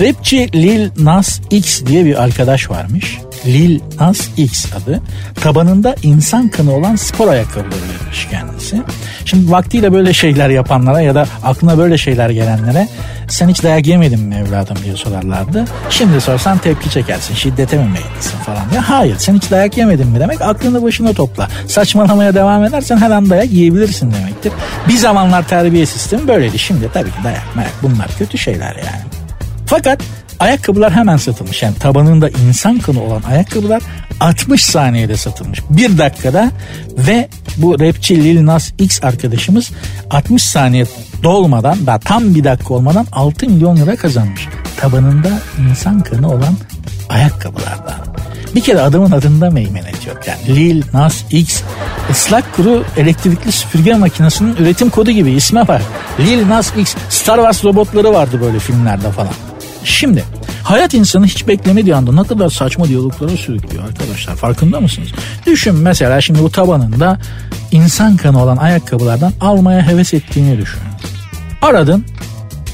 Rapçi 0.00 0.52
Lil 0.52 0.90
Nas 0.98 1.40
X 1.50 1.82
diye 1.86 2.04
bir 2.04 2.22
arkadaş 2.22 2.70
varmış. 2.70 3.18
Lil 3.46 3.80
Nas 4.00 4.28
X 4.36 4.66
adı. 4.74 5.00
Tabanında 5.34 5.94
insan 6.02 6.48
kanı 6.48 6.72
olan 6.74 6.96
spor 6.96 7.28
ayakkabıları 7.28 7.80
üretmiş 7.90 8.28
kendisi. 8.30 8.82
Şimdi 9.24 9.50
vaktiyle 9.50 9.92
böyle 9.92 10.12
şeyler 10.12 10.48
yapanlara 10.48 11.00
ya 11.00 11.14
da 11.14 11.26
aklına 11.42 11.78
böyle 11.78 11.98
şeyler 11.98 12.30
gelenlere 12.30 12.88
sen 13.28 13.48
hiç 13.48 13.62
dayak 13.62 13.86
yemedin 13.86 14.20
mi 14.20 14.34
evladım 14.34 14.76
diye 14.84 14.96
sorarlardı. 14.96 15.64
Şimdi 15.90 16.20
sorsan 16.20 16.58
tepki 16.58 16.90
çekersin 16.90 17.34
şiddete 17.34 17.76
mi 17.76 17.84
meyillisin 17.84 18.38
falan 18.38 18.70
diye. 18.70 18.80
Hayır 18.80 19.16
sen 19.18 19.34
hiç 19.34 19.50
dayak 19.50 19.78
yemedin 19.78 20.06
mi 20.06 20.20
demek 20.20 20.42
aklını 20.42 20.82
başına 20.82 21.12
topla. 21.12 21.48
Saçmalamaya 21.66 22.34
devam 22.34 22.64
edersen 22.64 22.96
her 22.96 23.10
an 23.10 23.30
dayak 23.30 23.52
yiyebilirsin 23.52 24.12
demektir. 24.12 24.52
Bir 24.88 24.96
zamanlar 24.96 25.48
terbiye 25.48 25.86
sistemi 25.86 26.28
böyleydi. 26.28 26.58
Şimdi 26.58 26.88
tabii 26.94 27.10
ki 27.10 27.24
dayak 27.24 27.56
merak 27.56 27.72
bunlar 27.82 28.08
kötü 28.18 28.38
şeyler 28.38 28.76
yani. 28.76 29.02
Fakat 29.66 30.00
ayakkabılar 30.40 30.92
hemen 30.92 31.16
satılmış. 31.16 31.62
Yani 31.62 31.74
tabanında 31.74 32.28
insan 32.28 32.78
kanı 32.78 33.02
olan 33.02 33.22
ayakkabılar 33.22 33.82
60 34.20 34.64
saniyede 34.64 35.16
satılmış. 35.16 35.60
Bir 35.70 35.98
dakikada 35.98 36.50
ve 36.98 37.28
bu 37.56 37.80
rapçi 37.80 38.24
Lil 38.24 38.46
Nas 38.46 38.70
X 38.78 39.04
arkadaşımız 39.04 39.70
60 40.10 40.42
saniye 40.42 40.86
dolmadan 41.22 41.86
daha 41.86 41.98
tam 41.98 42.34
bir 42.34 42.44
dakika 42.44 42.74
olmadan 42.74 43.06
6 43.12 43.46
milyon 43.46 43.76
lira 43.76 43.96
kazanmış. 43.96 44.48
Tabanında 44.76 45.30
insan 45.70 46.00
kanı 46.00 46.28
olan 46.28 46.56
ayakkabılardan. 47.08 48.14
Bir 48.54 48.60
kere 48.60 48.80
adamın 48.80 49.10
adında 49.10 49.50
meymenet 49.50 50.06
yok. 50.06 50.20
Yani 50.26 50.56
Lil 50.56 50.82
Nas 50.92 51.22
X 51.30 51.62
ıslak 52.10 52.56
kuru 52.56 52.84
elektrikli 52.96 53.52
süpürge 53.52 53.94
makinesinin 53.94 54.56
üretim 54.56 54.90
kodu 54.90 55.10
gibi 55.10 55.30
isme 55.30 55.68
var. 55.68 55.82
Lil 56.20 56.48
Nas 56.48 56.72
X 56.76 56.94
Star 57.08 57.36
Wars 57.36 57.64
robotları 57.64 58.12
vardı 58.12 58.40
böyle 58.40 58.58
filmlerde 58.58 59.10
falan. 59.10 59.53
Şimdi 59.84 60.24
hayat 60.62 60.94
insanı 60.94 61.26
hiç 61.26 61.48
beklemediği 61.48 61.94
anda 61.94 62.12
ne 62.12 62.26
kadar 62.26 62.50
saçma 62.50 62.88
diyaloglara 62.88 63.36
sürüklüyor 63.36 63.84
arkadaşlar 63.84 64.36
farkında 64.36 64.80
mısınız? 64.80 65.08
Düşün 65.46 65.74
mesela 65.74 66.20
şimdi 66.20 66.42
bu 66.42 66.50
tabanında 66.50 67.18
insan 67.72 68.16
kanı 68.16 68.42
olan 68.42 68.56
ayakkabılardan 68.56 69.32
almaya 69.40 69.86
heves 69.86 70.14
ettiğini 70.14 70.58
düşün. 70.58 70.80
Aradın 71.62 72.04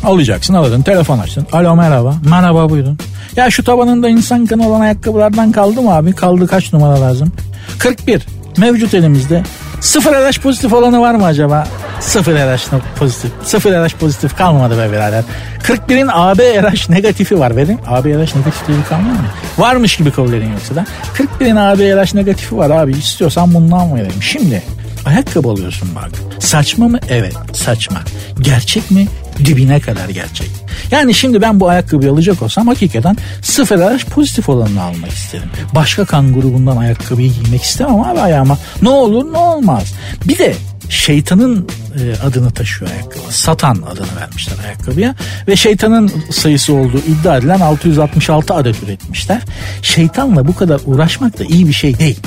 alacaksın 0.04 0.54
aradın 0.54 0.82
telefon 0.82 1.18
açtın. 1.18 1.46
Alo 1.52 1.76
merhaba 1.76 2.14
merhaba 2.30 2.70
buyurun. 2.70 2.98
Ya 3.36 3.50
şu 3.50 3.64
tabanında 3.64 4.08
insan 4.08 4.46
kanı 4.46 4.68
olan 4.68 4.80
ayakkabılardan 4.80 5.52
kaldı 5.52 5.82
mı 5.82 5.94
abi? 5.94 6.12
Kaldı 6.12 6.46
kaç 6.46 6.72
numara 6.72 7.00
lazım? 7.00 7.32
41 7.78 8.26
mevcut 8.56 8.94
elimizde. 8.94 9.42
Sıfır 9.80 10.12
RH 10.12 10.40
pozitif 10.40 10.72
olanı 10.72 11.00
var 11.00 11.14
mı 11.14 11.24
acaba? 11.24 11.66
Sıfır 12.00 12.34
RH 12.34 12.60
pozitif. 12.96 13.30
Sıfır 13.44 13.72
RH 13.72 13.94
pozitif 14.00 14.36
kalmadı 14.36 14.78
be 14.78 14.92
birader. 14.92 15.24
41'in 15.62 16.08
AB 16.12 16.62
RH 16.62 16.90
negatifi 16.90 17.38
var 17.38 17.56
benim. 17.56 17.78
AB 17.86 18.10
RH 18.10 18.36
negatif 18.36 18.66
diye 18.68 18.78
bir 18.78 18.84
kanun 18.84 19.04
mu? 19.04 19.18
Varmış 19.58 19.96
gibi 19.96 20.10
kabul 20.10 20.32
edin 20.32 20.52
yoksa 20.52 20.74
da. 20.74 20.86
41'in 21.14 21.56
AB 21.56 21.96
RH 21.96 22.14
negatifi 22.14 22.56
var 22.56 22.70
abi. 22.70 22.92
İstiyorsan 22.92 23.54
bundan 23.54 23.94
verelim. 23.94 24.22
Şimdi 24.22 24.62
ayakkabı 25.06 25.48
alıyorsun 25.48 25.88
bak. 25.94 26.10
Saçma 26.38 26.88
mı? 26.88 26.98
Evet 27.08 27.34
saçma. 27.52 28.00
Gerçek 28.40 28.90
mi? 28.90 29.06
Dibine 29.44 29.80
kadar 29.80 30.08
gerçek. 30.08 30.50
Yani 30.90 31.14
şimdi 31.14 31.42
ben 31.42 31.60
bu 31.60 31.68
ayakkabıyı 31.68 32.10
alacak 32.10 32.42
olsam 32.42 32.66
hakikaten 32.66 33.16
sıfır 33.42 33.78
araç 33.78 34.06
pozitif 34.06 34.48
olanını 34.48 34.82
almak 34.82 35.10
isterim. 35.10 35.50
Başka 35.74 36.04
kan 36.04 36.34
grubundan 36.34 36.76
ayakkabıyı 36.76 37.32
giymek 37.32 37.62
istemem 37.62 38.00
abi 38.00 38.20
ayağıma. 38.20 38.58
Ne 38.82 38.88
olur 38.88 39.32
ne 39.32 39.38
olmaz. 39.38 39.94
Bir 40.28 40.38
de 40.38 40.54
şeytanın 40.90 41.68
e, 42.00 42.26
adını 42.26 42.50
taşıyor 42.50 42.90
ayakkabı. 42.90 43.32
Satan 43.32 43.82
adını 43.92 44.16
vermişler 44.20 44.54
ayakkabıya 44.64 45.14
ve 45.48 45.56
şeytanın 45.56 46.12
sayısı 46.30 46.74
olduğu 46.74 46.98
iddia 46.98 47.36
edilen 47.36 47.60
666 47.60 48.54
adet 48.54 48.82
üretmişler. 48.82 49.42
Şeytanla 49.82 50.48
bu 50.48 50.54
kadar 50.54 50.80
uğraşmak 50.84 51.38
da 51.38 51.44
iyi 51.44 51.68
bir 51.68 51.72
şey 51.72 51.98
değil. 51.98 52.18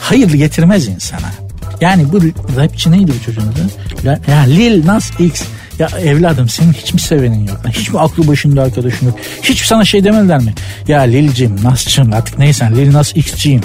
Hayırlı 0.00 0.36
getirmez 0.36 0.88
insana. 0.88 1.32
Yani 1.80 2.12
bu 2.12 2.20
rapçi 2.56 2.90
neydi 2.90 3.12
bu 3.20 3.24
çocuğun 3.24 3.42
adı? 3.42 3.70
Ya, 4.30 4.38
Lil 4.40 4.86
Nas 4.86 5.10
X 5.20 5.42
ya 5.78 5.88
evladım 5.98 6.48
senin 6.48 6.72
hiç 6.72 6.94
mi 6.94 7.00
sevenin 7.00 7.46
yok? 7.46 7.60
Hiç 7.68 7.90
mi 7.90 8.00
aklı 8.00 8.28
başında 8.28 8.62
arkadaşın 8.62 9.06
yok? 9.06 9.18
Hiç 9.42 9.64
sana 9.64 9.84
şey 9.84 10.04
demediler 10.04 10.38
mi? 10.38 10.54
Ya 10.88 11.00
Lil'cim, 11.00 11.64
Nas'cım 11.64 12.12
artık 12.12 12.38
neysen 12.38 12.76
Lil 12.76 12.92
Nas 12.92 13.16
X'ciyim. 13.16 13.60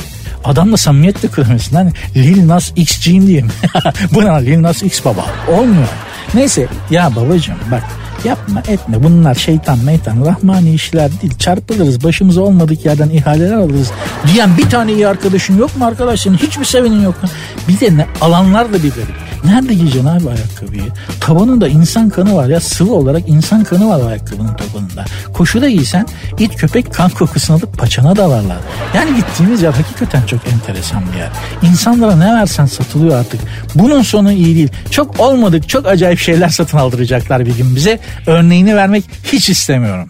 Adamla 0.47 0.77
samimiyetle 0.77 1.27
kuramıyorsun. 1.27 1.75
Hani 1.75 1.91
Lil 2.15 2.47
Nas 2.47 2.71
X'ciyim 2.75 3.27
diyeyim. 3.27 3.47
Bu 4.13 4.25
ne 4.25 4.45
Lil 4.45 4.61
Nas 4.61 4.83
X 4.83 5.05
baba. 5.05 5.25
Olmuyor. 5.51 5.87
Neyse 6.33 6.67
ya 6.89 7.15
babacığım 7.15 7.55
bak 7.71 7.83
yapma 8.23 8.59
etme 8.67 9.03
bunlar 9.03 9.35
şeytan 9.35 9.79
meytan 9.79 10.25
rahmani 10.25 10.73
işler 10.73 11.11
değil 11.21 11.37
çarpılırız 11.37 12.03
başımıza 12.03 12.41
olmadık 12.41 12.85
yerden 12.85 13.09
ihaleler 13.09 13.53
alırız 13.53 13.91
diyen 14.33 14.57
bir 14.57 14.69
tane 14.69 14.93
iyi 14.93 15.07
arkadaşın 15.07 15.57
yok 15.57 15.77
mu 15.77 15.85
arkadaşın 15.85 16.33
hiç 16.33 16.57
mi 16.57 16.65
sevenin 16.65 17.03
yok 17.03 17.23
mu 17.23 17.29
bir 17.67 17.79
de 17.79 17.97
ne 17.97 18.05
alanlar 18.21 18.73
da 18.73 18.83
bir 18.83 18.91
garip 18.91 19.27
Nerede 19.45 19.73
giyeceksin 19.73 20.07
abi 20.07 20.29
ayakkabıyı? 20.29 20.91
Tabanında 21.19 21.67
insan 21.67 22.09
kanı 22.09 22.35
var 22.35 22.47
ya 22.47 22.59
sıvı 22.59 22.93
olarak 22.93 23.29
insan 23.29 23.63
kanı 23.63 23.89
var 23.89 24.09
ayakkabının 24.09 24.53
tabanında. 24.53 25.05
Koşuda 25.33 25.69
giysen 25.69 26.05
it 26.39 26.55
köpek 26.55 26.93
kan 26.93 27.09
kokusunu 27.09 27.57
alıp 27.57 27.77
paçana 27.77 28.15
dalarlar. 28.15 28.57
Yani 28.95 29.15
gittiğimiz 29.15 29.61
yer 29.61 29.73
hakikaten 29.73 30.21
çok 30.25 30.39
enteresan 30.47 31.03
bir 31.13 31.17
yer. 31.17 31.29
İnsanlara 31.61 32.15
ne 32.15 32.33
versen 32.33 32.65
satılıyor 32.65 33.19
artık. 33.19 33.39
Bunun 33.75 34.01
sonu 34.01 34.31
iyi 34.31 34.55
değil. 34.55 34.69
Çok 34.91 35.19
olmadık 35.19 35.69
çok 35.69 35.87
acayip 35.87 36.19
şeyler 36.19 36.49
satın 36.49 36.77
aldıracaklar 36.77 37.45
bir 37.45 37.57
gün 37.57 37.75
bize. 37.75 37.99
Örneğini 38.25 38.75
vermek 38.75 39.03
hiç 39.23 39.49
istemiyorum. 39.49 40.09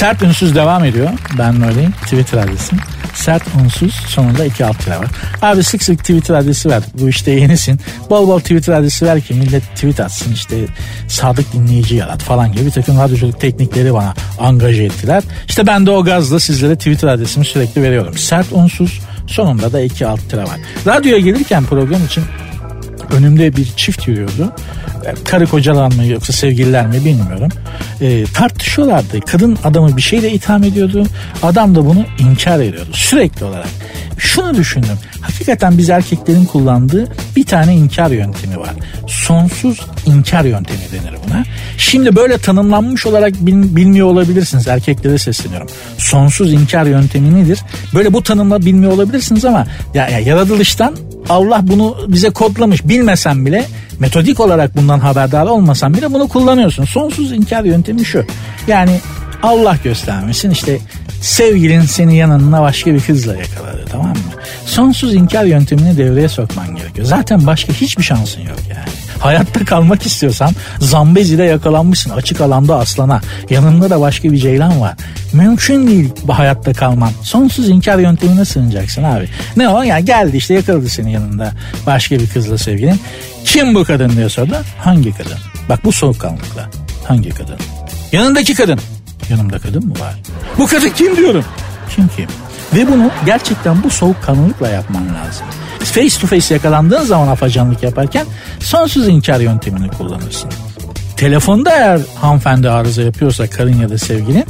Sert 0.00 0.22
ünsüz 0.22 0.54
devam 0.54 0.84
ediyor. 0.84 1.10
Ben 1.38 1.62
öyleyim. 1.62 1.92
Twitter 1.92 2.38
adresim. 2.38 2.78
Sert 3.14 3.42
unsuz 3.64 3.94
sonunda 3.94 4.44
iki 4.44 4.64
alt 4.64 4.78
tire 4.78 4.98
var. 4.98 5.06
Abi 5.42 5.62
sık 5.62 5.82
sık 5.82 5.98
Twitter 5.98 6.34
adresi 6.34 6.68
ver. 6.68 6.82
Bu 6.94 7.08
işte 7.08 7.30
yenisin. 7.30 7.80
Bol 8.10 8.28
bol 8.28 8.40
Twitter 8.40 8.72
adresi 8.72 9.06
ver 9.06 9.20
ki 9.20 9.34
millet 9.34 9.62
tweet 9.74 10.00
atsın 10.00 10.32
işte 10.32 10.56
sadık 11.08 11.52
dinleyici 11.52 11.96
yarat 11.96 12.22
falan 12.22 12.52
gibi 12.52 12.66
bir 12.66 12.70
takım 12.70 12.98
radyoculuk 12.98 13.40
teknikleri 13.40 13.94
bana 13.94 14.14
angaje 14.38 14.84
ettiler. 14.84 15.22
İşte 15.48 15.66
ben 15.66 15.86
de 15.86 15.90
o 15.90 16.04
gazla 16.04 16.40
sizlere 16.40 16.76
Twitter 16.76 17.08
adresimi 17.08 17.44
sürekli 17.44 17.82
veriyorum. 17.82 18.18
Sert 18.18 18.46
unsuz 18.52 19.00
sonunda 19.30 19.72
da 19.72 19.80
iki 19.80 20.06
alt 20.06 20.30
tire 20.30 20.42
var. 20.42 20.60
Radyoya 20.86 21.18
gelirken 21.18 21.64
program 21.64 22.04
için 22.04 22.24
önümde 23.12 23.56
bir 23.56 23.64
çift 23.76 24.08
yürüyordu 24.08 24.52
karı 25.24 25.46
kocalar 25.46 25.92
mı 25.92 26.06
yoksa 26.06 26.32
sevgililer 26.32 26.86
mi 26.86 27.04
bilmiyorum. 27.04 27.48
E, 28.00 28.24
tartışıyorlardı. 28.24 29.20
Kadın 29.20 29.58
adamı 29.64 29.96
bir 29.96 30.02
şeyle 30.02 30.32
itham 30.32 30.64
ediyordu. 30.64 31.06
Adam 31.42 31.74
da 31.74 31.86
bunu 31.86 32.04
inkar 32.18 32.60
ediyordu 32.60 32.90
sürekli 32.92 33.44
olarak. 33.44 33.68
Şunu 34.20 34.54
düşündüm. 34.54 34.98
Hakikaten 35.20 35.78
biz 35.78 35.90
erkeklerin 35.90 36.44
kullandığı 36.44 37.08
bir 37.36 37.44
tane 37.44 37.74
inkar 37.74 38.10
yöntemi 38.10 38.58
var. 38.58 38.70
Sonsuz 39.06 39.80
inkar 40.06 40.44
yöntemi 40.44 40.80
denir 40.92 41.14
buna. 41.28 41.44
Şimdi 41.78 42.16
böyle 42.16 42.38
tanımlanmış 42.38 43.06
olarak 43.06 43.32
bil, 43.46 43.76
bilmiyor 43.76 44.06
olabilirsiniz. 44.06 44.68
Erkeklere 44.68 45.18
sesleniyorum. 45.18 45.68
Sonsuz 45.98 46.52
inkar 46.52 46.86
yöntemi 46.86 47.42
nedir? 47.42 47.58
Böyle 47.94 48.12
bu 48.12 48.22
tanımla 48.22 48.60
bilmiyor 48.60 48.92
olabilirsiniz 48.92 49.44
ama 49.44 49.66
ya, 49.94 50.08
ya 50.08 50.18
yaratılıştan 50.18 50.96
Allah 51.28 51.60
bunu 51.62 51.96
bize 52.08 52.30
kodlamış. 52.30 52.84
Bilmesen 52.84 53.46
bile 53.46 53.66
metodik 53.98 54.40
olarak 54.40 54.76
bundan 54.76 54.98
haberdar 54.98 55.46
olmasan 55.46 55.94
bile 55.94 56.12
bunu 56.12 56.28
kullanıyorsun. 56.28 56.84
Sonsuz 56.84 57.32
inkar 57.32 57.64
yöntemi 57.64 58.04
şu. 58.04 58.24
Yani 58.66 59.00
Allah 59.42 59.76
göstermesin 59.84 60.50
işte 60.50 60.78
sevgilin 61.20 61.82
seni 61.82 62.16
yanına 62.16 62.62
başka 62.62 62.94
bir 62.94 63.00
kızla 63.00 63.36
yakaladı 63.36 63.84
tamam 63.90 64.08
mı? 64.08 64.16
Sonsuz 64.66 65.14
inkar 65.14 65.44
yöntemini 65.44 65.96
devreye 65.96 66.28
sokman 66.28 66.76
gerekiyor. 66.76 67.06
Zaten 67.06 67.46
başka 67.46 67.72
hiçbir 67.72 68.02
şansın 68.02 68.40
yok 68.40 68.58
yani. 68.70 68.88
Hayatta 69.18 69.64
kalmak 69.64 70.06
istiyorsan 70.06 70.50
Zambezi'de 70.78 71.42
yakalanmışsın 71.42 72.10
açık 72.10 72.40
alanda 72.40 72.76
aslana. 72.76 73.20
Yanında 73.50 73.90
da 73.90 74.00
başka 74.00 74.32
bir 74.32 74.38
ceylan 74.38 74.80
var. 74.80 74.94
Mümkün 75.32 75.86
değil 75.86 76.08
bu 76.24 76.38
hayatta 76.38 76.72
kalman. 76.72 77.10
Sonsuz 77.22 77.68
inkar 77.68 77.98
yöntemine 77.98 78.44
sığınacaksın 78.44 79.02
abi. 79.02 79.28
Ne 79.56 79.68
o? 79.68 79.82
Yani 79.82 80.04
geldi 80.04 80.36
işte 80.36 80.54
yakaladı 80.54 80.88
senin 80.88 81.08
yanında 81.10 81.52
başka 81.86 82.18
bir 82.18 82.28
kızla 82.28 82.58
sevgilin. 82.58 83.00
Kim 83.44 83.74
bu 83.74 83.84
kadın 83.84 84.10
diye 84.10 84.28
sordu. 84.28 84.56
Hangi 84.78 85.12
kadın? 85.12 85.38
Bak 85.68 85.84
bu 85.84 85.92
soğukkanlılıkla. 85.92 86.70
Hangi 87.04 87.30
kadın? 87.30 87.56
Yanındaki 88.12 88.54
kadın. 88.54 88.80
Yanımda 89.30 89.58
kadın 89.58 89.86
mı 89.86 89.94
var? 90.00 90.14
Bu 90.58 90.66
kadın 90.66 90.90
kim 90.90 91.16
diyorum. 91.16 91.44
Kim 91.96 92.08
kim? 92.16 92.26
Ve 92.74 92.92
bunu 92.92 93.10
gerçekten 93.26 93.82
bu 93.82 93.90
soğukkanlılıkla 93.90 94.68
yapman 94.68 95.02
lazım 95.02 95.46
face 95.90 96.20
to 96.20 96.26
face 96.26 96.54
yakalandığın 96.54 97.02
zaman 97.02 97.28
afacanlık 97.28 97.82
yaparken 97.82 98.26
sonsuz 98.60 99.08
inkar 99.08 99.40
yöntemini 99.40 99.88
kullanırsın. 99.88 100.50
Telefonda 101.16 101.70
eğer 101.70 102.00
hanımefendi 102.14 102.70
arıza 102.70 103.02
yapıyorsa 103.02 103.46
karın 103.46 103.80
ya 103.80 103.88
da 103.88 103.98
sevgilin 103.98 104.44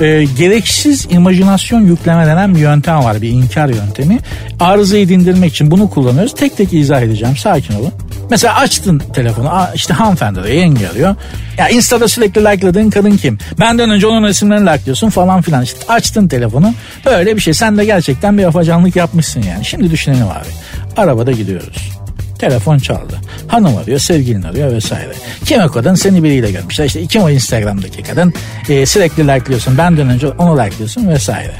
e, 0.00 0.24
gereksiz 0.38 1.06
imajinasyon 1.10 1.80
yükleme 1.80 2.26
denen 2.26 2.54
bir 2.54 2.60
yöntem 2.60 3.04
var 3.04 3.22
bir 3.22 3.28
inkar 3.28 3.68
yöntemi. 3.68 4.18
Arızayı 4.60 5.08
dindirmek 5.08 5.52
için 5.52 5.70
bunu 5.70 5.90
kullanıyoruz. 5.90 6.34
Tek 6.34 6.56
tek 6.56 6.72
izah 6.72 7.00
edeceğim 7.00 7.36
sakin 7.36 7.74
olun. 7.74 7.92
Mesela 8.32 8.54
açtın 8.54 8.98
telefonu 8.98 9.50
işte 9.74 9.94
hanımefendi 9.94 10.40
arıyor 10.40 10.54
yenge 10.54 10.88
arıyor. 10.88 11.14
Ya 11.58 11.68
Insta'da 11.68 12.08
sürekli 12.08 12.44
like'ladığın 12.44 12.90
kadın 12.90 13.16
kim? 13.16 13.38
Benden 13.60 13.90
önce 13.90 14.06
onun 14.06 14.22
resimlerini 14.22 14.66
like'lıyorsun 14.66 15.10
falan 15.10 15.42
filan. 15.42 15.62
İşte 15.62 15.78
açtın 15.88 16.28
telefonu 16.28 16.74
böyle 17.06 17.36
bir 17.36 17.40
şey. 17.40 17.54
Sen 17.54 17.78
de 17.78 17.84
gerçekten 17.84 18.38
bir 18.38 18.44
afacanlık 18.44 18.96
yapmışsın 18.96 19.42
yani. 19.42 19.64
Şimdi 19.64 19.90
düşünelim 19.90 20.26
abi. 20.26 20.48
Arabada 20.96 21.32
gidiyoruz. 21.32 21.90
Telefon 22.38 22.78
çaldı. 22.78 23.20
Hanım 23.48 23.76
arıyor, 23.76 23.98
sevgilin 23.98 24.42
arıyor 24.42 24.72
vesaire. 24.72 25.12
Kim 25.44 25.62
o 25.62 25.68
kadın? 25.68 25.94
Seni 25.94 26.22
biriyle 26.22 26.50
görmüşler. 26.50 26.84
İşte 26.84 27.06
kim 27.06 27.22
o 27.22 27.30
Instagram'daki 27.30 28.02
kadın? 28.02 28.34
Ee, 28.68 28.86
sürekli 28.86 29.28
like'lıyorsun. 29.28 29.78
Benden 29.78 30.08
önce 30.08 30.28
onu 30.28 30.58
like'lıyorsun 30.58 31.08
vesaire. 31.08 31.54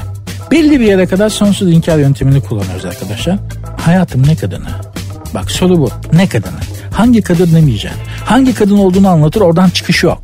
Belli 0.50 0.80
bir 0.80 0.86
yere 0.86 1.06
kadar 1.06 1.28
sonsuz 1.28 1.72
inkar 1.72 1.98
yöntemini 1.98 2.40
kullanıyoruz 2.40 2.84
arkadaşlar. 2.84 3.38
Hayatım 3.76 4.26
ne 4.26 4.36
kadını? 4.36 4.91
Bak 5.34 5.50
soru 5.50 5.78
bu. 5.78 5.90
Ne 6.12 6.28
kadını? 6.28 6.58
Hangi 6.90 7.22
kadın 7.22 7.54
demeyeceksin. 7.54 8.00
Hangi 8.24 8.54
kadın 8.54 8.78
olduğunu 8.78 9.08
anlatır 9.08 9.40
oradan 9.40 9.70
çıkış 9.70 10.02
yok. 10.02 10.22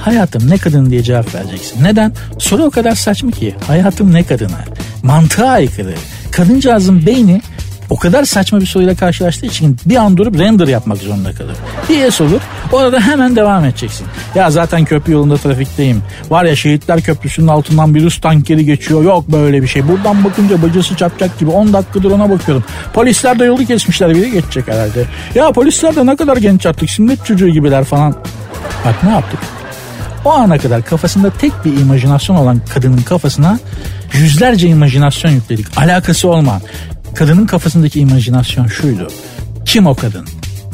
Hayatım 0.00 0.50
ne 0.50 0.58
kadın 0.58 0.90
diye 0.90 1.02
cevap 1.02 1.34
vereceksin. 1.34 1.84
Neden? 1.84 2.12
Soru 2.38 2.62
o 2.62 2.70
kadar 2.70 2.94
saçma 2.94 3.30
ki. 3.30 3.54
Hayatım 3.66 4.12
ne 4.12 4.22
kadını? 4.22 4.58
Mantığa 5.02 5.50
aykırı. 5.50 5.94
Kadıncağızın 6.30 7.06
beyni 7.06 7.42
o 7.90 7.96
kadar 7.96 8.24
saçma 8.24 8.60
bir 8.60 8.66
soruyla 8.66 8.94
karşılaştığı 8.94 9.46
için 9.46 9.76
bir 9.86 9.96
an 9.96 10.16
durup 10.16 10.38
render 10.38 10.68
yapmak 10.68 10.98
zorunda 10.98 11.32
kalır. 11.32 11.56
Bir 11.88 12.02
es 12.02 12.20
olur 12.20 12.40
orada 12.72 13.00
hemen 13.00 13.36
devam 13.36 13.64
edeceksin. 13.64 14.06
Ya 14.34 14.50
zaten 14.50 14.84
köprü 14.84 15.12
yolunda 15.12 15.36
trafikteyim. 15.36 16.02
Var 16.30 16.44
ya 16.44 16.56
şehitler 16.56 17.00
köprüsünün 17.00 17.46
altından 17.46 17.94
bir 17.94 18.02
Rus 18.02 18.20
tankeri 18.20 18.64
geçiyor. 18.64 19.02
Yok 19.02 19.28
böyle 19.28 19.62
bir 19.62 19.66
şey. 19.68 19.88
Buradan 19.88 20.24
bakınca 20.24 20.62
bacası 20.62 20.96
çapacak 20.96 21.38
gibi 21.38 21.50
10 21.50 21.72
dakikadır 21.72 22.10
ona 22.10 22.30
bakıyorum. 22.30 22.64
Polisler 22.92 23.38
de 23.38 23.44
yolu 23.44 23.64
kesmişler 23.66 24.14
biri 24.14 24.30
geçecek 24.30 24.68
herhalde. 24.68 25.04
Ya 25.34 25.52
polisler 25.52 25.96
de 25.96 26.06
ne 26.06 26.16
kadar 26.16 26.36
genç 26.36 26.66
artık 26.66 26.90
sünnet 26.90 27.26
çocuğu 27.26 27.48
gibiler 27.48 27.84
falan. 27.84 28.14
Bak 28.84 29.04
ne 29.04 29.10
yaptık? 29.10 29.40
O 30.24 30.30
ana 30.30 30.58
kadar 30.58 30.84
kafasında 30.84 31.30
tek 31.30 31.52
bir 31.64 31.80
imajinasyon 31.80 32.36
olan 32.36 32.60
kadının 32.74 33.02
kafasına 33.02 33.58
yüzlerce 34.12 34.68
imajinasyon 34.68 35.30
yükledik. 35.30 35.78
Alakası 35.78 36.28
olmayan. 36.28 36.60
Kadının 37.14 37.46
kafasındaki 37.46 38.00
imajinasyon 38.00 38.66
şuydu. 38.66 39.08
Kim 39.64 39.86
o 39.86 39.94
kadın? 39.94 40.26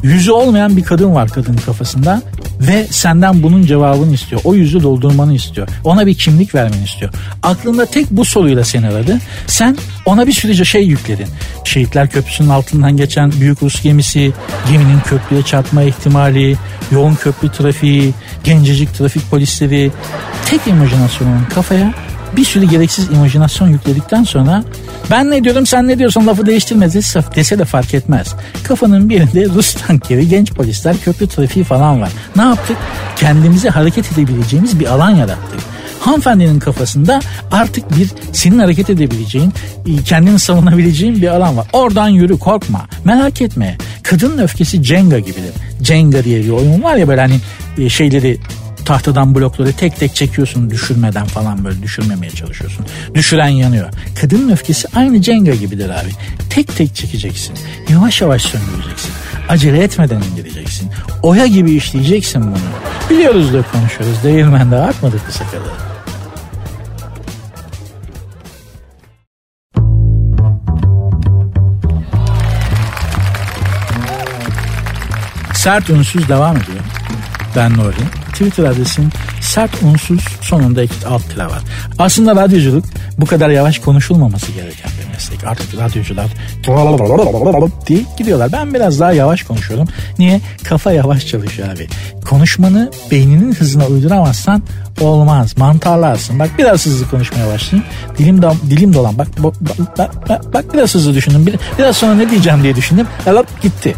Yüzü 0.03 0.31
olmayan 0.31 0.77
bir 0.77 0.83
kadın 0.85 1.15
var 1.15 1.29
kadının 1.29 1.57
kafasında 1.57 2.23
ve 2.61 2.87
senden 2.91 3.43
bunun 3.43 3.67
cevabını 3.67 4.15
istiyor. 4.15 4.41
O 4.45 4.55
yüzü 4.55 4.83
doldurmanı 4.83 5.35
istiyor. 5.35 5.69
Ona 5.85 6.07
bir 6.07 6.15
kimlik 6.15 6.55
vermeni 6.55 6.85
istiyor. 6.85 7.13
Aklında 7.43 7.87
tek 7.87 8.11
bu 8.11 8.25
soruyla 8.25 8.65
seni 8.65 8.87
aradı. 8.87 9.19
Sen 9.47 9.77
ona 10.05 10.27
bir 10.27 10.33
sürece 10.33 10.65
şey 10.65 10.87
yükledin. 10.87 11.27
Şehitler 11.65 12.11
Köprüsü'nün 12.11 12.49
altından 12.49 12.97
geçen 12.97 13.33
büyük 13.33 13.63
Rus 13.63 13.83
gemisi, 13.83 14.33
geminin 14.71 15.01
köprüye 15.01 15.43
çarpma 15.43 15.83
ihtimali, 15.83 16.57
yoğun 16.91 17.15
köprü 17.15 17.53
trafiği, 17.53 18.15
gencecik 18.45 18.95
trafik 18.95 19.31
polisleri. 19.31 19.93
Tek 20.47 20.67
imajinasyonun 20.67 21.45
kafaya 21.55 21.95
bir 22.37 22.45
sürü 22.45 22.65
gereksiz 22.65 23.11
imajinasyon 23.11 23.69
yükledikten 23.69 24.25
sonra 24.25 24.65
ben 25.11 25.31
ne 25.31 25.45
diyorum 25.45 25.67
sen 25.67 25.89
ne 25.89 25.99
diyorsun 25.99 26.27
lafı 26.27 26.47
değiştirmez 26.47 26.95
dese 27.37 27.59
de 27.59 27.65
fark 27.65 27.95
etmez. 27.95 28.35
Kafanın 28.65 29.09
birinde 29.09 29.45
Rus 29.55 29.75
tankeri, 29.75 30.29
genç 30.29 30.53
polisler, 30.53 30.97
köprü 31.05 31.29
trafiği 31.29 31.65
falan 31.65 32.01
var. 32.01 32.11
Ne 32.37 32.43
yaptık? 32.43 32.77
Kendimize 33.17 33.69
hareket 33.69 34.13
edebileceğimiz 34.13 34.81
bir 34.81 34.87
alan 34.87 35.11
yarattık 35.11 35.61
hanımefendinin 36.07 36.59
kafasında 36.59 37.21
artık 37.53 37.99
bir 37.99 38.09
senin 38.33 38.59
hareket 38.59 38.91
edebileceğin, 38.91 39.53
e, 39.87 40.03
kendini 40.05 40.39
savunabileceğin 40.39 41.23
bir 41.23 41.29
alan 41.29 41.57
var. 41.57 41.67
Oradan 41.73 42.09
yürü 42.09 42.39
korkma, 42.39 42.89
merak 43.05 43.43
etme. 43.43 43.77
Kadının 44.03 44.39
öfkesi 44.39 44.85
Jenga 44.85 45.19
gibidir. 45.19 45.53
Jenga 45.83 46.25
diye 46.25 46.45
bir 46.45 46.51
oyun 46.51 46.83
var 46.83 46.97
ya 46.97 47.09
böyle 47.09 47.21
hani 47.21 47.41
e, 47.79 47.89
şeyleri 47.89 48.39
tahtadan 48.87 49.35
blokları 49.35 49.73
tek 49.73 49.97
tek 49.97 50.15
çekiyorsun 50.15 50.71
düşürmeden 50.71 51.27
falan 51.27 51.65
böyle 51.65 51.83
düşürmemeye 51.83 52.31
çalışıyorsun. 52.31 52.87
Düşüren 53.15 53.49
yanıyor. 53.49 53.89
Kadının 54.21 54.53
öfkesi 54.53 54.89
aynı 54.95 55.23
Jenga 55.23 55.55
gibidir 55.55 55.91
abi. 55.91 56.11
Tek 56.51 56.77
tek 56.77 56.95
çekeceksin. 56.95 57.55
Yavaş 57.89 58.21
yavaş 58.21 58.43
söndüreceksin. 58.43 59.11
Acele 59.49 59.83
etmeden 59.83 60.23
indireceksin. 60.33 60.91
Oya 61.23 61.47
gibi 61.47 61.73
işleyeceksin 61.73 62.43
bunu. 62.43 62.59
Biliyoruz 63.11 63.53
da 63.53 63.63
konuşuyoruz. 63.73 64.23
Değirmende 64.25 64.77
artmadık 64.77 65.27
mı 65.27 65.33
sakalı? 65.33 65.63
Sert 75.55 75.91
unsuz 75.91 76.29
devam 76.29 76.57
ediyor. 76.57 76.81
Ben 77.57 77.73
Nuri. 77.77 78.26
Twitter 78.39 78.65
adresim 78.65 79.11
sert 79.41 79.83
unsuz 79.83 80.25
sonunda 80.41 80.83
iki 80.83 81.07
alt 81.07 81.31
tire 81.31 81.47
var. 81.47 81.63
Aslında 81.99 82.37
radyoculuk 82.37 82.85
bu 83.19 83.27
kadar 83.27 83.51
yavaş 83.51 83.79
konuşulmaması 83.79 84.53
gereken 84.53 84.91
bir 85.01 85.15
meslek. 85.15 85.45
Artık 85.45 85.81
radyocular 85.81 86.27
diye 87.87 88.05
gidiyorlar. 88.19 88.53
Ben 88.53 88.75
biraz 88.75 89.01
daha 89.01 89.13
yavaş 89.13 89.43
konuşuyorum. 89.43 89.89
Niye? 90.19 90.41
Kafa 90.65 90.93
yavaş 90.93 91.27
çalışıyor 91.27 91.69
abi. 91.69 91.89
Konuşmanı 92.29 92.91
beyninin 93.11 93.55
hızına 93.55 93.87
uyduramazsan 93.87 94.63
olmaz. 95.01 95.59
Mantarlarsın. 95.59 96.39
Bak 96.39 96.51
biraz 96.59 96.87
hızlı 96.87 97.11
konuşmaya 97.11 97.49
başlayayım. 97.49 97.91
Dilim, 98.19 98.43
da, 98.43 98.55
dilim 98.71 98.95
dolan. 98.95 99.19
Bak, 99.19 99.29
bak, 99.39 99.55
bak, 99.99 100.29
bak, 100.29 100.55
bak 100.55 100.75
biraz 100.75 100.95
hızlı 100.95 101.15
düşündüm. 101.15 101.47
Biraz 101.79 101.97
sonra 101.97 102.15
ne 102.15 102.31
diyeceğim 102.31 102.63
diye 102.63 102.77
düşündüm. 102.77 103.07
Alıp 103.27 103.63
gitti 103.63 103.95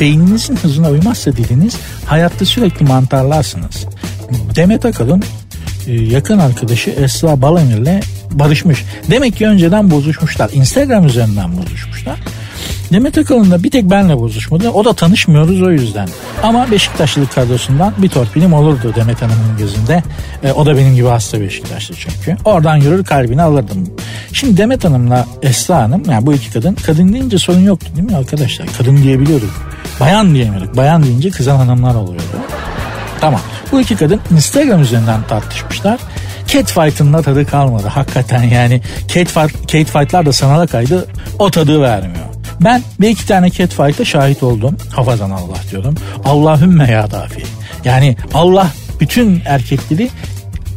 beyninizin 0.00 0.56
hızına 0.56 0.90
uymazsa 0.90 1.32
diliniz 1.32 1.76
hayatta 2.06 2.44
sürekli 2.44 2.86
mantarlarsınız. 2.86 3.86
Demet 4.54 4.84
Akalın 4.84 5.22
e, 5.86 5.92
yakın 5.92 6.38
arkadaşı 6.38 6.90
Esra 6.90 7.42
Balamir'le 7.42 8.00
barışmış. 8.30 8.84
Demek 9.10 9.36
ki 9.36 9.46
önceden 9.46 9.90
bozuşmuşlar. 9.90 10.50
Instagram 10.52 11.06
üzerinden 11.06 11.56
bozuşmuşlar. 11.58 12.18
Demet 12.92 13.18
Akalın 13.18 13.50
da 13.50 13.62
bir 13.62 13.70
tek 13.70 13.90
benle 13.90 14.18
bozuşmadı. 14.18 14.70
O 14.70 14.84
da 14.84 14.92
tanışmıyoruz 14.92 15.62
o 15.62 15.70
yüzden. 15.70 16.08
Ama 16.42 16.70
Beşiktaşlılık 16.70 17.34
kadrosundan 17.34 17.94
bir 17.98 18.08
torpilim 18.08 18.52
olurdu 18.52 18.92
Demet 18.96 19.22
Hanım'ın 19.22 19.58
gözünde. 19.58 20.02
E, 20.42 20.52
o 20.52 20.66
da 20.66 20.76
benim 20.76 20.94
gibi 20.94 21.08
hasta 21.08 21.40
Beşiktaşlı 21.40 21.94
çünkü. 21.94 22.36
Oradan 22.44 22.76
yürür 22.76 23.04
kalbini 23.04 23.42
alırdım. 23.42 23.90
Şimdi 24.32 24.56
Demet 24.56 24.84
Hanım'la 24.84 25.26
Esra 25.42 25.76
Hanım 25.76 26.02
yani 26.10 26.26
bu 26.26 26.32
iki 26.34 26.50
kadın. 26.50 26.74
Kadın 26.74 27.12
deyince 27.12 27.38
sorun 27.38 27.60
yoktu 27.60 27.86
değil 27.96 28.10
mi 28.10 28.16
arkadaşlar? 28.16 28.68
Kadın 28.78 28.96
diyebiliyorduk. 28.96 29.50
Bayan 30.00 30.34
diyemiyorduk. 30.34 30.76
Bayan 30.76 31.02
deyince 31.02 31.30
kızan 31.30 31.56
hanımlar 31.56 31.94
oluyordu. 31.94 32.36
Tamam. 33.20 33.40
Bu 33.72 33.80
iki 33.80 33.96
kadın 33.96 34.20
Instagram 34.30 34.82
üzerinden 34.82 35.20
tartışmışlar. 35.28 36.00
Catfight'ın 36.46 37.12
da 37.12 37.22
tadı 37.22 37.46
kalmadı 37.46 37.86
hakikaten 37.86 38.42
yani. 38.42 38.80
Catfight, 39.08 39.68
catfight'lar 39.68 40.26
da 40.26 40.32
sanala 40.32 40.66
kaydı 40.66 41.08
o 41.38 41.50
tadı 41.50 41.82
vermiyor. 41.82 42.25
Ben 42.60 42.82
bir 43.00 43.08
iki 43.08 43.26
tane 43.26 43.50
catfight'a 43.50 44.04
şahit 44.04 44.42
oldum. 44.42 44.76
Hafazan 44.90 45.30
Allah 45.30 45.56
diyorum. 45.70 45.94
Allahümme 46.24 46.90
ya 46.90 47.10
dafi. 47.10 47.42
Yani 47.84 48.16
Allah 48.34 48.70
bütün 49.00 49.42
erkekleri 49.44 50.10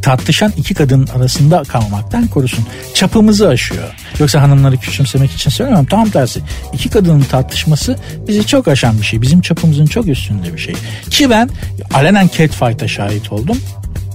tartışan 0.01 0.53
iki 0.57 0.73
kadın 0.73 1.07
arasında 1.15 1.63
kalmaktan 1.63 2.27
korusun. 2.27 2.65
Çapımızı 2.93 3.47
aşıyor. 3.47 3.95
Yoksa 4.19 4.41
hanımları 4.41 4.77
küçümsemek 4.77 5.31
için 5.31 5.49
söylemiyorum. 5.49 5.87
Tam 5.87 6.09
tersi. 6.09 6.41
İki 6.73 6.89
kadının 6.89 7.21
tartışması 7.21 7.95
bizi 8.27 8.45
çok 8.45 8.67
aşan 8.67 8.97
bir 8.99 9.05
şey. 9.05 9.21
Bizim 9.21 9.41
çapımızın 9.41 9.85
çok 9.85 10.07
üstünde 10.07 10.53
bir 10.53 10.59
şey. 10.59 10.75
Ki 11.09 11.29
ben 11.29 11.49
alenen 11.93 12.29
catfight'a 12.37 12.87
şahit 12.87 13.31
oldum. 13.31 13.57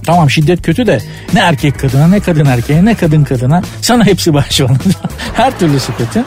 Tamam 0.05 0.29
şiddet 0.29 0.61
kötü 0.61 0.87
de 0.87 1.01
ne 1.33 1.39
erkek 1.39 1.79
kadına 1.79 2.07
ne 2.07 2.19
kadın 2.19 2.45
erkeğe 2.45 2.85
ne 2.85 2.95
kadın 2.95 3.23
kadına 3.23 3.61
sana 3.81 4.05
hepsi 4.05 4.33
başlanır. 4.33 4.79
Her 5.33 5.59
türlüsü 5.59 5.97
kötü. 5.97 6.23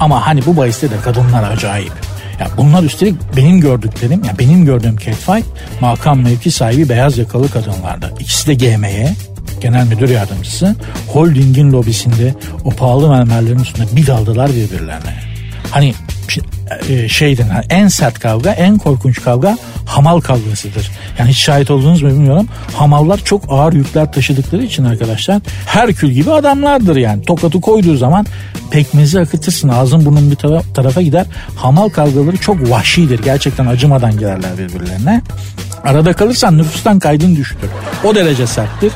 Ama 0.00 0.26
hani 0.26 0.46
bu 0.46 0.56
bahiste 0.56 0.90
de 0.90 1.00
kadınlar 1.04 1.52
acayip. 1.52 1.92
Ya 2.40 2.48
bunlar 2.56 2.82
üstelik 2.82 3.14
benim 3.36 3.60
gördüklerim, 3.60 4.24
ya 4.24 4.38
benim 4.38 4.64
gördüğüm 4.64 4.96
catfight 4.96 5.46
makam 5.80 6.20
mevki 6.20 6.50
sahibi 6.50 6.88
beyaz 6.88 7.18
yakalı 7.18 7.50
kadınlarda. 7.50 8.10
İkisi 8.20 8.46
de 8.46 8.54
GM'ye, 8.54 9.14
genel 9.60 9.86
müdür 9.86 10.08
yardımcısı, 10.08 10.76
holdingin 11.08 11.72
lobisinde 11.72 12.34
o 12.64 12.70
pahalı 12.70 13.08
mermerlerin 13.08 13.58
üstünde 13.58 13.96
bir 13.96 14.06
daldılar 14.06 14.50
birbirlerine. 14.50 15.14
Hani 15.70 15.94
e, 16.88 17.08
şeyden 17.08 17.64
en 17.70 17.88
sert 17.88 18.18
kavga, 18.18 18.52
en 18.52 18.78
korkunç 18.78 19.22
kavga 19.22 19.58
hamal 20.00 20.20
kavgasıdır. 20.20 20.90
Yani 21.18 21.30
hiç 21.30 21.38
şahit 21.38 21.70
olduğunuz 21.70 22.02
mu 22.02 22.08
bilmiyorum. 22.08 22.48
Hamallar 22.76 23.18
çok 23.24 23.44
ağır 23.48 23.72
yükler 23.72 24.12
taşıdıkları 24.12 24.62
için 24.62 24.84
arkadaşlar 24.84 25.40
Herkül 25.66 26.10
gibi 26.10 26.32
adamlardır 26.32 26.96
yani. 26.96 27.22
Tokatı 27.22 27.60
koyduğu 27.60 27.96
zaman 27.96 28.26
pekmezi 28.70 29.20
akıtırsın. 29.20 29.68
Ağzın 29.68 30.04
burnun 30.04 30.30
bir 30.30 30.36
tarafa 30.74 31.02
gider. 31.02 31.26
Hamal 31.56 31.88
kavgaları 31.88 32.36
çok 32.36 32.70
vahşidir. 32.70 33.22
Gerçekten 33.22 33.66
acımadan 33.66 34.18
girerler 34.18 34.58
birbirlerine. 34.58 35.22
Arada 35.84 36.12
kalırsan 36.12 36.58
nüfustan 36.58 36.98
kaydın 36.98 37.36
düştür. 37.36 37.70
O 38.04 38.14
derece 38.14 38.46
serttir. 38.46 38.92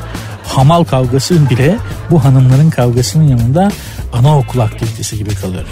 Hamal 0.47 0.83
kavgası 0.83 1.49
bile 1.49 1.77
bu 2.11 2.23
hanımların 2.23 2.69
kavgasının 2.69 3.27
yanında 3.27 3.71
anaokul 4.13 4.59
aktivitesi 4.59 5.17
gibi 5.17 5.35
kalır. 5.35 5.65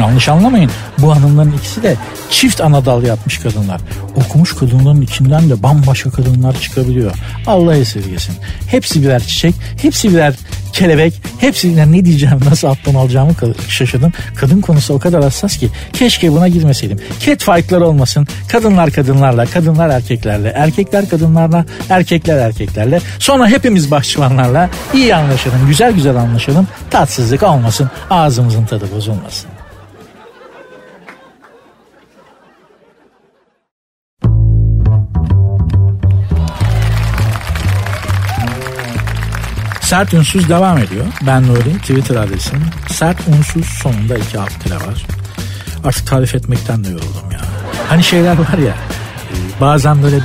Yanlış 0.00 0.28
anlamayın. 0.28 0.70
Bu 0.98 1.16
hanımların 1.16 1.52
ikisi 1.52 1.82
de 1.82 1.96
çift 2.30 2.60
anadal 2.60 3.02
yapmış 3.02 3.38
kadınlar. 3.38 3.80
Okumuş 4.16 4.52
kadınların 4.56 5.00
içinden 5.00 5.50
de 5.50 5.62
bambaşka 5.62 6.10
kadınlar 6.10 6.60
çıkabiliyor. 6.60 7.12
Allah 7.46 7.76
esirgesin. 7.76 8.34
Hepsi 8.66 9.02
birer 9.02 9.22
çiçek, 9.22 9.54
hepsi 9.82 10.10
birer 10.10 10.34
kelebek, 10.72 11.14
hepsinden 11.38 11.92
ne 11.92 12.04
diyeceğim, 12.04 12.40
nasıl 12.50 12.68
alttan 12.68 12.94
alacağımı 12.94 13.32
şaşırdım. 13.68 14.12
Kadın 14.34 14.60
konusu 14.60 14.94
o 14.94 14.98
kadar 14.98 15.22
hassas 15.22 15.56
ki 15.56 15.68
keşke 15.92 16.32
buna 16.32 16.48
girmeseydim. 16.48 16.98
Cat 17.20 17.42
fight'lar 17.42 17.80
olmasın. 17.80 18.26
Kadınlar 18.48 18.90
kadınlarla, 18.90 19.46
kadınlar 19.46 19.88
erkeklerle, 19.88 20.48
erkekler 20.48 21.08
kadınlarla, 21.08 21.64
erkekler 21.90 22.36
erkeklerle. 22.36 23.00
Sonra 23.18 23.48
hepimiz 23.48 23.90
bahçıvanlarla 23.90 24.70
iyi 24.94 25.14
anlaşalım, 25.14 25.68
güzel 25.68 25.92
güzel 25.92 26.16
anlaşalım. 26.16 26.68
Tatsızlık 26.90 27.42
olmasın, 27.42 27.90
ağzımızın 28.10 28.64
tadı 28.64 28.84
bozulmasın. 28.96 29.55
Sert 39.86 40.14
unsuz 40.14 40.48
devam 40.48 40.78
ediyor. 40.78 41.04
Ben 41.26 41.46
Nuri 41.46 41.78
Twitter 41.78 42.16
adresim. 42.16 42.62
Sert 42.90 43.16
unsuz 43.28 43.66
sonunda 43.66 44.18
iki 44.18 44.38
alt 44.38 44.70
var. 44.70 45.06
Artık 45.84 46.06
tarif 46.06 46.34
etmekten 46.34 46.84
de 46.84 46.88
yoruldum 46.88 47.30
ya. 47.32 47.40
Hani 47.88 48.04
şeyler 48.04 48.38
var 48.38 48.58
ya 48.58 48.74
e, 49.30 49.36
bazen 49.60 50.02
böyle 50.02 50.20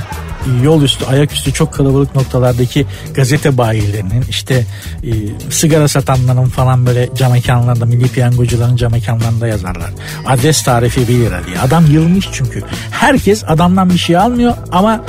yol 0.62 0.82
üstü, 0.82 1.04
ayaküstü 1.04 1.52
çok 1.52 1.74
kalabalık 1.74 2.14
noktalardaki 2.14 2.86
gazete 3.14 3.58
bayilerinin 3.58 4.24
işte 4.28 4.66
e, 5.02 5.10
sigara 5.50 5.88
satanların 5.88 6.44
falan 6.44 6.86
böyle 6.86 7.08
cam 7.14 7.32
mekanlarında, 7.32 7.86
milli 7.86 8.08
piyangocuların 8.08 8.76
cam 8.76 8.92
mekanlarında 8.92 9.46
yazarlar. 9.46 9.90
Adres 10.26 10.62
tarifi 10.62 11.08
1 11.08 11.14
lira 11.14 11.46
diye. 11.46 11.58
Adam 11.58 11.86
yılmış 11.86 12.28
çünkü. 12.32 12.62
Herkes 12.90 13.44
adamdan 13.46 13.90
bir 13.90 13.98
şey 13.98 14.16
almıyor 14.16 14.54
ama 14.72 15.04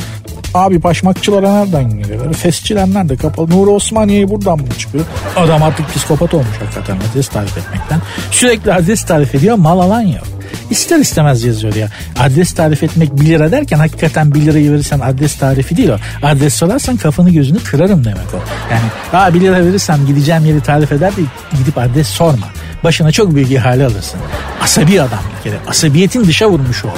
Abi 0.54 0.84
başmakçılara 0.84 1.52
nereden 1.54 1.90
geliyorlar? 1.90 2.34
Fesçiler 2.34 2.88
nerede 2.88 3.16
kapalı? 3.16 3.50
Nuri 3.50 3.70
Osmaniye'yi 3.70 4.30
buradan 4.30 4.60
mı 4.60 4.68
çıkıyor? 4.78 5.06
Adam 5.38 5.64
artık 5.64 5.96
psikopat 5.96 6.34
olmuş 6.34 6.58
hakikaten 6.60 6.98
adres 7.12 7.28
tarif 7.28 7.58
etmekten. 7.58 8.02
Sürekli 8.32 8.74
adres 8.74 9.06
tarif 9.06 9.36
ediyor 9.36 9.56
mal 9.56 9.80
alan 9.80 10.02
yok. 10.02 10.24
İster 10.70 11.00
istemez 11.00 11.44
yazıyor 11.44 11.76
ya. 11.76 11.90
Adres 12.20 12.54
tarif 12.54 12.84
etmek 12.84 13.20
1 13.22 13.26
lira 13.26 13.52
derken 13.52 13.78
hakikaten 13.78 14.34
1 14.34 14.42
lirayı 14.42 14.72
verirsen 14.72 15.00
adres 15.00 15.36
tarifi 15.38 15.78
değil 15.78 15.90
o. 15.90 15.98
Adres 16.24 16.54
sorarsan 16.54 16.98
kafanı 16.98 17.30
gözünü 17.30 17.60
kırarım 17.60 18.06
demek 18.06 18.34
o. 18.34 18.38
Yani 18.72 18.84
daha 19.14 19.34
1 19.34 19.42
lira 19.42 19.66
verirsem 19.66 20.06
gideceğim 20.08 20.46
yeri 20.46 20.62
tarif 20.62 20.92
eder 20.92 21.16
de 21.16 21.22
gidip 21.58 21.78
adres 21.78 22.08
sorma. 22.08 22.48
Başına 22.84 23.12
çok 23.12 23.36
büyük 23.36 23.52
ihale 23.52 23.86
alırsın. 23.86 24.20
Asabi 24.62 25.02
adam 25.02 25.20
bir 25.38 25.44
kere. 25.44 25.60
Asabiyetin 25.68 26.26
dışa 26.26 26.50
vurmuş 26.50 26.86
o. 26.86 26.90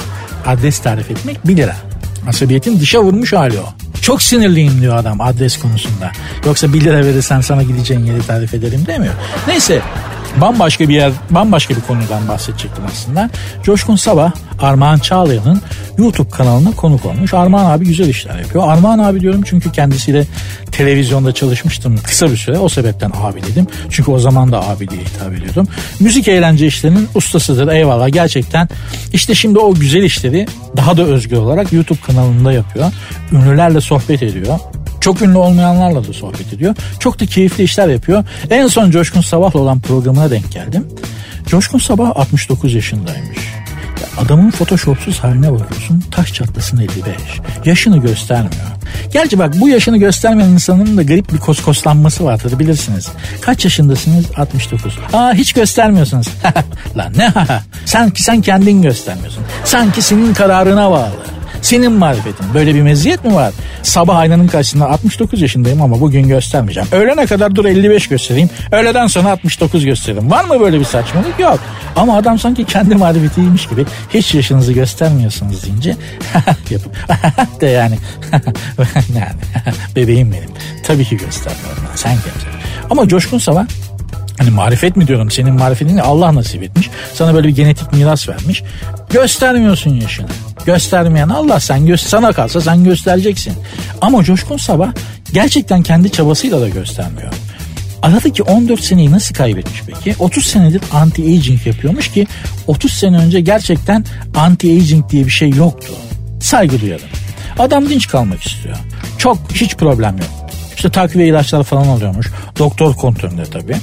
Adres 0.46 0.78
tarif 0.78 1.10
etmek 1.10 1.48
1 1.48 1.56
lira. 1.56 1.76
Asabiyetin 2.26 2.80
dışa 2.80 3.02
vurmuş 3.02 3.32
hali 3.32 3.58
o. 3.58 3.66
Çok 4.02 4.22
sinirliyim 4.22 4.80
diyor 4.80 4.96
adam 4.96 5.20
adres 5.20 5.58
konusunda. 5.58 6.12
Yoksa 6.46 6.72
1 6.72 6.80
lira 6.80 7.06
verirsen 7.06 7.40
sana 7.40 7.62
gideceğin 7.62 8.04
yeri 8.04 8.26
tarif 8.26 8.54
ederim 8.54 8.84
demiyor. 8.86 9.14
Neyse 9.48 9.82
bambaşka 10.40 10.88
bir 10.88 10.94
yer, 10.94 11.12
bambaşka 11.30 11.76
bir 11.76 11.80
konudan 11.80 12.28
bahsedecektim 12.28 12.84
aslında. 12.92 13.30
Coşkun 13.62 13.96
Sabah 13.96 14.32
Armağan 14.60 14.98
Çağlayan'ın 14.98 15.60
YouTube 15.98 16.30
kanalına 16.30 16.70
konuk 16.70 17.06
olmuş. 17.06 17.34
Armağan 17.34 17.70
abi 17.70 17.84
güzel 17.84 18.08
işler 18.08 18.38
yapıyor. 18.38 18.68
Armağan 18.68 18.98
abi 18.98 19.20
diyorum 19.20 19.42
çünkü 19.46 19.72
kendisiyle 19.72 20.24
televizyonda 20.72 21.32
çalışmıştım 21.32 21.96
kısa 22.04 22.30
bir 22.30 22.36
süre. 22.36 22.58
O 22.58 22.68
sebepten 22.68 23.12
abi 23.22 23.42
dedim. 23.42 23.66
Çünkü 23.90 24.10
o 24.10 24.18
zaman 24.18 24.52
da 24.52 24.68
abi 24.68 24.88
diye 24.88 25.00
hitap 25.00 25.32
ediyordum. 25.32 25.68
Müzik 26.00 26.28
eğlence 26.28 26.66
işlerinin 26.66 27.08
ustasıdır 27.14 27.68
eyvallah. 27.68 28.08
Gerçekten 28.08 28.68
işte 29.12 29.34
şimdi 29.34 29.58
o 29.58 29.74
güzel 29.74 30.02
işleri 30.02 30.46
daha 30.76 30.96
da 30.96 31.02
özgür 31.02 31.36
olarak 31.36 31.72
YouTube 31.72 32.00
kanalında 32.06 32.52
yapıyor. 32.52 32.92
Ünlülerle 33.32 33.80
sohbet 33.80 34.22
ediyor. 34.22 34.58
Çok 35.06 35.22
ünlü 35.22 35.38
olmayanlarla 35.38 36.08
da 36.08 36.12
sohbet 36.12 36.52
ediyor. 36.52 36.74
Çok 36.98 37.20
da 37.20 37.26
keyifli 37.26 37.64
işler 37.64 37.88
yapıyor. 37.88 38.24
En 38.50 38.66
son 38.66 38.90
Coşkun 38.90 39.20
Sabah'la 39.20 39.60
olan 39.60 39.80
programına 39.80 40.30
denk 40.30 40.52
geldim. 40.52 40.86
Coşkun 41.46 41.78
Sabah 41.78 42.16
69 42.16 42.74
yaşındaymış. 42.74 43.38
Adamın 44.18 44.50
photoshopsuz 44.50 45.18
haline 45.18 45.52
bakıyorsun 45.52 46.04
taş 46.10 46.32
çatlasın 46.32 46.78
55. 46.78 47.16
Yaşını 47.64 47.98
göstermiyor. 47.98 48.66
Gerçi 49.12 49.38
bak 49.38 49.60
bu 49.60 49.68
yaşını 49.68 49.96
göstermeyen 49.96 50.48
insanın 50.48 50.96
da 50.96 51.02
garip 51.02 51.32
bir 51.32 51.38
koskoslanması 51.38 52.24
vardır 52.24 52.58
bilirsiniz. 52.58 53.08
Kaç 53.40 53.64
yaşındasınız? 53.64 54.24
69. 54.36 54.98
Aa 55.12 55.34
hiç 55.34 55.52
göstermiyorsunuz. 55.52 56.28
Lan 56.96 57.12
ne 57.16 57.28
ha 57.34 57.62
Sanki 57.84 58.22
sen 58.22 58.42
kendin 58.42 58.82
göstermiyorsun. 58.82 59.42
Sanki 59.64 60.02
senin 60.02 60.34
kararına 60.34 60.90
bağlı. 60.90 61.35
Senin 61.66 61.92
marifetin. 61.92 62.54
Böyle 62.54 62.74
bir 62.74 62.82
meziyet 62.82 63.24
mi 63.24 63.34
var? 63.34 63.52
Sabah 63.82 64.16
aynanın 64.16 64.46
karşısında 64.46 64.88
69 64.90 65.40
yaşındayım 65.42 65.82
ama 65.82 66.00
bugün 66.00 66.28
göstermeyeceğim. 66.28 66.88
Öğlene 66.92 67.26
kadar 67.26 67.54
dur 67.54 67.64
55 67.64 68.08
göstereyim. 68.08 68.50
Öğleden 68.72 69.06
sonra 69.06 69.30
69 69.30 69.84
göstereyim. 69.84 70.30
Var 70.30 70.44
mı 70.44 70.60
böyle 70.60 70.80
bir 70.80 70.84
saçmalık? 70.84 71.40
Yok. 71.40 71.60
Ama 71.96 72.16
adam 72.16 72.38
sanki 72.38 72.64
kendi 72.64 72.94
marifetiymiş 72.94 73.68
gibi 73.68 73.86
hiç 74.14 74.34
yaşınızı 74.34 74.72
göstermiyorsunuz 74.72 75.64
deyince 75.64 75.96
yapıp 76.70 76.96
de 77.60 77.66
yani 77.66 77.98
yani 79.14 79.36
bebeğim 79.96 80.32
benim. 80.32 80.50
Tabii 80.86 81.04
ki 81.04 81.16
göstermiyorum. 81.16 81.82
Sen 81.94 82.12
kimsin? 82.12 82.48
Ama 82.90 83.08
Coşkun 83.08 83.38
Sabah 83.38 83.66
Hani 84.38 84.50
marifet 84.50 84.96
mi 84.96 85.06
diyorum 85.06 85.30
senin 85.30 85.54
marifetini 85.54 86.02
Allah 86.02 86.34
nasip 86.34 86.62
etmiş. 86.62 86.90
Sana 87.14 87.34
böyle 87.34 87.48
bir 87.48 87.54
genetik 87.56 87.92
miras 87.92 88.28
vermiş. 88.28 88.62
Göstermiyorsun 89.10 89.90
yaşını. 89.90 90.26
Göstermeyen 90.66 91.28
Allah 91.28 91.60
sen 91.60 91.86
gö 91.86 91.96
sana 91.96 92.32
kalsa 92.32 92.60
sen 92.60 92.84
göstereceksin. 92.84 93.54
Ama 94.00 94.24
Coşkun 94.24 94.56
Sabah 94.56 94.92
gerçekten 95.32 95.82
kendi 95.82 96.10
çabasıyla 96.12 96.60
da 96.60 96.68
göstermiyor. 96.68 97.32
Aradaki 98.02 98.42
14 98.42 98.80
seneyi 98.80 99.12
nasıl 99.12 99.34
kaybetmiş 99.34 99.82
peki? 99.86 100.16
30 100.18 100.46
senedir 100.46 100.80
anti-aging 100.80 101.68
yapıyormuş 101.68 102.08
ki 102.08 102.26
30 102.66 102.92
sene 102.92 103.18
önce 103.18 103.40
gerçekten 103.40 104.04
anti-aging 104.34 105.10
diye 105.10 105.24
bir 105.24 105.30
şey 105.30 105.50
yoktu. 105.50 105.92
Saygı 106.40 106.80
duyalım. 106.80 107.06
Adam 107.58 107.88
dinç 107.88 108.08
kalmak 108.08 108.42
istiyor. 108.46 108.76
Çok 109.18 109.38
hiç 109.54 109.76
problem 109.76 110.18
yok. 110.18 110.50
İşte 110.76 110.90
takviye 110.90 111.28
ilaçlar 111.28 111.62
falan 111.62 111.86
alıyormuş. 111.88 112.26
Doktor 112.58 112.94
kontrolünde 112.94 113.44
tabii. 113.44 113.76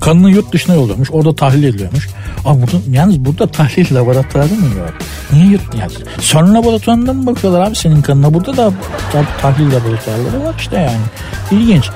Kanını 0.00 0.30
yurt 0.30 0.52
dışına 0.52 0.74
yollamış. 0.74 1.10
Orada 1.10 1.34
tahlil 1.34 1.62
ediliyormuş. 1.62 2.08
Ama 2.44 2.60
burada, 2.60 2.76
yalnız 2.90 3.24
burada 3.24 3.46
tahlil 3.46 3.94
laboratuvarı 3.94 4.54
mı 4.54 4.78
yok? 4.78 4.94
Niye 5.32 5.46
yurt 5.46 5.74
yani? 5.74 5.92
CERN 6.20 6.54
laboratuvarında 6.54 7.12
mı 7.12 7.26
bakıyorlar 7.26 7.60
abi 7.60 7.76
senin 7.76 8.02
kanına? 8.02 8.34
Burada 8.34 8.56
da 8.56 8.72
tahlil 9.42 9.66
laboratuvarları 9.66 10.44
var 10.44 10.54
işte 10.58 10.76
yani. 10.76 11.60
İlginç. 11.62 11.90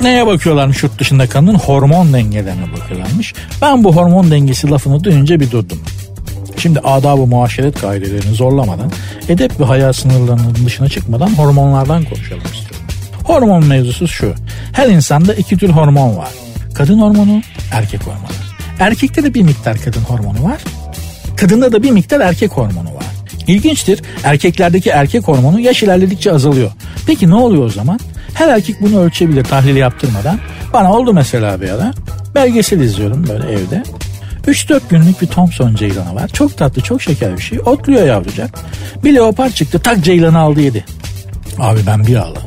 Neye 0.00 0.26
bakıyorlarmış 0.26 0.82
yurt 0.82 0.98
dışında 0.98 1.26
kanın? 1.26 1.54
Hormon 1.54 2.12
dengelerine 2.12 2.72
bakıyorlarmış. 2.76 3.34
Ben 3.62 3.84
bu 3.84 3.96
hormon 3.96 4.30
dengesi 4.30 4.70
lafını 4.70 5.04
duyunca 5.04 5.40
bir 5.40 5.50
durdum. 5.50 5.78
Şimdi 6.56 6.80
adab-ı 6.80 7.26
muaşeret 7.26 7.80
kaidelerini 7.80 8.34
zorlamadan, 8.34 8.90
edep 9.28 9.60
ve 9.60 9.64
hayal 9.64 9.92
sınırlarının 9.92 10.54
dışına 10.66 10.88
çıkmadan 10.88 11.28
hormonlardan 11.28 12.04
konuşalım 12.04 12.42
istiyorum. 12.44 12.86
Hormon 13.24 13.64
mevzusu 13.64 14.08
şu. 14.08 14.34
Her 14.72 14.88
insanda 14.88 15.34
iki 15.34 15.56
tür 15.56 15.68
hormon 15.68 16.16
var. 16.16 16.28
Kadın 16.78 16.98
hormonu, 16.98 17.42
erkek 17.72 18.02
hormonu. 18.02 18.32
Erkekte 18.78 19.22
de 19.22 19.34
bir 19.34 19.42
miktar 19.42 19.78
kadın 19.78 20.00
hormonu 20.00 20.44
var. 20.44 20.58
Kadında 21.36 21.72
da 21.72 21.82
bir 21.82 21.90
miktar 21.90 22.20
erkek 22.20 22.52
hormonu 22.52 22.94
var. 22.94 23.04
İlginçtir. 23.46 24.02
Erkeklerdeki 24.24 24.90
erkek 24.90 25.28
hormonu 25.28 25.60
yaş 25.60 25.82
ilerledikçe 25.82 26.32
azalıyor. 26.32 26.70
Peki 27.06 27.30
ne 27.30 27.34
oluyor 27.34 27.64
o 27.64 27.68
zaman? 27.68 28.00
Her 28.34 28.48
erkek 28.48 28.80
bunu 28.80 29.00
ölçebilir 29.00 29.44
tahlil 29.44 29.76
yaptırmadan. 29.76 30.38
Bana 30.72 30.92
oldu 30.92 31.12
mesela 31.12 31.60
bir 31.60 31.68
ara. 31.68 31.92
Belgesel 32.34 32.80
izliyorum 32.80 33.28
böyle 33.28 33.52
evde. 33.52 33.82
3-4 34.46 34.80
günlük 34.90 35.22
bir 35.22 35.26
Thompson 35.26 35.74
ceylanı 35.74 36.14
var. 36.14 36.28
Çok 36.28 36.58
tatlı, 36.58 36.82
çok 36.82 37.02
şeker 37.02 37.36
bir 37.36 37.42
şey. 37.42 37.60
Otluyor 37.60 38.06
yavrucak. 38.06 38.58
Bir 39.04 39.14
leopar 39.14 39.50
çıktı, 39.50 39.78
tak 39.78 40.04
ceylanı 40.04 40.38
aldı 40.38 40.60
yedi. 40.60 40.84
Abi 41.58 41.80
ben 41.86 42.06
bir 42.06 42.16
ağla. 42.16 42.38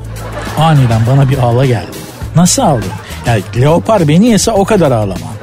Aniden 0.58 1.02
bana 1.12 1.30
bir 1.30 1.38
ağla 1.38 1.65
geldi. 1.65 1.98
Nasıl 2.36 2.62
aldım? 2.62 2.91
Yani 3.32 3.44
leopar 3.62 4.08
beni 4.08 4.28
yese 4.28 4.52
o 4.52 4.65
kadar 4.65 4.91
ağlamam. 4.91 5.34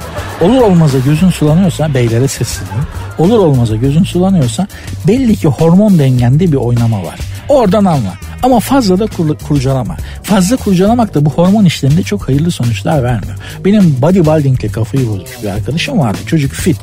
Olur 0.40 0.60
olmaza 0.60 0.98
gözün 0.98 1.30
sulanıyorsa 1.30 1.94
beylere 1.94 2.28
sesleniyorum. 2.28 2.86
Olur 3.18 3.38
olmaza 3.38 3.76
gözün 3.76 4.04
sulanıyorsa 4.04 4.66
belli 5.06 5.36
ki 5.36 5.48
hormon 5.48 5.98
dengende 5.98 6.52
bir 6.52 6.56
oynama 6.56 7.02
var. 7.02 7.18
Oradan 7.48 7.84
anla. 7.84 8.14
Ama 8.42 8.60
fazla 8.60 8.98
da 8.98 9.06
kur, 9.06 9.38
kurcalama. 9.38 9.96
Fazla 10.22 10.56
kurcalamak 10.56 11.14
da 11.14 11.24
bu 11.24 11.30
hormon 11.30 11.64
işlerinde 11.64 12.02
çok 12.02 12.28
hayırlı 12.28 12.50
sonuçlar 12.50 13.02
vermiyor. 13.02 13.36
Benim 13.64 13.96
bodybuildingle 14.02 14.68
kafayı 14.68 15.08
bozmuş 15.08 15.30
bir 15.42 15.48
arkadaşım 15.48 15.98
vardı. 15.98 16.18
Çocuk 16.26 16.52
fit. 16.52 16.76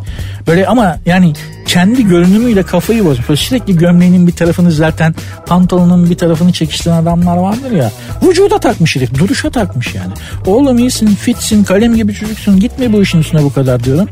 Böyle 0.48 0.68
ama 0.68 0.98
yani 1.06 1.34
kendi 1.66 2.08
görünümüyle 2.08 2.64
kafayı 2.64 3.06
bozmuş. 3.06 3.30
Böyle 3.30 3.38
sürekli 3.38 3.78
gömleğinin 3.78 4.28
bir 4.28 4.32
tarafını 4.32 4.72
zaten 4.72 5.16
pantolonun 5.46 6.10
bir 6.10 6.18
tarafını 6.18 6.54
çekiştiren 6.54 6.96
adamlar 6.96 7.38
vardır 7.38 7.72
ya. 7.72 7.92
Vücuda 8.24 8.60
takmış 8.60 8.96
herif. 8.96 9.20
Duruşa 9.20 9.50
takmış 9.50 9.96
yani. 9.96 10.14
Oğlum 10.46 10.80
iyisin, 10.80 11.08
fitsin, 11.08 11.64
kalem 11.64 11.96
gibi 11.96 12.14
çocuksun. 12.14 12.60
Gitme 12.60 12.94
bu 12.94 13.02
işin 13.02 13.20
üstüne 13.20 13.44
bu 13.44 13.54
kadar 13.54 13.84
diyorum. 13.84 14.10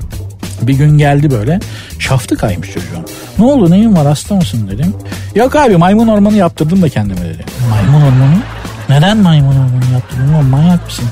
Bir 0.61 0.73
gün 0.73 0.97
geldi 0.97 1.31
böyle. 1.31 1.59
Şaftı 1.99 2.37
kaymış 2.37 2.67
çocuğun. 2.73 3.05
Ne 3.39 3.45
oldu 3.45 3.71
neyin 3.71 3.95
var 3.95 4.07
hasta 4.07 4.35
mısın 4.35 4.67
dedim. 4.71 4.93
Yok 5.35 5.55
abi 5.55 5.77
maymun 5.77 6.07
ormanı 6.07 6.35
yaptırdım 6.37 6.81
da 6.81 6.89
kendime 6.89 7.21
dedi. 7.21 7.45
Maymun 7.69 8.01
ormanı? 8.07 8.35
Neden 8.89 9.17
maymun 9.17 9.51
ormanı 9.55 9.93
yaptırdın 9.93 10.33
oğlum 10.33 10.47
manyak 10.49 10.85
mısın? 10.85 11.05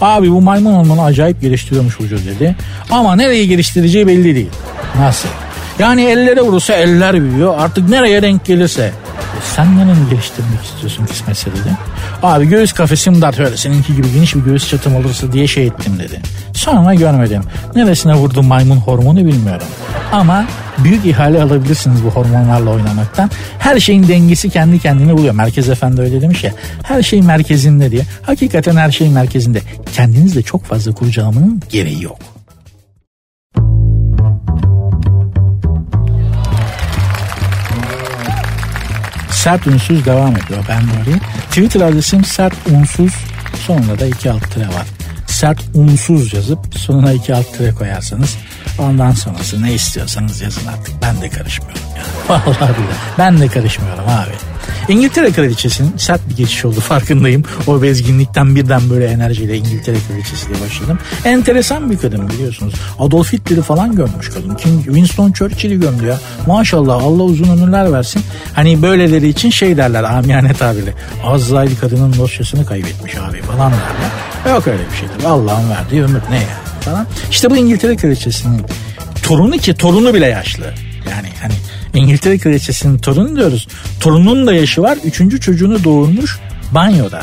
Abi 0.00 0.30
bu 0.30 0.40
maymun 0.40 0.72
ormanı 0.74 1.02
acayip 1.04 1.40
geliştiriyormuş 1.40 2.00
vücudu 2.00 2.20
dedi. 2.26 2.56
Ama 2.90 3.16
nereye 3.16 3.46
geliştireceği 3.46 4.06
belli 4.06 4.34
değil. 4.34 4.50
Nasıl? 4.98 5.28
Yani 5.78 6.02
ellere 6.04 6.40
vurursa 6.40 6.72
eller 6.74 7.20
büyüyor. 7.22 7.54
Artık 7.58 7.88
nereye 7.88 8.22
denk 8.22 8.44
gelirse. 8.44 8.92
Sen 9.56 9.78
nereni 9.78 10.10
geliştirmek 10.10 10.64
istiyorsun 10.64 11.06
kısmetse 11.06 11.50
dedi. 11.50 11.76
Abi 12.22 12.48
göğüs 12.48 12.72
kafesim 12.72 13.22
dar 13.22 13.44
öyle 13.44 13.56
seninki 13.56 13.96
gibi 13.96 14.12
geniş 14.14 14.34
bir 14.34 14.40
göğüs 14.40 14.68
çatım 14.68 14.96
olursa 14.96 15.32
diye 15.32 15.46
şey 15.46 15.66
ettim 15.66 15.92
dedi. 15.98 16.20
Sonra 16.52 16.94
görmedim. 16.94 17.42
Neresine 17.74 18.14
vurdu 18.14 18.42
maymun 18.42 18.76
hormonu 18.76 19.18
bilmiyorum. 19.18 19.66
Ama 20.12 20.44
büyük 20.78 21.06
ihale 21.06 21.42
alabilirsiniz 21.42 22.04
bu 22.04 22.08
hormonlarla 22.08 22.70
oynamaktan. 22.70 23.30
Her 23.58 23.80
şeyin 23.80 24.08
dengesi 24.08 24.50
kendi 24.50 24.78
kendine 24.78 25.16
buluyor. 25.16 25.34
Merkez 25.34 25.68
Efendi 25.68 26.00
öyle 26.00 26.20
demiş 26.20 26.44
ya. 26.44 26.52
Her 26.82 27.02
şey 27.02 27.22
merkezinde 27.22 27.90
diye. 27.90 28.02
Hakikaten 28.22 28.76
her 28.76 28.90
şey 28.90 29.08
merkezinde. 29.08 29.60
Kendinizle 29.94 30.42
çok 30.42 30.64
fazla 30.64 30.92
kurcalamanın 30.92 31.62
gereği 31.70 32.02
yok. 32.02 32.18
Sert 39.42 39.66
unsuz 39.66 40.04
devam 40.04 40.36
ediyor 40.36 40.64
ben 40.68 40.82
böyle. 40.82 41.18
Twitter 41.48 41.80
adresim 41.80 42.24
sert 42.24 42.54
unsuz 42.70 43.12
sonunda 43.66 43.98
da 43.98 44.06
iki 44.06 44.30
alt 44.30 44.50
tire 44.50 44.68
var. 44.68 44.86
Sert 45.26 45.60
unsuz 45.74 46.32
yazıp 46.32 46.58
sonuna 46.76 47.12
iki 47.12 47.34
alt 47.34 47.58
tire 47.58 47.70
koyarsanız 47.74 48.36
ondan 48.78 49.12
sonrası 49.12 49.62
ne 49.62 49.74
istiyorsanız 49.74 50.40
yazın 50.40 50.66
artık. 50.66 50.94
Ben 51.02 51.20
de 51.20 51.28
karışmıyorum 51.28 51.82
ya. 51.96 52.02
Vallahi. 52.28 52.74
Ben 53.18 53.40
de 53.40 53.48
karışmıyorum 53.48 54.04
abi. 54.08 54.51
İngiltere 54.88 55.32
Kraliçesi'nin 55.32 55.96
sert 55.96 56.28
bir 56.28 56.36
geçiş 56.36 56.64
oldu 56.64 56.80
farkındayım. 56.80 57.42
O 57.66 57.82
bezginlikten 57.82 58.56
birden 58.56 58.90
böyle 58.90 59.06
enerjiyle 59.06 59.56
İngiltere 59.56 59.96
Kraliçesi 60.08 60.48
diye 60.48 60.60
başladım. 60.66 60.98
Enteresan 61.24 61.90
bir 61.90 61.98
kadın 61.98 62.28
biliyorsunuz. 62.28 62.74
Adolf 62.98 63.32
Hitler'i 63.32 63.62
falan 63.62 63.96
görmüş 63.96 64.28
kadın. 64.28 64.54
Kim, 64.54 64.82
Winston 64.82 65.32
Churchill'i 65.32 65.80
gömdü 65.80 66.06
ya. 66.06 66.18
Maşallah 66.46 66.94
Allah 66.94 67.22
uzun 67.22 67.58
ömürler 67.58 67.92
versin. 67.92 68.22
Hani 68.54 68.82
böyleleri 68.82 69.28
için 69.28 69.50
şey 69.50 69.76
derler 69.76 70.02
amiyane 70.02 70.52
tabirle. 70.54 70.94
Azrail 71.24 71.76
kadının 71.76 72.16
dosyasını 72.18 72.66
kaybetmiş 72.66 73.16
abi 73.16 73.42
falan 73.42 73.72
derler. 73.72 74.54
Yok 74.54 74.68
öyle 74.68 74.82
bir 74.92 74.96
şey. 74.96 75.26
Allah'ın 75.26 75.70
verdiği 75.70 76.02
ömür 76.02 76.20
ne 76.30 76.36
ya 76.36 76.60
falan. 76.80 77.06
İşte 77.30 77.50
bu 77.50 77.56
İngiltere 77.56 77.96
Kraliçesi'nin 77.96 78.62
torunu 79.22 79.58
ki 79.58 79.74
torunu 79.74 80.14
bile 80.14 80.26
yaşlı. 80.26 80.64
Yani 81.10 81.28
hani 81.42 81.54
İngiltere 81.94 82.38
Kraliçesi'nin 82.38 82.98
torunu 82.98 83.36
diyoruz. 83.36 83.68
Torunun 84.00 84.46
da 84.46 84.54
yaşı 84.54 84.82
var. 84.82 84.98
Üçüncü 85.04 85.40
çocuğunu 85.40 85.84
doğurmuş 85.84 86.38
banyoda. 86.74 87.22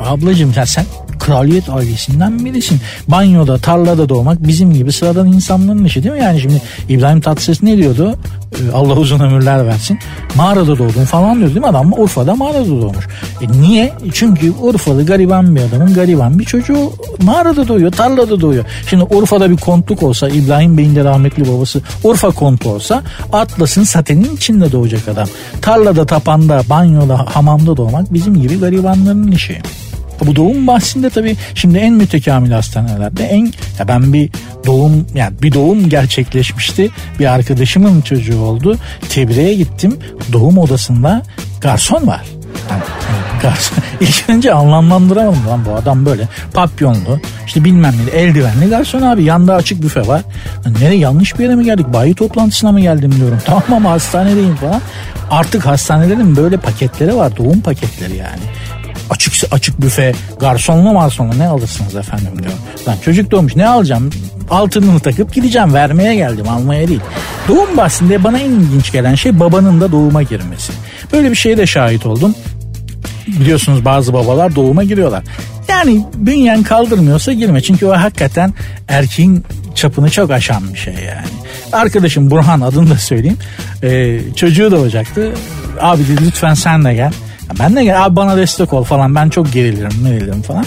Ablacığım 0.00 0.52
ya 0.56 0.66
sen 0.66 0.84
kraliyet 1.18 1.70
ailesinden 1.70 2.44
birisin. 2.44 2.80
Banyoda, 3.08 3.58
tarlada 3.58 4.08
doğmak 4.08 4.46
bizim 4.48 4.74
gibi 4.74 4.92
sıradan 4.92 5.26
insanların 5.26 5.84
işi 5.84 6.02
değil 6.02 6.14
mi? 6.14 6.20
Yani 6.20 6.40
şimdi 6.40 6.62
İbrahim 6.88 7.20
Tatlıses 7.20 7.62
ne 7.62 7.76
diyordu? 7.76 8.18
Ee, 8.52 8.72
Allah 8.72 8.92
uzun 8.96 9.20
ömürler 9.20 9.66
versin. 9.66 9.98
Mağarada 10.34 10.78
doğdun 10.78 11.04
falan 11.04 11.38
diyor 11.38 11.48
değil 11.48 11.60
mi 11.60 11.66
adam? 11.66 11.92
Urfa'da 11.92 12.34
mağarada 12.34 12.68
doğmuş. 12.68 13.08
E 13.40 13.60
niye? 13.60 13.92
Çünkü 14.12 14.52
Urfalı 14.60 15.06
gariban 15.06 15.56
bir 15.56 15.60
adamın 15.60 15.94
gariban 15.94 16.38
bir 16.38 16.44
çocuğu 16.44 16.92
mağarada 17.22 17.68
doğuyor, 17.68 17.92
tarlada 17.92 18.40
doğuyor. 18.40 18.64
Şimdi 18.90 19.04
Urfa'da 19.04 19.50
bir 19.50 19.56
kontluk 19.56 20.02
olsa, 20.02 20.28
İbrahim 20.28 20.78
Bey'in 20.78 20.96
de 20.96 21.04
rahmetli 21.04 21.52
babası 21.52 21.80
Urfa 22.04 22.30
kontu 22.30 22.70
olsa 22.70 23.02
Atlas'ın 23.32 23.84
satenin 23.84 24.36
içinde 24.36 24.72
doğacak 24.72 25.08
adam. 25.08 25.28
Tarlada, 25.62 26.06
tapanda, 26.06 26.62
banyoda, 26.70 27.26
hamamda 27.34 27.76
doğmak 27.76 28.14
bizim 28.14 28.42
gibi 28.42 28.60
garibanların 28.60 29.32
işi. 29.32 29.62
Bu 30.24 30.36
doğum 30.36 30.66
bahsinde 30.66 31.10
tabii 31.10 31.36
şimdi 31.54 31.78
en 31.78 31.94
mütekamil 31.94 32.50
hastanelerde 32.50 33.24
en 33.24 33.44
ya 33.78 33.88
ben 33.88 34.12
bir 34.12 34.30
doğum 34.66 35.06
yani 35.14 35.42
bir 35.42 35.52
doğum 35.52 35.88
gerçekleşmişti. 35.88 36.90
Bir 37.18 37.26
arkadaşımın 37.26 38.00
çocuğu 38.00 38.40
oldu. 38.40 38.78
Tebriğe 39.08 39.54
gittim. 39.54 39.98
Doğum 40.32 40.58
odasında 40.58 41.22
garson 41.60 42.06
var. 42.06 42.24
Yani, 42.70 42.82
garson. 43.42 43.78
İlk 44.00 44.24
önce 44.28 44.52
anlamlandıramadım 44.52 45.46
lan 45.46 45.64
bu 45.64 45.74
adam 45.74 46.06
böyle 46.06 46.28
papyonlu 46.54 47.20
işte 47.46 47.64
bilmem 47.64 47.94
ne 48.06 48.20
eldivenli 48.20 48.68
garson 48.68 49.02
abi 49.02 49.24
yanında 49.24 49.54
açık 49.54 49.82
büfe 49.82 50.06
var. 50.06 50.22
Nereye 50.80 50.98
yanlış 50.98 51.38
bir 51.38 51.44
yere 51.44 51.54
mi 51.54 51.64
geldik 51.64 51.86
bayi 51.92 52.14
toplantısına 52.14 52.72
mı 52.72 52.80
geldim 52.80 53.14
diyorum 53.16 53.38
tamam 53.44 53.62
ama 53.70 53.90
hastanedeyim 53.90 54.56
falan. 54.56 54.80
Artık 55.30 55.66
hastanelerin 55.66 56.36
böyle 56.36 56.56
paketleri 56.56 57.16
var 57.16 57.36
doğum 57.36 57.60
paketleri 57.60 58.16
yani 58.16 58.42
açık 59.10 59.52
açık 59.52 59.80
büfe 59.80 60.14
garsonlu 60.40 60.92
marsonlu 60.92 61.38
ne 61.38 61.48
alırsınız 61.48 61.96
efendim 61.96 62.42
diyor. 62.42 62.54
Lan 62.88 62.96
çocuk 63.04 63.30
doğmuş 63.30 63.56
ne 63.56 63.68
alacağım 63.68 64.10
altınını 64.50 65.00
takıp 65.00 65.34
gideceğim 65.34 65.74
vermeye 65.74 66.14
geldim 66.14 66.48
almaya 66.48 66.88
değil. 66.88 67.00
Doğum 67.48 67.76
bahsinde 67.76 68.24
bana 68.24 68.38
en 68.38 68.50
ilginç 68.50 68.92
gelen 68.92 69.14
şey 69.14 69.40
babanın 69.40 69.80
da 69.80 69.92
doğuma 69.92 70.22
girmesi. 70.22 70.72
Böyle 71.12 71.30
bir 71.30 71.36
şeye 71.36 71.56
de 71.56 71.66
şahit 71.66 72.06
oldum. 72.06 72.34
Biliyorsunuz 73.26 73.84
bazı 73.84 74.12
babalar 74.12 74.54
doğuma 74.56 74.84
giriyorlar. 74.84 75.24
Yani 75.68 76.04
bünyen 76.14 76.62
kaldırmıyorsa 76.62 77.32
girme. 77.32 77.62
Çünkü 77.62 77.86
o 77.86 77.92
hakikaten 77.92 78.54
erkeğin 78.88 79.44
çapını 79.74 80.10
çok 80.10 80.30
aşan 80.30 80.74
bir 80.74 80.78
şey 80.78 80.94
yani. 80.94 81.26
Arkadaşım 81.72 82.30
Burhan 82.30 82.60
adını 82.60 82.90
da 82.90 82.96
söyleyeyim. 82.96 83.38
Ee, 83.82 84.18
çocuğu 84.36 84.70
doğacaktı. 84.70 85.32
Abi 85.80 86.08
dedi 86.08 86.26
lütfen 86.26 86.54
sen 86.54 86.84
de 86.84 86.94
gel. 86.94 87.12
Ben 87.58 87.76
de 87.76 87.84
gel 87.84 88.04
abi 88.04 88.16
bana 88.16 88.36
destek 88.36 88.72
ol 88.72 88.84
falan 88.84 89.14
ben 89.14 89.28
çok 89.28 89.52
gerilirim 89.52 89.90
gerilirim 90.04 90.42
falan. 90.42 90.64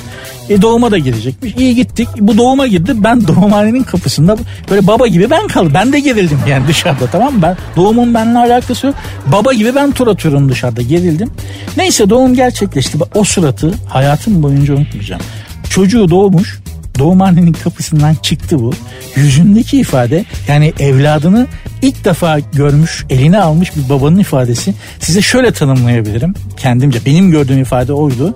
E 0.49 0.61
doğuma 0.61 0.91
da 0.91 0.97
girecekmiş. 0.97 1.55
İyi 1.57 1.75
gittik. 1.75 2.07
Bu 2.19 2.37
doğuma 2.37 2.67
girdi. 2.67 2.93
Ben 2.95 3.21
doğumhanenin 3.27 3.83
kapısında 3.83 4.37
böyle 4.69 4.87
baba 4.87 5.07
gibi 5.07 5.29
ben 5.29 5.47
kaldım. 5.47 5.71
Ben 5.73 5.93
de 5.93 5.99
gerildim 5.99 6.39
yani 6.49 6.67
dışarıda 6.67 7.07
tamam 7.11 7.33
mı? 7.33 7.41
Ben, 7.41 7.57
doğumun 7.75 8.13
benimle 8.13 8.39
alakası 8.39 8.87
yok. 8.87 8.95
Baba 9.25 9.53
gibi 9.53 9.75
ben 9.75 9.91
tur 9.91 10.07
atıyorum 10.07 10.49
dışarıda 10.49 10.81
gerildim. 10.81 11.31
Neyse 11.77 12.09
doğum 12.09 12.33
gerçekleşti. 12.33 12.97
O 13.15 13.23
suratı 13.23 13.73
hayatım 13.87 14.43
boyunca 14.43 14.73
unutmayacağım. 14.73 15.21
Çocuğu 15.69 16.09
doğmuş 16.09 16.59
doğumhanenin 16.99 17.53
kapısından 17.53 18.15
çıktı 18.15 18.59
bu. 18.59 18.73
Yüzündeki 19.15 19.79
ifade 19.79 20.25
yani 20.47 20.73
evladını 20.79 21.47
ilk 21.81 22.05
defa 22.05 22.39
görmüş, 22.39 23.05
eline 23.09 23.39
almış 23.39 23.75
bir 23.75 23.89
babanın 23.89 24.19
ifadesi. 24.19 24.73
Size 24.99 25.21
şöyle 25.21 25.51
tanımlayabilirim 25.51 26.33
kendimce. 26.57 27.05
Benim 27.05 27.31
gördüğüm 27.31 27.61
ifade 27.61 27.93
oydu. 27.93 28.35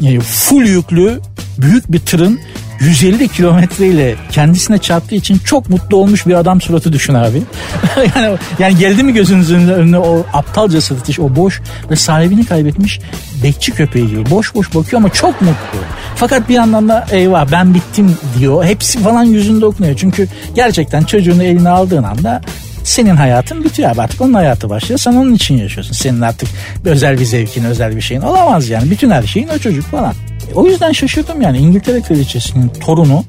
Yani 0.00 0.20
full 0.20 0.66
yüklü 0.66 1.20
büyük 1.58 1.92
bir 1.92 1.98
tırın 1.98 2.40
150 2.82 3.28
kilometreyle 3.28 4.14
kendisine 4.30 4.78
çarptığı 4.78 5.14
için 5.14 5.38
çok 5.38 5.70
mutlu 5.70 5.96
olmuş 5.96 6.26
bir 6.26 6.34
adam 6.34 6.60
suratı 6.60 6.92
düşün 6.92 7.14
abi. 7.14 7.42
yani, 8.16 8.38
yani 8.58 8.76
geldi 8.76 9.02
mi 9.02 9.14
gözünüzün 9.14 9.68
önüne 9.68 9.98
o 9.98 10.26
aptalca 10.32 10.80
sırtış, 10.80 11.20
o 11.20 11.36
boş 11.36 11.60
ve 11.90 11.96
sahibini 11.96 12.46
kaybetmiş 12.46 13.00
bekçi 13.42 13.72
köpeği 13.72 14.08
gibi 14.08 14.30
boş 14.30 14.54
boş 14.54 14.74
bakıyor 14.74 15.02
ama 15.02 15.08
çok 15.08 15.40
mutlu. 15.40 15.78
Fakat 16.16 16.48
bir 16.48 16.54
yandan 16.54 16.88
da 16.88 17.06
eyvah 17.10 17.52
ben 17.52 17.74
bittim 17.74 18.16
diyor. 18.38 18.64
Hepsi 18.64 18.98
falan 18.98 19.24
yüzünde 19.24 19.66
okunuyor. 19.66 19.96
Çünkü 19.96 20.28
gerçekten 20.54 21.02
çocuğunu 21.04 21.42
eline 21.42 21.68
aldığın 21.68 22.02
anda 22.02 22.40
senin 22.84 23.16
hayatın 23.16 23.64
bitiyor 23.64 23.90
abi 23.90 24.02
artık 24.02 24.20
onun 24.20 24.34
hayatı 24.34 24.70
başlıyor 24.70 24.98
sen 24.98 25.12
onun 25.12 25.34
için 25.34 25.56
yaşıyorsun 25.56 25.92
senin 25.92 26.20
artık 26.20 26.48
özel 26.84 27.20
bir 27.20 27.24
zevkin 27.24 27.64
özel 27.64 27.96
bir 27.96 28.00
şeyin 28.00 28.20
olamaz 28.20 28.68
yani 28.68 28.90
bütün 28.90 29.10
her 29.10 29.22
şeyin 29.22 29.48
o 29.48 29.58
çocuk 29.58 29.84
falan 29.84 30.14
o 30.54 30.66
yüzden 30.66 30.92
şaşırdım 30.92 31.42
yani 31.42 31.58
İngiltere 31.58 32.00
kraliçesinin 32.00 32.68
torunu 32.68 33.24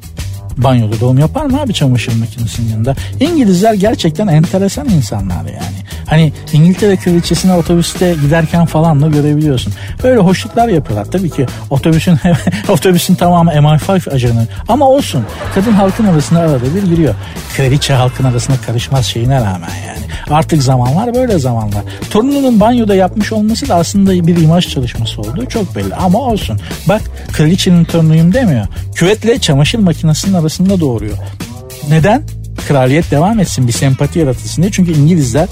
banyoda 0.58 1.00
doğum 1.00 1.20
yapar 1.20 1.46
mı 1.46 1.62
abi 1.62 1.74
çamaşır 1.74 2.16
makinesinin 2.16 2.70
yanında? 2.70 2.96
İngilizler 3.20 3.74
gerçekten 3.74 4.28
enteresan 4.28 4.90
insanlar 4.90 5.46
yani. 5.46 5.84
Hani 6.06 6.34
İngiltere 6.54 6.96
kraliçesine 6.96 7.54
otobüste 7.54 8.16
giderken 8.22 8.66
falan 8.66 9.02
da 9.02 9.08
görebiliyorsun. 9.08 9.74
Böyle 10.04 10.20
hoşluklar 10.20 10.68
yapıyorlar. 10.68 11.06
Tabii 11.12 11.30
ki 11.30 11.46
otobüsün 11.70 12.20
otobüsün 12.70 13.16
tamamı 13.16 13.52
MI5 13.52 14.10
ajanı. 14.10 14.48
Ama 14.68 14.90
olsun. 14.90 15.26
Kadın 15.56 15.72
halkın 15.72 16.06
arasında 16.06 16.40
arada 16.40 16.76
bir 16.76 16.84
giriyor. 16.84 17.16
Kraliçe 17.56 17.94
halkın 17.94 18.24
arasında 18.24 18.58
karışmaz 18.66 19.06
şeyine 19.06 19.36
rağmen 19.36 19.76
yani. 19.88 20.13
Artık 20.30 20.64
zamanlar 20.64 21.16
böyle 21.16 21.40
zamanlar. 21.40 21.84
Torununun 22.10 22.60
banyoda 22.60 22.96
yapmış 22.96 23.32
olması 23.32 23.70
da 23.70 23.76
aslında 23.76 24.28
bir 24.28 24.38
imaj 24.38 24.70
çalışması 24.70 25.22
olduğu 25.22 25.46
çok 25.46 25.76
belli. 25.76 25.96
Ama 25.96 26.20
olsun. 26.20 26.60
Bak 26.90 27.02
kraliçenin 27.32 27.84
torunuyum 27.84 28.34
demiyor. 28.34 28.68
Küvetle 28.96 29.40
çamaşır 29.40 29.80
makinesinin 29.80 30.34
arasında 30.34 30.80
doğuruyor. 30.80 31.18
Neden? 31.90 32.24
Kraliyet 32.68 33.12
devam 33.12 33.40
etsin 33.40 33.68
bir 33.68 33.72
sempati 33.72 34.20
yaratılsın 34.20 34.62
diye. 34.62 34.72
Çünkü 34.72 34.92
İngilizler 34.92 35.48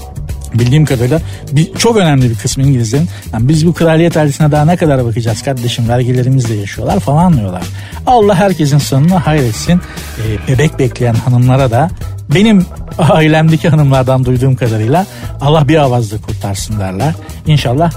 bildiğim 0.54 0.84
kadarıyla 0.84 1.20
bir, 1.52 1.74
çok 1.74 1.96
önemli 1.96 2.30
bir 2.30 2.34
kısmı 2.34 2.64
İngilizlerin 2.64 3.08
yani 3.32 3.48
biz 3.48 3.66
bu 3.66 3.72
kraliyet 3.72 4.16
ailesine 4.16 4.52
daha 4.52 4.64
ne 4.64 4.76
kadar 4.76 5.04
bakacağız 5.04 5.42
kardeşim 5.42 5.88
vergilerimizle 5.88 6.54
yaşıyorlar 6.54 7.00
falan 7.00 7.36
diyorlar. 7.36 7.62
Allah 8.06 8.34
herkesin 8.34 8.78
sonunu 8.78 9.14
hayretsin. 9.14 9.80
Ee, 10.18 10.52
bebek 10.52 10.78
bekleyen 10.78 11.14
hanımlara 11.14 11.70
da 11.70 11.90
benim 12.34 12.66
ailemdeki 12.98 13.68
hanımlardan 13.68 14.24
duyduğum 14.24 14.56
kadarıyla 14.56 15.06
Allah 15.40 15.68
bir 15.68 15.76
avazda 15.76 16.20
kurtarsın 16.20 16.80
derler. 16.80 17.14
İnşallah 17.46 17.92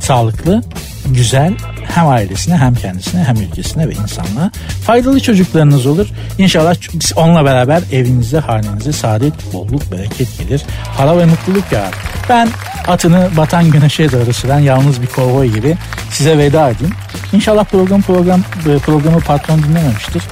sağlıklı, 0.00 0.62
güzel, 1.06 1.54
hem 1.94 2.08
ailesine 2.08 2.56
hem 2.56 2.74
kendisine 2.74 3.24
hem 3.24 3.36
ülkesine 3.36 3.88
ve 3.88 3.92
insanlığa 3.92 4.50
faydalı 4.86 5.20
çocuklarınız 5.20 5.86
olur. 5.86 6.06
İnşallah 6.38 6.74
onunla 7.16 7.44
beraber 7.44 7.82
evinizde 7.92 8.38
hanenize 8.38 8.92
saadet, 8.92 9.52
bolluk, 9.52 9.92
bereket 9.92 10.38
gelir. 10.38 10.62
Para 10.96 11.18
ve 11.18 11.24
mutluluk 11.24 11.72
yağar. 11.72 11.94
Ben 12.28 12.48
atını 12.88 13.28
batan 13.36 13.70
güneşe 13.70 14.12
doğru 14.12 14.32
süren 14.32 14.58
yalnız 14.58 15.02
bir 15.02 15.06
kovboy 15.06 15.48
gibi 15.48 15.76
size 16.10 16.38
veda 16.38 16.70
edeyim. 16.70 16.94
İnşallah 17.32 17.64
program 17.64 18.02
program 18.02 18.40
e, 18.40 18.78
programı 18.78 19.20
patron 19.20 19.62
dinlememiştir. 19.62 20.22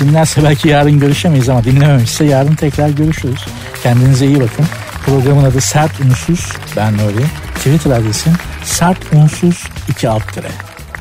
Dinlerse 0.00 0.44
belki 0.44 0.68
yarın 0.68 1.00
görüşemeyiz 1.00 1.48
ama 1.48 1.64
dinlememişse 1.64 2.24
yarın 2.24 2.54
tekrar 2.54 2.88
görüşürüz. 2.88 3.44
Kendinize 3.82 4.26
iyi 4.26 4.40
bakın. 4.40 4.66
Programın 5.06 5.44
adı 5.44 5.60
Sert 5.60 6.00
Unsuz. 6.00 6.52
Ben 6.76 6.94
Nuri. 6.94 7.24
Twitter 7.54 7.90
adresim 7.90 8.32
sert 8.64 9.12
unsuz 9.12 9.64
2 9.88 10.08
alt. 10.08 10.22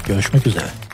Görüşmek 0.08 0.48
üzere. 0.48 0.87